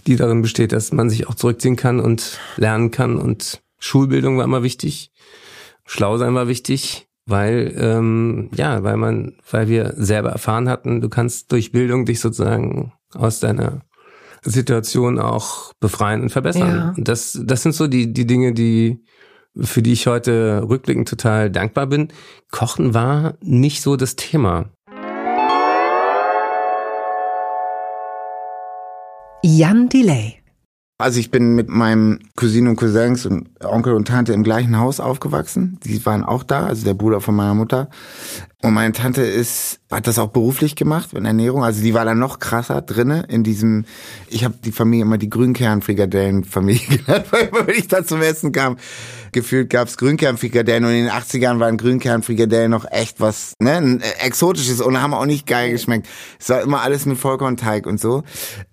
die 0.08 0.16
darin 0.16 0.42
besteht, 0.42 0.72
dass 0.72 0.90
man 0.90 1.10
sich 1.10 1.28
auch 1.28 1.36
zurückziehen 1.36 1.76
kann 1.76 2.00
und 2.00 2.40
lernen 2.56 2.90
kann. 2.90 3.18
Und 3.18 3.62
Schulbildung 3.78 4.36
war 4.36 4.44
immer 4.44 4.64
wichtig, 4.64 5.12
schlau 5.86 6.18
sein 6.18 6.34
war 6.34 6.48
wichtig, 6.48 7.06
weil 7.32 7.74
ähm, 7.76 8.50
ja, 8.54 8.84
weil 8.84 8.96
man, 8.96 9.32
weil 9.50 9.66
wir 9.66 9.94
selber 9.96 10.30
erfahren 10.30 10.68
hatten, 10.68 11.00
du 11.00 11.08
kannst 11.08 11.50
durch 11.50 11.72
Bildung 11.72 12.04
dich 12.04 12.20
sozusagen 12.20 12.92
aus 13.14 13.40
deiner 13.40 13.80
Situation 14.42 15.18
auch 15.18 15.72
befreien 15.80 16.22
und 16.22 16.30
verbessern. 16.30 16.68
Ja. 16.68 16.94
Und 16.96 17.08
das, 17.08 17.40
das 17.42 17.62
sind 17.62 17.74
so 17.74 17.88
die 17.88 18.12
die 18.12 18.26
Dinge, 18.26 18.52
die 18.52 19.02
für 19.58 19.82
die 19.82 19.92
ich 19.92 20.06
heute 20.06 20.64
rückblickend 20.68 21.08
total 21.08 21.50
dankbar 21.50 21.86
bin. 21.86 22.08
Kochen 22.50 22.94
war 22.94 23.34
nicht 23.40 23.82
so 23.82 23.96
das 23.96 24.14
Thema. 24.16 24.70
Jan 29.42 29.88
Delay. 29.88 30.41
Also 31.02 31.18
ich 31.18 31.32
bin 31.32 31.56
mit 31.56 31.68
meinem 31.68 32.20
Cousinen 32.36 32.68
und 32.68 32.76
Cousins 32.76 33.26
und 33.26 33.48
Onkel 33.64 33.94
und 33.94 34.06
Tante 34.06 34.32
im 34.32 34.44
gleichen 34.44 34.78
Haus 34.78 35.00
aufgewachsen. 35.00 35.78
Die 35.84 36.04
waren 36.06 36.22
auch 36.22 36.44
da, 36.44 36.66
also 36.66 36.84
der 36.84 36.94
Bruder 36.94 37.20
von 37.20 37.34
meiner 37.34 37.54
Mutter. 37.54 37.90
Und 38.62 38.74
meine 38.74 38.92
Tante 38.92 39.22
ist, 39.22 39.80
hat 39.90 40.06
das 40.06 40.20
auch 40.20 40.28
beruflich 40.28 40.76
gemacht 40.76 41.12
in 41.14 41.24
Ernährung. 41.24 41.64
Also 41.64 41.82
die 41.82 41.94
war 41.94 42.04
da 42.04 42.14
noch 42.14 42.38
krasser 42.38 42.80
drinne 42.82 43.24
in 43.28 43.42
diesem, 43.42 43.84
ich 44.28 44.44
habe 44.44 44.54
die 44.64 44.70
Familie 44.70 45.04
immer 45.04 45.18
die 45.18 45.28
Grünkern-Frikadellen-Familie 45.28 46.98
genannt, 47.04 47.26
weil 47.30 47.48
immer, 47.48 47.66
wenn 47.66 47.74
ich 47.74 47.88
da 47.88 48.04
zum 48.04 48.22
Essen 48.22 48.52
kam, 48.52 48.76
gefühlt 49.32 49.70
gab's 49.70 49.96
Grünkern-Frikadellen 49.96 50.84
und 50.84 50.92
in 50.92 51.06
den 51.06 51.12
80ern 51.12 51.58
waren 51.58 51.78
Grünkern-Frikadellen 51.78 52.70
noch 52.70 52.88
echt 52.88 53.20
was, 53.20 53.54
ne, 53.58 53.98
exotisches 54.20 54.80
und 54.80 55.02
haben 55.02 55.14
auch 55.14 55.26
nicht 55.26 55.48
geil 55.48 55.72
geschmeckt. 55.72 56.06
Es 56.38 56.48
war 56.48 56.60
immer 56.60 56.82
alles 56.82 57.04
mit 57.06 57.18
Vollkornteig 57.18 57.88
und 57.88 57.98
so. 57.98 58.22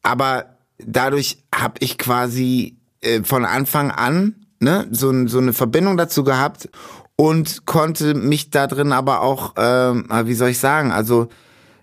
Aber 0.04 0.59
dadurch 0.86 1.44
habe 1.54 1.76
ich 1.80 1.98
quasi 1.98 2.78
äh, 3.02 3.24
von 3.24 3.46
Anfang 3.46 3.92
an 3.92 4.36
ne, 4.60 4.88
so, 4.92 5.28
so 5.28 5.40
eine 5.40 5.54
Verbindung 5.54 5.98
dazu 5.98 6.24
gehabt 6.24 6.70
und 7.16 7.66
konnte 7.66 8.14
mich 8.14 8.50
da 8.50 8.68
drin 8.68 8.92
aber 8.92 9.22
auch, 9.22 9.54
ähm, 9.58 10.08
wie 10.24 10.34
soll 10.34 10.50
ich 10.50 10.60
sagen, 10.60 10.92
also 10.92 11.30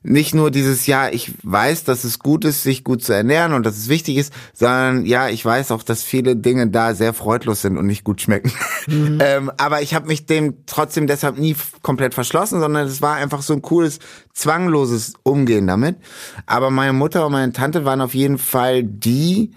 nicht 0.02 0.34
nur 0.34 0.50
dieses, 0.50 0.86
ja, 0.86 1.08
ich 1.08 1.32
weiß, 1.42 1.84
dass 1.84 2.04
es 2.04 2.18
gut 2.18 2.44
ist, 2.44 2.62
sich 2.62 2.84
gut 2.84 3.02
zu 3.02 3.12
ernähren 3.12 3.52
und 3.52 3.66
dass 3.66 3.76
es 3.76 3.88
wichtig 3.88 4.16
ist, 4.16 4.32
sondern 4.52 5.04
ja, 5.04 5.28
ich 5.28 5.44
weiß 5.44 5.72
auch, 5.72 5.82
dass 5.82 6.02
viele 6.02 6.36
Dinge 6.36 6.68
da 6.68 6.94
sehr 6.94 7.12
freudlos 7.12 7.62
sind 7.62 7.76
und 7.76 7.86
nicht 7.86 8.04
gut 8.04 8.20
schmecken. 8.20 8.52
Mhm. 8.86 9.18
ähm, 9.22 9.50
aber 9.56 9.82
ich 9.82 9.94
habe 9.94 10.06
mich 10.06 10.26
dem 10.26 10.64
trotzdem 10.66 11.06
deshalb 11.06 11.38
nie 11.38 11.56
komplett 11.82 12.14
verschlossen, 12.14 12.60
sondern 12.60 12.86
es 12.86 13.02
war 13.02 13.16
einfach 13.16 13.42
so 13.42 13.52
ein 13.52 13.62
cooles, 13.62 13.98
zwangloses 14.32 15.14
Umgehen 15.22 15.66
damit. 15.66 15.96
Aber 16.46 16.70
meine 16.70 16.92
Mutter 16.92 17.26
und 17.26 17.32
meine 17.32 17.52
Tante 17.52 17.84
waren 17.84 18.00
auf 18.00 18.14
jeden 18.14 18.38
Fall 18.38 18.84
die, 18.84 19.52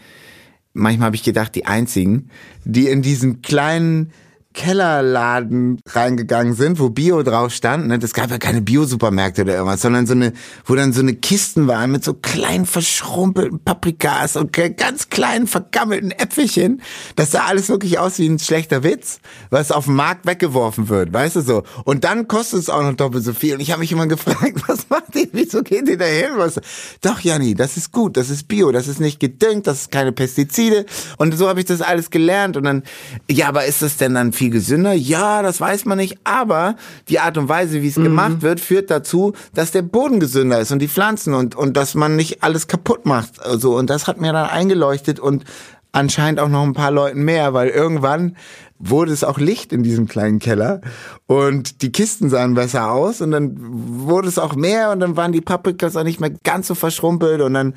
manchmal 0.74 1.08
habe 1.08 1.16
ich 1.16 1.24
gedacht, 1.24 1.54
die 1.54 1.66
einzigen, 1.66 2.30
die 2.66 2.88
in 2.88 3.02
diesem 3.02 3.42
kleinen 3.42 4.12
Kellerladen 4.54 5.80
reingegangen 5.88 6.56
sind, 6.56 6.80
wo 6.80 6.90
Bio 6.90 7.22
drauf 7.22 7.54
stand. 7.54 7.88
Ne? 7.88 8.00
Das 8.00 8.14
gab 8.14 8.32
ja 8.32 8.40
keine 8.40 8.62
Bio-Supermärkte 8.62 9.44
oder 9.44 9.54
irgendwas, 9.54 9.82
sondern 9.82 10.08
so 10.08 10.14
eine, 10.14 10.34
wo 10.66 10.74
dann 10.74 10.92
so 10.92 11.02
eine 11.02 11.14
Kisten 11.14 11.68
waren 11.68 11.92
mit 11.92 12.04
so 12.04 12.16
kleinen 12.16 12.66
verschrumpelten 12.66 13.60
Paprikas 13.60 14.36
und 14.36 14.52
ganz 14.52 15.10
kleinen 15.10 15.46
vergammelten 15.46 16.12
Äpfelchen. 16.12 16.82
Das 17.16 17.32
sah 17.32 17.46
alles 17.46 17.70
wirklich 17.70 18.00
aus 18.00 18.18
wie 18.18 18.28
ein 18.28 18.40
schlechter 18.40 18.84
Witz, 18.84 19.20
was 19.52 19.72
auf 19.72 19.86
dem 19.86 19.96
Markt 19.96 20.26
weggeworfen 20.26 20.90
wird, 20.90 21.14
weißt 21.14 21.36
du 21.38 21.42
so. 21.42 21.64
Und 21.86 22.04
dann 22.04 22.28
kostet 22.28 22.60
es 22.60 22.70
auch 22.70 22.82
noch 22.82 22.94
doppelt 22.94 23.24
so 23.24 23.34
viel. 23.34 23.54
Und 23.54 23.60
ich 23.60 23.72
habe 23.72 23.82
mich 23.82 23.92
immer 23.92 24.08
gefragt, 24.08 24.64
was 24.68 24.90
macht 24.90 25.16
ihr, 25.16 25.28
wieso 25.32 25.62
geht 25.62 25.88
ihr 25.88 25.98
da 25.98 26.06
hin? 26.06 26.32
Was? 26.38 26.60
Doch, 27.02 27.20
Janni, 27.20 27.54
das 27.54 27.78
ist 27.78 27.92
gut, 27.92 28.18
das 28.18 28.32
ist 28.32 28.48
Bio, 28.48 28.72
das 28.72 28.88
ist 28.88 29.00
nicht 29.00 29.20
gedüngt, 29.20 29.68
das 29.68 29.82
ist 29.82 29.92
keine 29.92 30.12
Pestizide. 30.12 30.88
Und 31.18 31.38
so 31.38 31.48
habe 31.48 31.60
ich 31.60 31.68
das 31.68 31.82
alles 31.82 32.10
gelernt. 32.10 32.58
Und 32.58 32.64
dann, 32.64 32.82
ja, 33.30 33.48
aber 33.48 33.66
ist 33.66 33.84
das 33.84 33.98
denn 33.98 34.16
dann 34.16 34.34
viel 34.40 34.50
gesünder? 34.50 34.94
Ja, 34.94 35.42
das 35.42 35.60
weiß 35.60 35.86
man 35.86 35.98
nicht, 35.98 36.18
aber 36.24 36.76
die 37.10 37.20
Art 37.20 37.38
und 37.38 37.50
Weise, 37.50 37.82
wie 37.82 37.90
es 37.90 37.98
mhm. 37.98 38.06
gemacht 38.06 38.42
wird, 38.42 38.60
führt 38.60 38.90
dazu, 38.90 39.34
dass 39.54 39.72
der 39.72 39.82
Boden 39.82 40.20
gesünder 40.20 40.60
ist 40.60 40.72
und 40.72 40.80
die 40.80 40.88
Pflanzen 40.88 41.34
und, 41.34 41.56
und 41.56 41.76
dass 41.76 41.94
man 41.94 42.16
nicht 42.16 42.42
alles 42.42 42.68
kaputt 42.68 43.06
macht. 43.06 43.42
Also, 43.44 43.78
und 43.78 43.90
das 43.90 44.08
hat 44.08 44.22
mir 44.22 44.32
dann 44.32 44.50
eingeleuchtet 44.50 45.20
und 45.20 45.44
anscheinend 45.92 46.40
auch 46.40 46.48
noch 46.48 46.64
ein 46.64 46.74
paar 46.74 46.92
Leuten 46.92 47.24
mehr, 47.24 47.54
weil 47.54 47.68
irgendwann 47.70 48.38
wurde 48.80 49.12
es 49.12 49.26
auch 49.26 49.40
Licht 49.40 49.74
in 49.74 49.84
diesem 49.84 50.08
kleinen 50.08 50.40
Keller 50.40 50.80
und 51.28 51.82
die 51.82 51.92
Kisten 51.92 52.30
sahen 52.30 52.54
besser 52.54 52.92
aus 52.92 53.20
und 53.20 53.32
dann 53.32 53.58
wurde 53.60 54.30
es 54.30 54.40
auch 54.40 54.56
mehr 54.56 54.92
und 54.92 55.02
dann 55.02 55.18
waren 55.18 55.34
die 55.34 55.42
Paprikas 55.42 55.98
auch 55.98 56.06
nicht 56.06 56.22
mehr 56.22 56.32
ganz 56.46 56.68
so 56.68 56.76
verschrumpelt 56.76 57.42
und 57.42 57.56
dann 57.56 57.74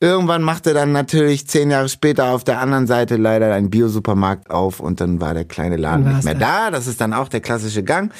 Irgendwann 0.00 0.42
machte 0.42 0.74
dann 0.74 0.92
natürlich 0.92 1.46
zehn 1.46 1.70
Jahre 1.70 1.88
später 1.88 2.30
auf 2.30 2.44
der 2.44 2.60
anderen 2.60 2.86
Seite 2.86 3.16
leider 3.16 3.52
ein 3.54 3.70
Biosupermarkt 3.70 4.50
auf 4.50 4.80
und 4.80 5.00
dann 5.00 5.20
war 5.20 5.34
der 5.34 5.44
kleine 5.44 5.76
Laden 5.76 6.14
nicht 6.14 6.24
mehr 6.24 6.34
da. 6.34 6.70
Das 6.70 6.86
ist 6.86 7.00
dann 7.00 7.12
auch 7.12 7.28
der 7.28 7.40
klassische 7.40 7.82
Gang. 7.82 8.12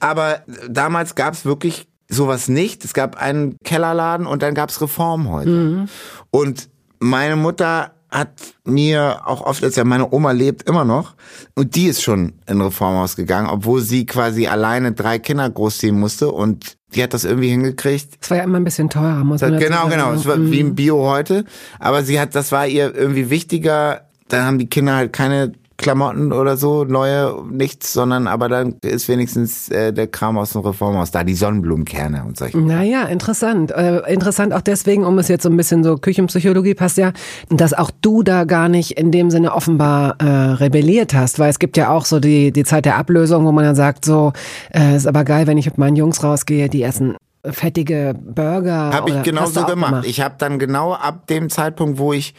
Aber 0.00 0.40
damals 0.68 1.14
gab 1.14 1.34
es 1.34 1.44
wirklich 1.44 1.88
sowas 2.08 2.48
nicht. 2.48 2.84
Es 2.84 2.92
gab 2.92 3.16
einen 3.20 3.56
Kellerladen 3.64 4.26
und 4.26 4.42
dann 4.42 4.54
gab 4.54 4.70
es 4.70 4.80
Reformhäuser. 4.80 5.50
Mhm. 5.50 5.88
Und 6.30 6.68
meine 6.98 7.36
Mutter 7.36 7.92
hat 8.10 8.54
mir 8.64 9.20
auch 9.24 9.42
oft 9.42 9.62
erzählt, 9.62 9.86
meine 9.86 10.12
Oma 10.12 10.32
lebt 10.32 10.68
immer 10.68 10.84
noch 10.84 11.14
und 11.54 11.76
die 11.76 11.86
ist 11.86 12.02
schon 12.02 12.34
in 12.46 12.60
Reformhaus 12.60 13.14
gegangen, 13.14 13.48
obwohl 13.48 13.80
sie 13.82 14.04
quasi 14.04 14.48
alleine 14.48 14.92
drei 14.92 15.20
Kinder 15.20 15.48
großziehen 15.48 15.98
musste 15.98 16.30
und 16.30 16.76
die 16.94 17.02
hat 17.02 17.14
das 17.14 17.24
irgendwie 17.24 17.48
hingekriegt. 17.48 18.18
Es 18.20 18.30
war 18.30 18.38
ja 18.38 18.44
immer 18.44 18.58
ein 18.58 18.64
bisschen 18.64 18.90
teurer, 18.90 19.24
muss 19.24 19.40
man 19.40 19.58
Genau, 19.58 19.88
genau. 19.88 20.12
Es 20.12 20.26
war 20.26 20.38
wie 20.40 20.60
im 20.60 20.74
Bio 20.74 21.08
heute. 21.08 21.44
Aber 21.78 22.02
sie 22.02 22.18
hat, 22.18 22.34
das 22.34 22.52
war 22.52 22.66
ihr 22.66 22.94
irgendwie 22.94 23.30
wichtiger. 23.30 24.02
Da 24.28 24.44
haben 24.44 24.58
die 24.58 24.68
Kinder 24.68 24.94
halt 24.96 25.12
keine 25.12 25.52
Klamotten 25.80 26.32
oder 26.32 26.58
so, 26.58 26.84
neue, 26.84 27.34
nichts, 27.50 27.94
sondern 27.94 28.26
aber 28.26 28.50
dann 28.50 28.76
ist 28.82 29.08
wenigstens 29.08 29.70
äh, 29.70 29.94
der 29.94 30.08
Kram 30.08 30.36
aus 30.36 30.52
dem 30.52 30.60
Reformhaus 30.60 31.10
da, 31.10 31.24
die 31.24 31.34
Sonnenblumenkerne 31.34 32.22
und 32.26 32.36
solche. 32.36 32.58
Naja, 32.58 33.04
interessant. 33.04 33.70
Äh, 33.70 34.00
interessant 34.12 34.52
auch 34.52 34.60
deswegen, 34.60 35.04
um 35.04 35.18
es 35.18 35.28
jetzt 35.28 35.42
so 35.42 35.48
ein 35.48 35.56
bisschen 35.56 35.82
so 35.82 35.96
Küchenpsychologie 35.96 36.74
passt 36.74 36.98
ja, 36.98 37.12
dass 37.48 37.72
auch 37.72 37.90
du 38.02 38.22
da 38.22 38.44
gar 38.44 38.68
nicht 38.68 38.98
in 38.98 39.10
dem 39.10 39.30
Sinne 39.30 39.54
offenbar 39.54 40.16
äh, 40.18 40.26
rebelliert 40.26 41.14
hast, 41.14 41.38
weil 41.38 41.48
es 41.48 41.58
gibt 41.58 41.78
ja 41.78 41.90
auch 41.90 42.04
so 42.04 42.20
die, 42.20 42.52
die 42.52 42.64
Zeit 42.64 42.84
der 42.84 42.96
Ablösung, 42.96 43.46
wo 43.46 43.52
man 43.52 43.64
dann 43.64 43.74
sagt, 43.74 44.04
so, 44.04 44.34
äh, 44.74 44.94
ist 44.94 45.06
aber 45.06 45.24
geil, 45.24 45.46
wenn 45.46 45.56
ich 45.56 45.64
mit 45.64 45.78
meinen 45.78 45.96
Jungs 45.96 46.22
rausgehe, 46.22 46.68
die 46.68 46.82
essen 46.82 47.16
fettige 47.42 48.14
Burger. 48.20 48.92
Habe 48.92 49.08
ich 49.08 49.22
genauso 49.22 49.64
gemacht. 49.64 49.92
gemacht. 49.92 50.06
Ich 50.06 50.20
habe 50.20 50.34
dann 50.36 50.58
genau 50.58 50.92
ab 50.92 51.26
dem 51.26 51.48
Zeitpunkt, 51.48 51.98
wo 51.98 52.12
ich 52.12 52.34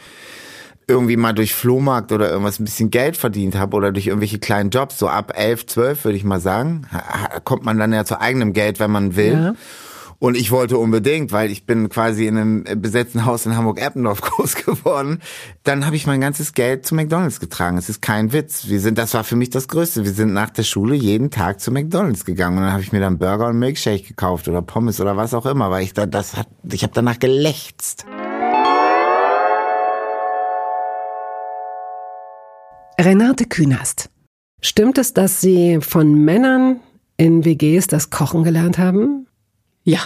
irgendwie 0.92 1.16
mal 1.16 1.32
durch 1.32 1.54
Flohmarkt 1.54 2.12
oder 2.12 2.30
irgendwas 2.30 2.60
ein 2.60 2.64
bisschen 2.64 2.90
Geld 2.90 3.16
verdient 3.16 3.56
habe 3.56 3.76
oder 3.76 3.92
durch 3.92 4.06
irgendwelche 4.06 4.38
kleinen 4.38 4.70
Jobs, 4.70 4.98
so 4.98 5.08
ab 5.08 5.32
elf, 5.34 5.66
zwölf 5.66 6.04
würde 6.04 6.16
ich 6.16 6.24
mal 6.24 6.40
sagen, 6.40 6.86
kommt 7.44 7.64
man 7.64 7.78
dann 7.78 7.92
ja 7.92 8.04
zu 8.04 8.20
eigenem 8.20 8.52
Geld, 8.52 8.78
wenn 8.78 8.90
man 8.90 9.16
will. 9.16 9.32
Ja. 9.32 9.54
Und 10.18 10.36
ich 10.36 10.52
wollte 10.52 10.78
unbedingt, 10.78 11.32
weil 11.32 11.50
ich 11.50 11.66
bin 11.66 11.88
quasi 11.88 12.28
in 12.28 12.36
einem 12.36 12.64
besetzten 12.80 13.24
Haus 13.24 13.44
in 13.44 13.56
Hamburg-Eppendorf 13.56 14.20
groß 14.20 14.54
geworden. 14.54 15.18
Dann 15.64 15.84
habe 15.84 15.96
ich 15.96 16.06
mein 16.06 16.20
ganzes 16.20 16.52
Geld 16.52 16.86
zu 16.86 16.94
McDonalds 16.94 17.40
getragen. 17.40 17.76
Es 17.76 17.88
ist 17.88 18.02
kein 18.02 18.32
Witz. 18.32 18.68
Wir 18.68 18.78
sind, 18.78 18.98
das 18.98 19.14
war 19.14 19.24
für 19.24 19.34
mich 19.34 19.50
das 19.50 19.66
Größte. 19.66 20.04
Wir 20.04 20.12
sind 20.12 20.32
nach 20.32 20.50
der 20.50 20.62
Schule 20.62 20.94
jeden 20.94 21.32
Tag 21.32 21.58
zu 21.58 21.72
McDonalds 21.72 22.24
gegangen 22.24 22.58
und 22.58 22.62
dann 22.62 22.72
habe 22.72 22.82
ich 22.82 22.92
mir 22.92 23.00
dann 23.00 23.18
Burger 23.18 23.48
und 23.48 23.58
Milkshake 23.58 24.04
gekauft 24.06 24.46
oder 24.46 24.62
Pommes 24.62 25.00
oder 25.00 25.16
was 25.16 25.34
auch 25.34 25.46
immer, 25.46 25.72
weil 25.72 25.82
ich 25.82 25.92
da 25.92 26.06
das 26.06 26.36
hat, 26.36 26.46
ich 26.70 26.84
habe 26.84 26.92
danach 26.94 27.18
gelächzt. 27.18 28.06
Renate 33.04 33.46
Künast. 33.46 34.10
Stimmt 34.60 34.96
es, 34.96 35.12
dass 35.12 35.40
Sie 35.40 35.80
von 35.80 36.14
Männern 36.14 36.78
in 37.16 37.44
WGs 37.44 37.88
das 37.88 38.10
Kochen 38.10 38.44
gelernt 38.44 38.78
haben? 38.78 39.26
Ja. 39.82 39.98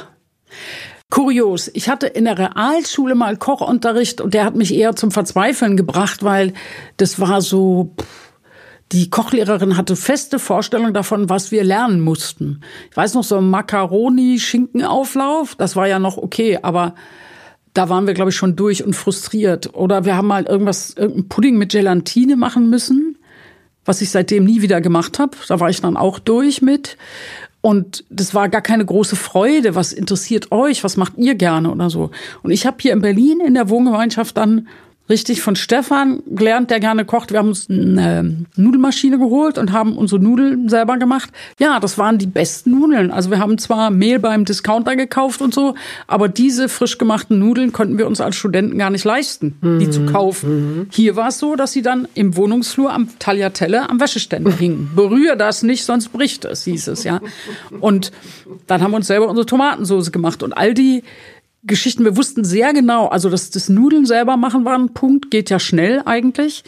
Kurios, 1.10 1.70
ich 1.74 1.90
hatte 1.90 2.06
in 2.06 2.24
der 2.24 2.38
Realschule 2.38 3.14
mal 3.14 3.36
Kochunterricht 3.36 4.22
und 4.22 4.32
der 4.32 4.46
hat 4.46 4.56
mich 4.56 4.74
eher 4.74 4.96
zum 4.96 5.10
Verzweifeln 5.10 5.76
gebracht, 5.76 6.24
weil 6.24 6.54
das 6.96 7.20
war 7.20 7.42
so, 7.42 7.94
die 8.92 9.10
Kochlehrerin 9.10 9.76
hatte 9.76 9.94
feste 9.94 10.38
Vorstellung 10.38 10.94
davon, 10.94 11.28
was 11.28 11.52
wir 11.52 11.64
lernen 11.64 12.00
mussten. 12.00 12.62
Ich 12.90 12.96
weiß 12.96 13.12
noch, 13.12 13.24
so 13.24 13.36
ein 13.36 13.50
Macaroni-Schinkenauflauf, 13.50 15.54
das 15.54 15.76
war 15.76 15.86
ja 15.86 15.98
noch 15.98 16.16
okay, 16.16 16.60
aber 16.62 16.94
da 17.76 17.88
waren 17.88 18.06
wir, 18.06 18.14
glaube 18.14 18.30
ich, 18.30 18.36
schon 18.36 18.56
durch 18.56 18.84
und 18.84 18.94
frustriert. 18.94 19.74
Oder 19.74 20.04
wir 20.04 20.16
haben 20.16 20.28
mal 20.28 20.44
irgendwas, 20.44 20.94
irgendein 20.96 21.28
Pudding 21.28 21.58
mit 21.58 21.72
Gelatine 21.72 22.36
machen 22.36 22.70
müssen, 22.70 23.18
was 23.84 24.00
ich 24.00 24.10
seitdem 24.10 24.44
nie 24.44 24.62
wieder 24.62 24.80
gemacht 24.80 25.18
habe. 25.18 25.36
Da 25.48 25.60
war 25.60 25.68
ich 25.68 25.80
dann 25.80 25.96
auch 25.96 26.18
durch 26.18 26.62
mit. 26.62 26.96
Und 27.60 28.04
das 28.08 28.32
war 28.32 28.48
gar 28.48 28.62
keine 28.62 28.84
große 28.84 29.16
Freude. 29.16 29.74
Was 29.74 29.92
interessiert 29.92 30.52
euch? 30.52 30.84
Was 30.84 30.96
macht 30.96 31.14
ihr 31.18 31.34
gerne 31.34 31.70
oder 31.70 31.90
so? 31.90 32.10
Und 32.42 32.50
ich 32.50 32.64
habe 32.66 32.76
hier 32.80 32.92
in 32.92 33.02
Berlin 33.02 33.40
in 33.40 33.54
der 33.54 33.68
Wohngemeinschaft 33.68 34.36
dann 34.36 34.68
richtig 35.08 35.40
von 35.40 35.56
Stefan 35.56 36.22
gelernt, 36.26 36.70
der 36.70 36.80
gerne 36.80 37.04
kocht. 37.04 37.30
Wir 37.30 37.38
haben 37.38 37.48
uns 37.48 37.68
eine 37.70 38.46
Nudelmaschine 38.56 39.18
geholt 39.18 39.58
und 39.58 39.72
haben 39.72 39.96
unsere 39.96 40.20
Nudeln 40.20 40.68
selber 40.68 40.98
gemacht. 40.98 41.30
Ja, 41.60 41.78
das 41.80 41.98
waren 41.98 42.18
die 42.18 42.26
besten 42.26 42.72
Nudeln. 42.72 43.10
Also 43.10 43.30
wir 43.30 43.38
haben 43.38 43.58
zwar 43.58 43.90
Mehl 43.90 44.18
beim 44.18 44.44
Discounter 44.44 44.96
gekauft 44.96 45.40
und 45.42 45.54
so, 45.54 45.74
aber 46.06 46.28
diese 46.28 46.68
frisch 46.68 46.98
gemachten 46.98 47.38
Nudeln 47.38 47.72
konnten 47.72 47.98
wir 47.98 48.06
uns 48.06 48.20
als 48.20 48.36
Studenten 48.36 48.78
gar 48.78 48.90
nicht 48.90 49.04
leisten, 49.04 49.56
mhm. 49.60 49.78
die 49.78 49.90
zu 49.90 50.06
kaufen. 50.06 50.78
Mhm. 50.78 50.86
Hier 50.90 51.16
war 51.16 51.28
es 51.28 51.38
so, 51.38 51.56
dass 51.56 51.72
sie 51.72 51.82
dann 51.82 52.08
im 52.14 52.36
Wohnungsflur 52.36 52.92
am 52.92 53.08
Tagliatelle 53.18 53.88
am 53.88 54.00
Wäscheständer 54.00 54.52
hingen. 54.56 54.90
Berühre 54.94 55.36
das 55.36 55.62
nicht, 55.62 55.84
sonst 55.84 56.08
bricht 56.08 56.44
es, 56.44 56.64
hieß 56.64 56.88
es, 56.88 57.04
ja. 57.04 57.20
Und 57.80 58.12
dann 58.66 58.82
haben 58.82 58.90
wir 58.90 58.96
uns 58.96 59.06
selber 59.06 59.28
unsere 59.28 59.46
Tomatensauce 59.46 60.10
gemacht 60.10 60.42
und 60.42 60.56
all 60.56 60.74
die 60.74 61.02
Geschichten. 61.66 62.04
Wir 62.04 62.16
wussten 62.16 62.44
sehr 62.44 62.72
genau, 62.72 63.06
also 63.08 63.30
dass 63.30 63.50
das 63.50 63.68
Nudeln 63.68 64.06
selber 64.06 64.36
machen 64.36 64.64
war 64.64 64.78
ein 64.78 64.94
Punkt, 64.94 65.30
geht 65.30 65.50
ja 65.50 65.58
schnell 65.58 66.02
eigentlich. 66.04 66.64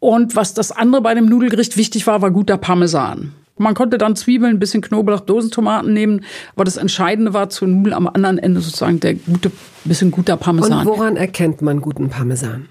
Und 0.00 0.36
was 0.36 0.54
das 0.54 0.70
andere 0.70 1.02
bei 1.02 1.14
dem 1.14 1.26
Nudelgericht 1.26 1.76
wichtig 1.76 2.06
war, 2.06 2.22
war 2.22 2.30
guter 2.30 2.56
Parmesan. 2.56 3.32
Man 3.58 3.74
konnte 3.74 3.98
dann 3.98 4.14
Zwiebeln, 4.14 4.56
ein 4.56 4.58
bisschen 4.60 4.82
Knoblauch, 4.82 5.20
Dosentomaten 5.20 5.92
nehmen, 5.92 6.24
aber 6.54 6.64
das 6.64 6.76
Entscheidende 6.76 7.34
war 7.34 7.50
zur 7.50 7.66
Nudel 7.66 7.92
am 7.92 8.06
anderen 8.06 8.38
Ende 8.38 8.60
sozusagen 8.60 9.00
der 9.00 9.14
gute, 9.14 9.50
bisschen 9.84 10.12
guter 10.12 10.36
Parmesan. 10.36 10.86
Und 10.86 10.86
woran 10.86 11.16
erkennt 11.16 11.60
man 11.60 11.80
guten 11.80 12.08
Parmesan? 12.08 12.68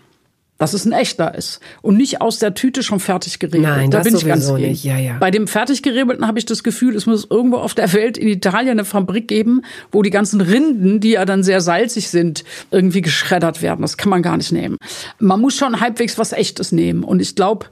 Dass 0.58 0.74
es 0.74 0.86
ein 0.86 0.92
echter 0.92 1.36
ist 1.36 1.60
und 1.82 1.98
nicht 1.98 2.22
aus 2.22 2.40
der 2.40 2.54
Tüte 2.54 2.84
schon 2.84 3.00
fertig 3.00 3.40
gerebelt. 3.40 3.64
Nein, 3.64 3.92
da 3.92 4.00
das 4.00 4.08
bin 4.08 4.16
ich 4.16 4.26
ganz 4.26 4.50
nicht. 4.52 4.84
Ja, 4.84 4.98
ja. 4.98 5.18
Bei 5.20 5.32
dem 5.32 5.48
fertig 5.48 5.84
gerebelten 5.84 6.26
habe 6.28 6.40
ich 6.40 6.46
das 6.46 6.64
Gefühl, 6.64 6.96
es 6.96 7.06
muss 7.06 7.28
irgendwo 7.30 7.58
auf 7.58 7.76
der 7.76 7.94
Welt 7.94 8.18
in 8.18 8.28
Italien 8.28 8.72
eine 8.72 8.86
Fabrik 8.86 9.28
geben, 9.28 9.62
wo 9.92 10.02
die 10.02 10.10
ganzen 10.10 10.42
Rinden, 10.42 11.00
die 11.00 11.12
ja 11.12 11.26
dann 11.26 11.44
sehr 11.44 11.62
salzig 11.62 12.10
sind, 12.10 12.44
irgendwie 12.72 13.02
geschreddert 13.02 13.62
werden. 13.62 13.82
Das 13.82 13.98
kann 13.98 14.10
man 14.10 14.22
gar 14.22 14.38
nicht 14.38 14.52
nehmen. 14.52 14.78
Man 15.20 15.40
muss 15.40 15.56
schon 15.56 15.80
halbwegs 15.80 16.18
was 16.18 16.34
echtes 16.34 16.72
nehmen 16.72 17.04
und 17.04 17.22
ich 17.22 17.36
glaube, 17.36 17.68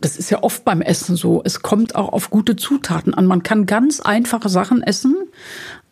das 0.00 0.16
ist 0.16 0.30
ja 0.30 0.42
oft 0.42 0.64
beim 0.64 0.80
Essen 0.80 1.16
so. 1.16 1.42
Es 1.44 1.60
kommt 1.60 1.96
auch 1.96 2.12
auf 2.12 2.30
gute 2.30 2.54
Zutaten 2.54 3.14
an. 3.14 3.26
Man 3.26 3.42
kann 3.42 3.66
ganz 3.66 4.00
einfache 4.00 4.48
Sachen 4.48 4.80
essen 4.82 5.16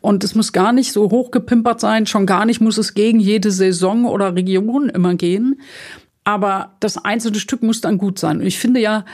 und 0.01 0.23
es 0.23 0.37
muss 0.37 0.53
gar 0.53 0.73
nicht 0.73 0.93
so 0.93 1.11
hochgepimpert 1.11 1.81
sein, 1.81 2.07
schon 2.07 2.27
gar 2.27 2.45
nicht 2.45 2.61
muss 2.61 2.79
es 2.79 2.95
gegen 2.95 3.19
jede 3.19 3.51
Saison 3.51 4.05
oder 4.05 4.37
Region 4.37 4.89
immer 4.91 5.15
gehen 5.17 5.61
aber 6.27 6.73
das 6.81 6.99
einzelne 6.99 7.39
Stück 7.39 7.63
muss 7.63 7.81
dann 7.81 7.99
gut 7.99 8.19
sein. 8.19 8.41
Und 8.41 8.47
ich 8.47 8.59
finde 8.59 8.81
ja, 8.81 9.05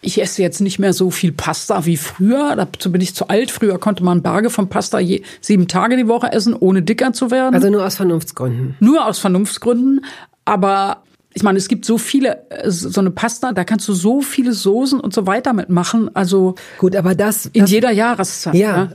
ich 0.00 0.20
esse 0.20 0.42
jetzt 0.42 0.60
nicht 0.60 0.80
mehr 0.80 0.92
so 0.92 1.12
viel 1.12 1.30
Pasta 1.30 1.86
wie 1.86 1.96
früher. 1.96 2.56
Dazu 2.56 2.90
bin 2.90 3.00
ich 3.00 3.14
zu 3.14 3.28
alt. 3.28 3.52
Früher 3.52 3.78
konnte 3.78 4.02
man 4.02 4.22
Berge 4.22 4.50
von 4.50 4.68
Pasta 4.68 4.98
je, 4.98 5.22
sieben 5.40 5.68
Tage 5.68 5.96
die 5.96 6.08
Woche 6.08 6.32
essen, 6.32 6.54
ohne 6.54 6.82
dicker 6.82 7.12
zu 7.12 7.30
werden. 7.30 7.54
Also 7.54 7.70
nur 7.70 7.86
aus 7.86 7.94
Vernunftsgründen. 7.94 8.74
Nur 8.80 9.06
aus 9.06 9.20
Vernunftsgründen. 9.20 10.04
Aber 10.44 11.04
ich 11.32 11.44
meine, 11.44 11.58
es 11.58 11.68
gibt 11.68 11.84
so 11.84 11.96
viele, 11.96 12.50
äh, 12.50 12.68
so 12.68 13.00
eine 13.00 13.12
Pasta, 13.12 13.52
da 13.52 13.62
kannst 13.62 13.86
du 13.86 13.92
so 13.92 14.20
viele 14.20 14.52
Soßen 14.52 14.98
und 14.98 15.14
so 15.14 15.28
weiter 15.28 15.52
mitmachen. 15.52 16.10
Also 16.16 16.56
gut, 16.78 16.96
aber 16.96 17.14
das 17.14 17.46
in 17.46 17.62
das, 17.62 17.70
jeder 17.70 17.92
Jahreszeit. 17.92 18.54
Ja. 18.54 18.76
ja. 18.76 18.88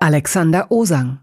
Alexander 0.00 0.70
Osang. 0.70 1.18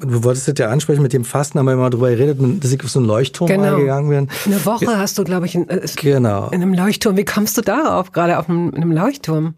Du 0.00 0.24
wolltest 0.24 0.48
das 0.48 0.54
ja 0.58 0.68
ansprechen 0.68 1.02
mit 1.02 1.12
dem 1.12 1.24
Fasten, 1.24 1.58
haben 1.58 1.66
wir 1.66 1.74
immer 1.74 1.90
drüber 1.90 2.10
geredet, 2.10 2.38
dass 2.62 2.72
ich 2.72 2.82
auf 2.82 2.90
so 2.90 2.98
einen 2.98 3.08
Leuchtturm 3.08 3.48
genau. 3.48 3.76
gegangen 3.76 4.08
bin. 4.08 4.28
Eine 4.46 4.64
Woche 4.64 4.86
ja. 4.86 4.98
hast 4.98 5.18
du, 5.18 5.24
glaube 5.24 5.46
ich, 5.46 5.54
in, 5.54 5.68
äh, 5.68 5.86
genau. 5.96 6.48
in 6.48 6.62
einem 6.62 6.74
Leuchtturm. 6.74 7.16
Wie 7.16 7.24
kommst 7.24 7.56
du 7.58 7.62
darauf, 7.62 8.12
gerade 8.12 8.38
auf 8.38 8.48
einem, 8.48 8.74
einem 8.74 8.92
Leuchtturm? 8.92 9.54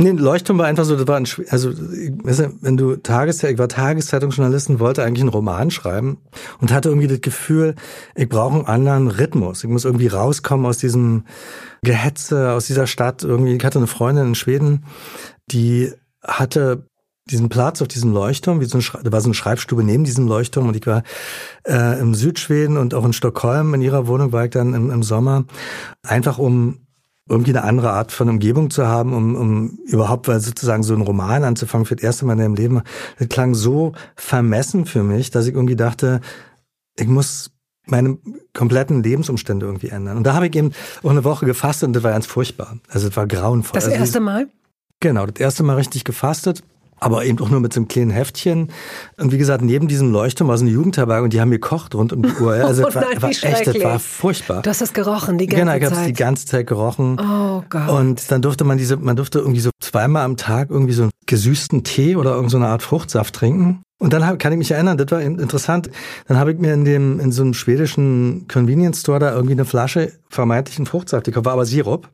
Nee, 0.00 0.12
Leuchtturm 0.12 0.56
war 0.56 0.66
einfach 0.66 0.84
so, 0.84 0.96
das 0.96 1.06
war 1.06 1.18
ein, 1.18 1.26
also, 1.50 1.72
wenn 1.74 2.76
du 2.78 2.96
Tageszeitung, 2.96 3.54
ich 3.54 3.58
war 3.58 3.68
Tageszeitungsjournalist 3.68 4.70
und 4.70 4.80
wollte 4.80 5.04
eigentlich 5.04 5.20
einen 5.20 5.28
Roman 5.28 5.70
schreiben 5.70 6.18
und 6.58 6.72
hatte 6.72 6.88
irgendwie 6.88 7.06
das 7.06 7.20
Gefühl, 7.20 7.74
ich 8.14 8.28
brauche 8.28 8.54
einen 8.54 8.66
anderen 8.66 9.08
Rhythmus. 9.08 9.62
Ich 9.62 9.68
muss 9.68 9.84
irgendwie 9.84 10.06
rauskommen 10.06 10.64
aus 10.64 10.78
diesem 10.78 11.24
Gehetze, 11.82 12.52
aus 12.52 12.66
dieser 12.66 12.86
Stadt. 12.86 13.24
Irgendwie, 13.24 13.54
ich 13.54 13.62
hatte 13.62 13.78
eine 13.78 13.86
Freundin 13.86 14.28
in 14.28 14.34
Schweden, 14.34 14.86
die 15.50 15.92
hatte 16.22 16.86
diesen 17.30 17.48
Platz 17.48 17.80
auf 17.82 17.88
diesem 17.88 18.12
Leuchtturm, 18.12 18.60
wie 18.60 18.64
so 18.64 18.78
ein, 18.78 18.84
da 19.02 19.12
war 19.12 19.20
so 19.20 19.28
eine 19.28 19.34
Schreibstube 19.34 19.82
neben 19.82 20.04
diesem 20.04 20.26
Leuchtturm 20.26 20.68
und 20.68 20.76
ich 20.76 20.86
war 20.86 21.02
äh, 21.66 21.98
im 22.00 22.14
Südschweden 22.14 22.76
und 22.76 22.94
auch 22.94 23.04
in 23.04 23.12
Stockholm 23.12 23.74
in 23.74 23.82
ihrer 23.82 24.06
Wohnung 24.06 24.32
war 24.32 24.44
ich 24.44 24.50
dann 24.50 24.74
im, 24.74 24.90
im 24.90 25.02
Sommer, 25.02 25.44
einfach 26.02 26.38
um 26.38 26.86
irgendwie 27.28 27.50
eine 27.50 27.62
andere 27.62 27.92
Art 27.92 28.10
von 28.10 28.28
Umgebung 28.28 28.70
zu 28.70 28.86
haben, 28.86 29.14
um, 29.14 29.36
um 29.36 29.78
überhaupt 29.86 30.26
weil 30.26 30.40
sozusagen 30.40 30.82
so 30.82 30.94
einen 30.94 31.02
Roman 31.02 31.44
anzufangen 31.44 31.86
für 31.86 31.94
das 31.94 32.02
erste 32.02 32.26
Mal 32.26 32.32
in 32.32 32.38
meinem 32.40 32.54
Leben. 32.54 32.82
Das 33.18 33.28
klang 33.28 33.54
so 33.54 33.92
vermessen 34.16 34.84
für 34.84 35.04
mich, 35.04 35.30
dass 35.30 35.46
ich 35.46 35.54
irgendwie 35.54 35.76
dachte, 35.76 36.20
ich 36.98 37.06
muss 37.06 37.52
meine 37.86 38.18
kompletten 38.52 39.02
Lebensumstände 39.02 39.64
irgendwie 39.64 39.88
ändern. 39.88 40.16
Und 40.16 40.24
da 40.24 40.34
habe 40.34 40.48
ich 40.48 40.56
eben 40.56 40.72
auch 41.02 41.10
eine 41.10 41.24
Woche 41.24 41.46
gefastet 41.46 41.86
und 41.86 41.92
das 41.92 42.02
war 42.02 42.10
ganz 42.10 42.26
furchtbar. 42.26 42.78
Also 42.88 43.08
es 43.08 43.16
war 43.16 43.26
grauenvoll. 43.28 43.74
Das 43.74 43.84
also 43.84 43.96
erste 43.96 44.20
Mal? 44.20 44.48
Genau, 44.98 45.26
das 45.26 45.40
erste 45.40 45.62
Mal 45.62 45.76
richtig 45.76 46.04
gefastet 46.04 46.62
aber 47.00 47.24
eben 47.24 47.38
auch 47.40 47.50
nur 47.50 47.60
mit 47.60 47.72
so 47.72 47.80
einem 47.80 47.88
kleinen 47.88 48.10
Heftchen. 48.10 48.68
Und 49.18 49.32
wie 49.32 49.38
gesagt, 49.38 49.62
neben 49.62 49.88
diesem 49.88 50.12
Leuchtturm 50.12 50.48
war 50.48 50.58
so 50.58 50.64
eine 50.64 50.72
Jugendherberge 50.72 51.24
und 51.24 51.32
die 51.32 51.40
haben 51.40 51.50
gekocht 51.50 51.94
rund 51.94 52.12
um 52.12 52.22
die 52.22 52.32
Uhr. 52.40 52.52
Also 52.52 52.84
oh 52.86 52.90
nein, 52.94 53.04
war, 53.16 53.22
war 53.22 53.30
echt, 53.30 53.66
das 53.66 53.82
war 53.82 53.98
furchtbar. 53.98 54.62
Du 54.62 54.70
hast 54.70 54.80
das 54.80 54.92
gerochen 54.92 55.38
die 55.38 55.46
ganze 55.46 55.66
Zeit? 55.66 55.80
Genau, 55.80 55.86
ich 55.86 55.92
habe 55.92 56.02
es 56.02 56.06
die 56.06 56.22
ganze 56.22 56.46
Zeit 56.46 56.66
gerochen. 56.66 57.18
Oh 57.20 57.62
Gott. 57.68 57.88
Und 57.88 58.30
dann 58.30 58.42
durfte 58.42 58.64
man 58.64 58.78
diese, 58.78 58.96
man 58.96 59.16
durfte 59.16 59.38
irgendwie 59.38 59.60
so 59.60 59.70
zweimal 59.80 60.24
am 60.24 60.36
Tag 60.36 60.70
irgendwie 60.70 60.92
so 60.92 61.02
einen 61.02 61.10
gesüßten 61.26 61.84
Tee 61.84 62.16
oder 62.16 62.34
irgendeine 62.34 62.64
so 62.64 62.70
Art 62.70 62.82
Fruchtsaft 62.82 63.34
trinken. 63.34 63.82
Und 64.00 64.14
dann 64.14 64.26
hab, 64.26 64.38
kann 64.38 64.52
ich 64.52 64.58
mich 64.58 64.70
erinnern, 64.70 64.96
das 64.96 65.10
war 65.10 65.20
interessant. 65.20 65.90
Dann 66.26 66.38
habe 66.38 66.52
ich 66.52 66.58
mir 66.58 66.72
in 66.72 66.86
dem 66.86 67.20
in 67.20 67.32
so 67.32 67.42
einem 67.42 67.52
schwedischen 67.52 68.48
Convenience 68.48 69.00
Store 69.00 69.18
da 69.18 69.32
irgendwie 69.32 69.52
eine 69.52 69.66
Flasche 69.66 70.12
vermeintlichen 70.30 70.86
Fruchtsaft 70.86 71.26
gekauft, 71.26 71.44
war 71.44 71.52
aber 71.52 71.66
Sirup 71.66 72.08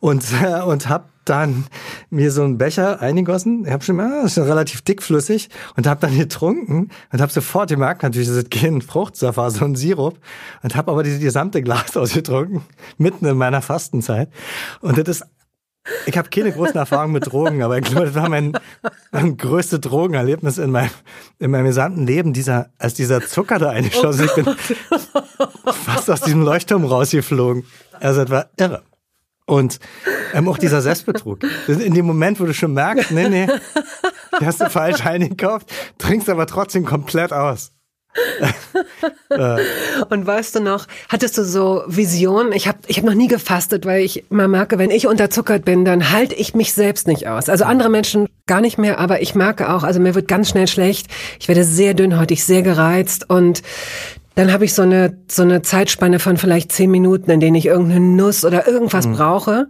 und 0.00 0.22
äh, 0.42 0.60
und 0.66 0.88
habe 0.88 1.04
dann 1.30 1.66
mir 2.10 2.32
so 2.32 2.42
einen 2.42 2.58
Becher 2.58 3.00
eingegossen. 3.00 3.64
Ich 3.64 3.72
habe 3.72 3.84
schon, 3.84 4.00
ah, 4.00 4.22
das 4.22 4.26
ist 4.26 4.34
schon 4.34 4.44
relativ 4.44 4.82
dickflüssig 4.82 5.48
und 5.76 5.86
habe 5.86 6.00
dann 6.00 6.18
getrunken 6.18 6.90
und 7.12 7.20
habe 7.20 7.32
sofort 7.32 7.70
gemerkt, 7.70 8.02
natürlich, 8.02 8.28
das 8.28 8.36
ist 8.36 8.50
kein 8.50 8.82
Fruchtsaft, 8.82 9.38
war 9.38 9.50
so 9.50 9.64
ein 9.64 9.76
Sirup 9.76 10.18
und 10.62 10.74
habe 10.74 10.90
aber 10.90 11.02
diese 11.02 11.20
gesamte 11.20 11.62
Glas 11.62 11.96
ausgetrunken 11.96 12.62
mitten 12.98 13.24
in 13.26 13.36
meiner 13.36 13.62
Fastenzeit. 13.62 14.28
Und 14.80 14.98
das 14.98 15.20
ist 15.20 15.24
ich 16.06 16.16
habe 16.18 16.28
keine 16.28 16.52
großen 16.52 16.76
Erfahrungen 16.76 17.14
mit 17.14 17.32
Drogen, 17.32 17.62
aber 17.62 17.78
ich 17.78 17.84
glaube, 17.84 18.06
das 18.06 18.14
war 18.14 18.28
mein, 18.28 18.52
mein 19.12 19.36
größtes 19.36 19.80
Drogenerlebnis 19.80 20.58
in 20.58 20.70
meinem, 20.70 20.90
in 21.38 21.50
meinem 21.50 21.64
gesamten 21.64 22.06
Leben, 22.06 22.34
dieser, 22.34 22.68
als 22.78 22.94
dieser 22.94 23.26
Zucker 23.26 23.58
da 23.58 23.70
eingeschlossen 23.70 24.26
ist. 24.26 24.36
Ich 24.36 24.44
bin 24.44 24.56
fast 25.72 26.10
aus 26.10 26.20
diesem 26.20 26.42
Leuchtturm 26.42 26.84
rausgeflogen. 26.84 27.64
Also 27.98 28.22
das 28.24 28.30
war 28.30 28.50
irre. 28.58 28.82
Und 29.50 29.80
ähm, 30.32 30.48
auch 30.48 30.58
dieser 30.58 30.80
Selbstbetrug. 30.80 31.40
In 31.66 31.92
dem 31.92 32.06
Moment, 32.06 32.38
wo 32.38 32.44
du 32.44 32.54
schon 32.54 32.72
merkst, 32.72 33.10
nee, 33.10 33.28
nee, 33.28 33.48
die 34.40 34.46
hast 34.46 34.60
du 34.60 34.70
falsch 34.70 35.04
eingekauft, 35.04 35.72
trinkst 35.98 36.28
aber 36.28 36.46
trotzdem 36.46 36.84
komplett 36.84 37.32
aus. 37.32 37.72
Und 40.08 40.26
weißt 40.26 40.54
du 40.54 40.60
noch, 40.60 40.86
hattest 41.08 41.36
du 41.36 41.44
so 41.44 41.82
Visionen? 41.88 42.52
Ich 42.52 42.68
habe 42.68 42.78
ich 42.86 42.98
hab 42.98 43.04
noch 43.04 43.14
nie 43.14 43.26
gefastet, 43.26 43.86
weil 43.86 44.02
ich 44.02 44.30
immer 44.30 44.46
merke, 44.46 44.78
wenn 44.78 44.90
ich 44.90 45.08
unterzuckert 45.08 45.64
bin, 45.64 45.84
dann 45.84 46.12
halte 46.12 46.36
ich 46.36 46.54
mich 46.54 46.72
selbst 46.72 47.08
nicht 47.08 47.26
aus. 47.26 47.48
Also 47.48 47.64
andere 47.64 47.88
Menschen 47.88 48.28
gar 48.46 48.60
nicht 48.60 48.78
mehr, 48.78 49.00
aber 49.00 49.20
ich 49.20 49.34
merke 49.34 49.72
auch, 49.72 49.82
also 49.82 49.98
mir 49.98 50.14
wird 50.14 50.28
ganz 50.28 50.48
schnell 50.48 50.68
schlecht. 50.68 51.08
Ich 51.40 51.48
werde 51.48 51.64
sehr 51.64 51.94
dünnhäutig, 51.94 52.44
sehr 52.44 52.62
gereizt 52.62 53.28
und 53.28 53.62
dann 54.34 54.52
habe 54.52 54.64
ich 54.64 54.74
so 54.74 54.82
eine 54.82 55.18
so 55.28 55.42
eine 55.42 55.62
Zeitspanne 55.62 56.18
von 56.18 56.36
vielleicht 56.36 56.72
zehn 56.72 56.90
Minuten, 56.90 57.30
in 57.30 57.40
denen 57.40 57.56
ich 57.56 57.66
irgendeine 57.66 58.00
Nuss 58.00 58.44
oder 58.44 58.66
irgendwas 58.66 59.06
mhm. 59.06 59.14
brauche. 59.14 59.68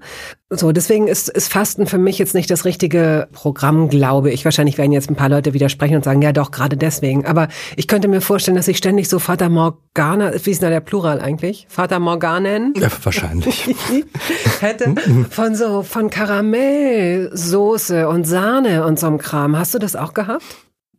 So, 0.52 0.72
deswegen 0.72 1.06
ist, 1.06 1.28
ist 1.28 1.52
Fasten 1.52 1.86
für 1.86 1.98
mich 1.98 2.18
jetzt 2.18 2.34
nicht 2.34 2.50
das 2.50 2.64
richtige 2.64 3.28
Programm, 3.32 3.88
glaube 3.88 4.32
ich. 4.32 4.44
Wahrscheinlich 4.44 4.78
werden 4.78 4.90
jetzt 4.90 5.08
ein 5.08 5.14
paar 5.14 5.28
Leute 5.28 5.54
widersprechen 5.54 5.94
und 5.94 6.04
sagen, 6.04 6.20
ja 6.22 6.32
doch, 6.32 6.50
gerade 6.50 6.76
deswegen. 6.76 7.24
Aber 7.24 7.46
ich 7.76 7.86
könnte 7.86 8.08
mir 8.08 8.20
vorstellen, 8.20 8.56
dass 8.56 8.66
ich 8.66 8.76
ständig 8.76 9.08
so 9.08 9.20
Vater 9.20 9.48
Morgana, 9.48 10.32
wie 10.44 10.50
ist 10.50 10.60
denn 10.60 10.68
da 10.68 10.70
der 10.70 10.80
Plural 10.80 11.20
eigentlich? 11.20 11.66
Vater 11.68 12.00
Morganen? 12.00 12.74
Ja, 12.76 12.88
wahrscheinlich. 13.02 13.68
hätte 14.60 14.94
von 15.30 15.54
so, 15.54 15.84
von 15.84 16.10
Karamellsoße 16.10 18.08
und 18.08 18.24
Sahne 18.24 18.84
und 18.84 18.98
so 18.98 19.06
einem 19.06 19.18
Kram. 19.18 19.56
Hast 19.56 19.74
du 19.74 19.78
das 19.78 19.94
auch 19.94 20.14
gehabt? 20.14 20.44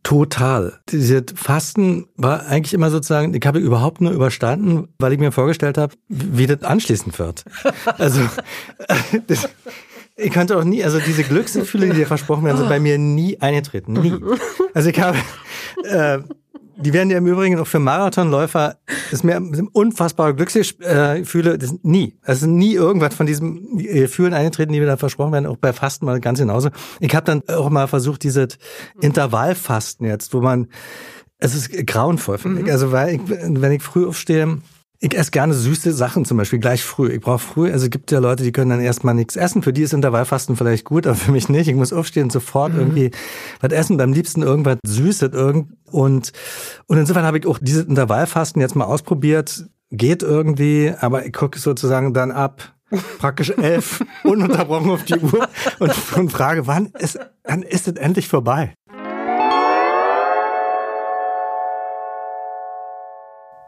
Total. 0.02 0.80
Diese 0.90 1.24
Fasten 1.34 2.06
war 2.16 2.46
eigentlich 2.46 2.74
immer 2.74 2.90
sozusagen, 2.90 3.32
ich 3.34 3.46
habe 3.46 3.60
überhaupt 3.60 4.00
nur 4.00 4.12
überstanden, 4.12 4.88
weil 4.98 5.12
ich 5.12 5.18
mir 5.20 5.30
vorgestellt 5.30 5.78
habe, 5.78 5.94
wie 6.08 6.46
das 6.46 6.62
anschließend 6.62 7.18
wird. 7.18 7.44
Also 7.98 8.20
das, 9.28 9.48
ich 10.16 10.32
könnte 10.32 10.58
auch 10.58 10.64
nie, 10.64 10.82
also 10.82 10.98
diese 10.98 11.22
Glücksgefühle, 11.22 11.86
die 11.86 11.96
dir 11.96 12.06
versprochen 12.06 12.44
werden, 12.44 12.58
sind 12.58 12.68
bei 12.68 12.80
mir 12.80 12.98
nie 12.98 13.40
eingetreten. 13.40 13.92
Nie. 13.92 14.18
Also 14.74 14.90
ich 14.90 15.00
habe 15.00 15.18
äh, 15.84 16.18
die 16.82 16.92
werden 16.92 17.10
ja 17.10 17.18
im 17.18 17.26
Übrigen 17.26 17.58
auch 17.58 17.66
für 17.66 17.78
Marathonläufer, 17.78 18.76
das 18.86 19.12
ist 19.12 19.24
mir 19.24 19.40
unfassbare 19.72 20.34
Glücksgefühle, 20.34 21.58
das 21.58 21.74
nie. 21.82 22.18
Also 22.22 22.46
nie 22.46 22.74
irgendwas 22.74 23.14
von 23.14 23.26
diesem 23.26 23.78
Gefühlen 23.78 24.34
eingetreten, 24.34 24.72
die 24.72 24.80
mir 24.80 24.86
da 24.86 24.96
versprochen 24.96 25.32
werden, 25.32 25.46
auch 25.46 25.56
bei 25.56 25.72
Fasten 25.72 26.06
mal 26.06 26.20
ganz 26.20 26.38
genauso. 26.38 26.70
Ich 27.00 27.14
habe 27.14 27.24
dann 27.24 27.42
auch 27.48 27.70
mal 27.70 27.88
versucht, 27.88 28.22
dieses 28.22 28.58
Intervallfasten 29.00 30.06
jetzt, 30.06 30.34
wo 30.34 30.40
man, 30.40 30.68
es 31.38 31.54
ist 31.54 31.86
grauenvoll, 31.86 32.38
finde 32.38 32.60
ich. 32.60 32.66
Mhm. 32.66 32.72
Also 32.72 32.92
weil 32.92 33.14
ich, 33.14 33.20
wenn 33.26 33.72
ich 33.72 33.82
früh 33.82 34.06
aufstehe, 34.06 34.58
ich 35.04 35.18
esse 35.18 35.32
gerne 35.32 35.52
süße 35.52 35.92
Sachen 35.92 36.24
zum 36.24 36.36
Beispiel 36.36 36.60
gleich 36.60 36.84
früh. 36.84 37.08
Ich 37.08 37.20
brauche 37.20 37.40
früh, 37.40 37.72
also 37.72 37.86
es 37.86 37.90
gibt 37.90 38.12
ja 38.12 38.20
Leute, 38.20 38.44
die 38.44 38.52
können 38.52 38.70
dann 38.70 38.80
erstmal 38.80 39.14
nichts 39.14 39.34
essen. 39.34 39.64
Für 39.64 39.72
die 39.72 39.82
ist 39.82 39.92
Intervallfasten 39.92 40.54
vielleicht 40.54 40.84
gut, 40.84 41.08
aber 41.08 41.16
für 41.16 41.32
mich 41.32 41.48
nicht. 41.48 41.66
Ich 41.66 41.74
muss 41.74 41.92
aufstehen 41.92 42.24
und 42.24 42.32
sofort 42.32 42.72
mhm. 42.72 42.78
irgendwie 42.78 43.10
was 43.60 43.72
essen. 43.72 43.96
Beim 43.96 44.12
liebsten 44.12 44.42
irgendwas 44.42 44.78
Süßes. 44.86 45.32
Irgend 45.32 45.72
und, 45.90 46.32
und 46.86 46.98
insofern 46.98 47.24
habe 47.24 47.36
ich 47.36 47.46
auch 47.46 47.58
dieses 47.60 47.84
Intervallfasten 47.84 48.62
jetzt 48.62 48.76
mal 48.76 48.84
ausprobiert. 48.84 49.66
Geht 49.90 50.22
irgendwie, 50.22 50.94
aber 51.00 51.26
ich 51.26 51.32
gucke 51.32 51.58
sozusagen 51.58 52.14
dann 52.14 52.30
ab 52.30 52.72
praktisch 53.18 53.50
elf 53.56 54.04
ununterbrochen 54.22 54.90
auf 54.92 55.02
die 55.04 55.18
Uhr 55.18 55.48
und, 55.80 55.92
und 56.16 56.30
frage, 56.30 56.68
wann 56.68 56.86
ist, 57.00 57.18
wann 57.42 57.62
ist 57.62 57.88
es 57.88 57.94
endlich 57.94 58.28
vorbei? 58.28 58.72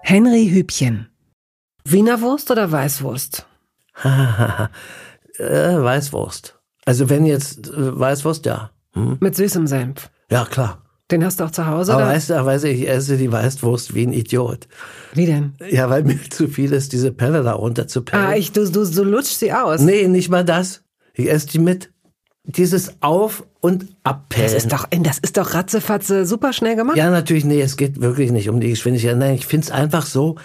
Henry 0.03 0.49
Hübchen 0.49 1.09
Wiener 1.87 2.21
Wurst 2.23 2.51
oder 2.51 2.71
Weißwurst? 2.71 3.47
äh, 4.05 4.09
Weißwurst. 5.39 6.59
Also 6.85 7.11
wenn 7.11 7.27
jetzt 7.27 7.69
äh, 7.69 7.99
Weißwurst, 7.99 8.47
ja. 8.47 8.71
Hm? 8.95 9.19
Mit 9.21 9.37
süßem 9.37 9.67
Senf. 9.67 10.11
Ja, 10.31 10.45
klar. 10.45 10.83
Den 11.11 11.23
hast 11.25 11.39
du 11.39 11.45
auch 11.45 11.51
zu 11.51 11.67
Hause? 11.67 11.93
Aber 11.93 12.05
oder? 12.05 12.13
weißt 12.13 12.31
du, 12.31 12.45
weißt 12.45 12.65
du, 12.65 12.71
ich 12.71 12.89
esse 12.89 13.19
die 13.19 13.31
Weißwurst 13.31 13.95
wie 13.95 14.07
ein 14.07 14.13
Idiot. 14.15 14.67
Wie 15.13 15.27
denn? 15.27 15.55
Ja, 15.69 15.91
weil 15.91 16.05
mir 16.05 16.19
zu 16.31 16.49
viel 16.49 16.73
ist, 16.73 16.93
diese 16.93 17.13
Pelle 17.13 17.43
da 17.43 17.53
runter 17.53 17.87
zu 17.87 18.03
pellen. 18.03 18.25
Ah, 18.25 18.35
ich, 18.35 18.53
du, 18.53 18.69
du, 18.71 18.85
du 18.85 19.05
lutschst 19.05 19.41
sie 19.41 19.53
aus. 19.53 19.83
Nee, 19.83 20.09
nicht 20.09 20.31
mal 20.31 20.45
das. 20.45 20.83
Ich 21.13 21.31
esse 21.31 21.47
die 21.49 21.59
mit. 21.59 21.91
Dieses 22.47 23.01
Auf- 23.01 23.45
und 23.61 23.97
Abpellen. 24.03 24.45
Das 24.45 24.53
ist 24.53 24.73
doch, 24.73 24.87
das 24.91 25.19
ist 25.19 25.39
doch 25.39 25.55
ratzefatze 25.55 26.27
super 26.27 26.53
schnell 26.53 26.77
gemacht. 26.77 26.97
Ja, 26.99 27.11
natürlich, 27.11 27.47
nee, 27.47 27.61
es 27.63 27.79
geht 27.79 28.03
wirklich 28.03 28.33
nicht 28.33 28.51
um 28.51 28.61
die 28.61 28.69
Geschwindigkeit. 28.69 29.17
Nein, 29.17 29.35
ich 29.35 29.47
finde 29.47 29.65
es 29.65 29.71
einfach 29.71 30.05
so, 30.05 30.37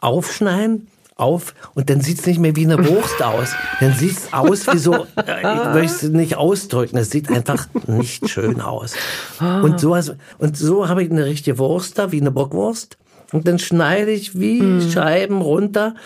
aufschneiden, 0.00 0.88
auf 1.18 1.54
und 1.74 1.90
dann 1.90 2.00
sieht's 2.00 2.26
nicht 2.26 2.38
mehr 2.38 2.54
wie 2.54 2.64
eine 2.64 2.88
Wurst 2.88 3.22
aus. 3.22 3.54
Dann 3.80 3.92
sieht's 3.92 4.32
aus 4.32 4.66
wie 4.68 4.78
so, 4.78 4.94
äh, 5.16 5.40
ich 5.40 5.74
möchte 5.74 6.06
es 6.06 6.12
nicht 6.12 6.36
ausdrücken, 6.36 6.96
es 6.96 7.10
sieht 7.10 7.28
einfach 7.28 7.66
nicht 7.86 8.28
schön 8.28 8.60
aus. 8.60 8.94
Und 9.40 9.80
so, 9.80 9.96
und 10.38 10.56
so 10.56 10.88
habe 10.88 11.02
ich 11.02 11.10
eine 11.10 11.24
richtige 11.24 11.58
Wurst 11.58 11.98
da, 11.98 12.12
wie 12.12 12.20
eine 12.20 12.30
Bockwurst. 12.30 12.98
Und 13.32 13.46
dann 13.46 13.58
schneide 13.58 14.12
ich 14.12 14.38
wie 14.38 14.62
mm. 14.62 14.90
Scheiben 14.90 15.42
runter. 15.42 15.96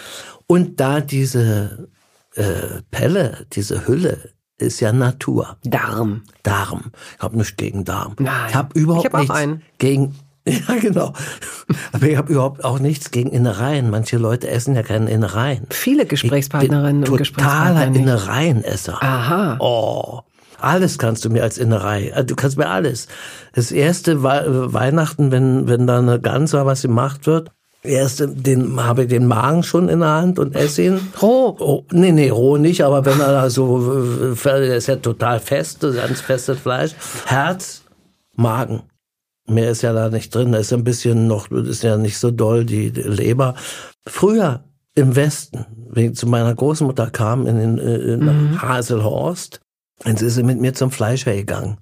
Und 0.48 0.80
da 0.80 1.00
diese 1.00 1.88
äh, 2.34 2.82
Pelle, 2.90 3.46
diese 3.52 3.86
Hülle, 3.86 4.30
ist 4.58 4.80
ja 4.80 4.92
Natur. 4.92 5.56
Darm. 5.64 6.22
Darm. 6.42 6.92
Ich 7.16 7.22
habe 7.22 7.36
nichts 7.36 7.56
gegen 7.56 7.84
Darm. 7.84 8.16
Nein. 8.18 8.48
Ich 8.48 8.54
habe 8.54 8.78
überhaupt 8.78 9.06
ich 9.06 9.12
hab 9.12 9.20
nichts 9.20 9.34
einen. 9.34 9.62
gegen 9.78 10.16
Ja, 10.68 10.74
genau. 10.80 11.12
Aber 11.92 12.06
ich 12.06 12.16
habe 12.16 12.32
überhaupt 12.32 12.64
auch 12.64 12.80
nichts 12.80 13.12
gegen 13.12 13.30
Innereien. 13.30 13.90
Manche 13.90 14.18
Leute 14.18 14.48
essen 14.50 14.74
ja 14.74 14.82
keine 14.82 15.08
Innereien. 15.08 15.66
Viele 15.70 16.04
Gesprächspartnerinnen 16.04 17.04
und 17.04 17.16
Gesprächspartner. 17.16 17.84
Totaler 17.84 17.94
Innereienesser. 17.94 19.00
Aha. 19.00 19.56
Oh. 19.60 20.20
Alles 20.58 20.98
kannst 20.98 21.24
du 21.24 21.30
mir 21.30 21.42
als 21.42 21.58
Innerei. 21.58 22.08
Äh, 22.08 22.24
du 22.24 22.34
kannst 22.34 22.56
mir 22.56 22.68
alles. 22.68 23.08
Das 23.52 23.72
erste 23.72 24.22
Weihnachten, 24.22 25.30
wenn, 25.30 25.68
wenn 25.68 25.86
da 25.86 25.98
eine 25.98 26.20
Gans 26.20 26.54
oder 26.54 26.66
was 26.66 26.82
gemacht 26.82 27.26
wird, 27.26 27.50
Erste, 27.84 28.28
den 28.28 28.80
habe 28.80 29.02
ich 29.02 29.08
den 29.08 29.26
Magen 29.26 29.64
schon 29.64 29.88
in 29.88 30.00
der 30.00 30.10
Hand 30.10 30.38
und 30.38 30.54
esse 30.54 30.82
ihn. 30.82 31.00
Roh? 31.20 31.56
Oh, 31.58 31.84
nee, 31.90 32.12
nee, 32.12 32.30
roh 32.30 32.56
nicht, 32.56 32.84
aber 32.84 33.04
wenn 33.04 33.18
er 33.18 33.32
da 33.32 33.50
so, 33.50 34.36
der 34.44 34.76
ist 34.76 34.86
ja 34.86 34.94
total 34.94 35.40
fest, 35.40 35.80
ganz 35.80 36.20
festes 36.20 36.60
Fleisch. 36.60 36.94
Herz, 37.26 37.82
Magen. 38.36 38.84
Mehr 39.46 39.70
ist 39.70 39.82
ja 39.82 39.92
da 39.92 40.08
nicht 40.08 40.34
drin. 40.34 40.52
Da 40.52 40.58
ist 40.58 40.72
ein 40.72 40.84
bisschen 40.84 41.26
noch, 41.26 41.50
ist 41.50 41.82
ja 41.82 41.96
nicht 41.96 42.18
so 42.18 42.30
doll 42.30 42.64
die 42.64 42.90
Leber. 42.90 43.54
Früher 44.06 44.64
im 44.94 45.16
Westen, 45.16 45.66
wenn 45.90 46.12
ich 46.12 46.18
zu 46.18 46.26
meiner 46.26 46.54
Großmutter 46.54 47.10
kam 47.10 47.46
in, 47.46 47.58
in, 47.58 47.78
in 47.78 48.24
mhm. 48.24 48.62
Haselhorst, 48.62 49.60
dann 50.04 50.16
ist 50.16 50.34
sie 50.34 50.42
mit 50.42 50.60
mir 50.60 50.74
zum 50.74 50.90
Fleischer 50.90 51.34
gegangen. 51.34 51.78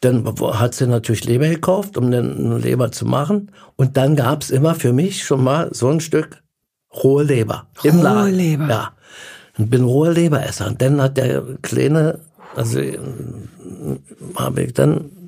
Dann 0.00 0.26
hat 0.26 0.74
sie 0.74 0.86
natürlich 0.86 1.24
Leber 1.24 1.48
gekauft, 1.48 1.96
um 1.96 2.06
eine 2.06 2.58
Leber 2.58 2.92
zu 2.92 3.06
machen. 3.06 3.50
Und 3.76 3.96
dann 3.96 4.16
gab's 4.16 4.50
immer 4.50 4.74
für 4.74 4.92
mich 4.92 5.24
schon 5.24 5.42
mal 5.42 5.70
so 5.72 5.88
ein 5.88 6.00
Stück 6.00 6.42
rohe 7.02 7.24
Leber. 7.24 7.68
Im 7.82 7.96
rohe 7.96 8.02
Laden. 8.02 8.34
Leber? 8.34 8.68
Ja. 8.68 8.92
Und 9.56 9.70
bin 9.70 9.84
rohe 9.84 10.12
Leberesser. 10.12 10.66
Und 10.66 10.82
dann 10.82 11.00
hat 11.00 11.16
der 11.16 11.42
Kleine, 11.62 12.18
also 12.54 12.80
äh, 12.80 12.98
habe 14.36 14.62
ich 14.62 14.74
dann 14.74 15.23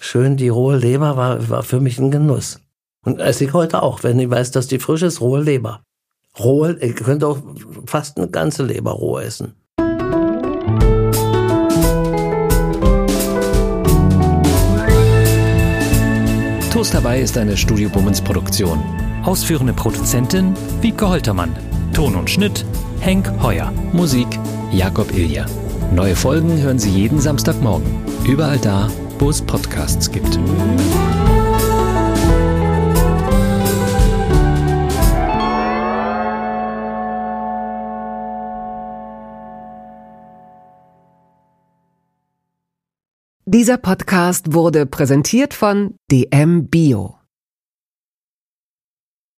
schön 0.00 0.36
die 0.36 0.48
rohe 0.48 0.76
Leber 0.76 1.16
war, 1.16 1.48
war 1.48 1.62
für 1.62 1.80
mich 1.80 1.98
ein 1.98 2.10
Genuss. 2.10 2.60
Und 3.04 3.20
esse 3.20 3.44
ich 3.44 3.52
heute 3.52 3.82
auch, 3.82 4.02
wenn 4.02 4.18
ich 4.18 4.30
weiß, 4.30 4.50
dass 4.50 4.66
die 4.66 4.78
frisch 4.78 5.02
ist, 5.02 5.20
rohe 5.20 5.40
Leber. 5.40 5.82
Rohe, 6.38 6.76
ich 6.80 6.96
könnte 6.96 7.28
auch 7.28 7.38
fast 7.86 8.18
eine 8.18 8.28
ganze 8.28 8.64
Leber 8.64 8.92
roh 8.92 9.18
essen. 9.18 9.54
Toast 16.76 16.92
dabei 16.92 17.20
ist 17.20 17.38
eine 17.38 17.56
Studio 17.56 17.88
Bummens 17.88 18.20
Produktion. 18.20 18.82
Ausführende 19.24 19.72
Produzentin 19.72 20.52
Wiebke 20.82 21.08
Holtermann. 21.08 21.56
Ton 21.94 22.14
und 22.16 22.28
Schnitt 22.28 22.66
Henk 23.00 23.32
Heuer. 23.42 23.72
Musik 23.92 24.28
Jakob 24.72 25.10
Ilja. 25.16 25.46
Neue 25.94 26.14
Folgen 26.14 26.60
hören 26.60 26.78
Sie 26.78 26.90
jeden 26.90 27.18
Samstagmorgen. 27.18 27.86
Überall 28.26 28.58
da, 28.58 28.90
wo 29.18 29.30
es 29.30 29.42
Podcasts 29.42 30.10
gibt. 30.10 30.38
Dieser 43.48 43.78
Podcast 43.78 44.52
wurde 44.52 44.86
präsentiert 44.86 45.54
von 45.54 45.94
DM 46.10 46.68
Bio. 46.68 47.16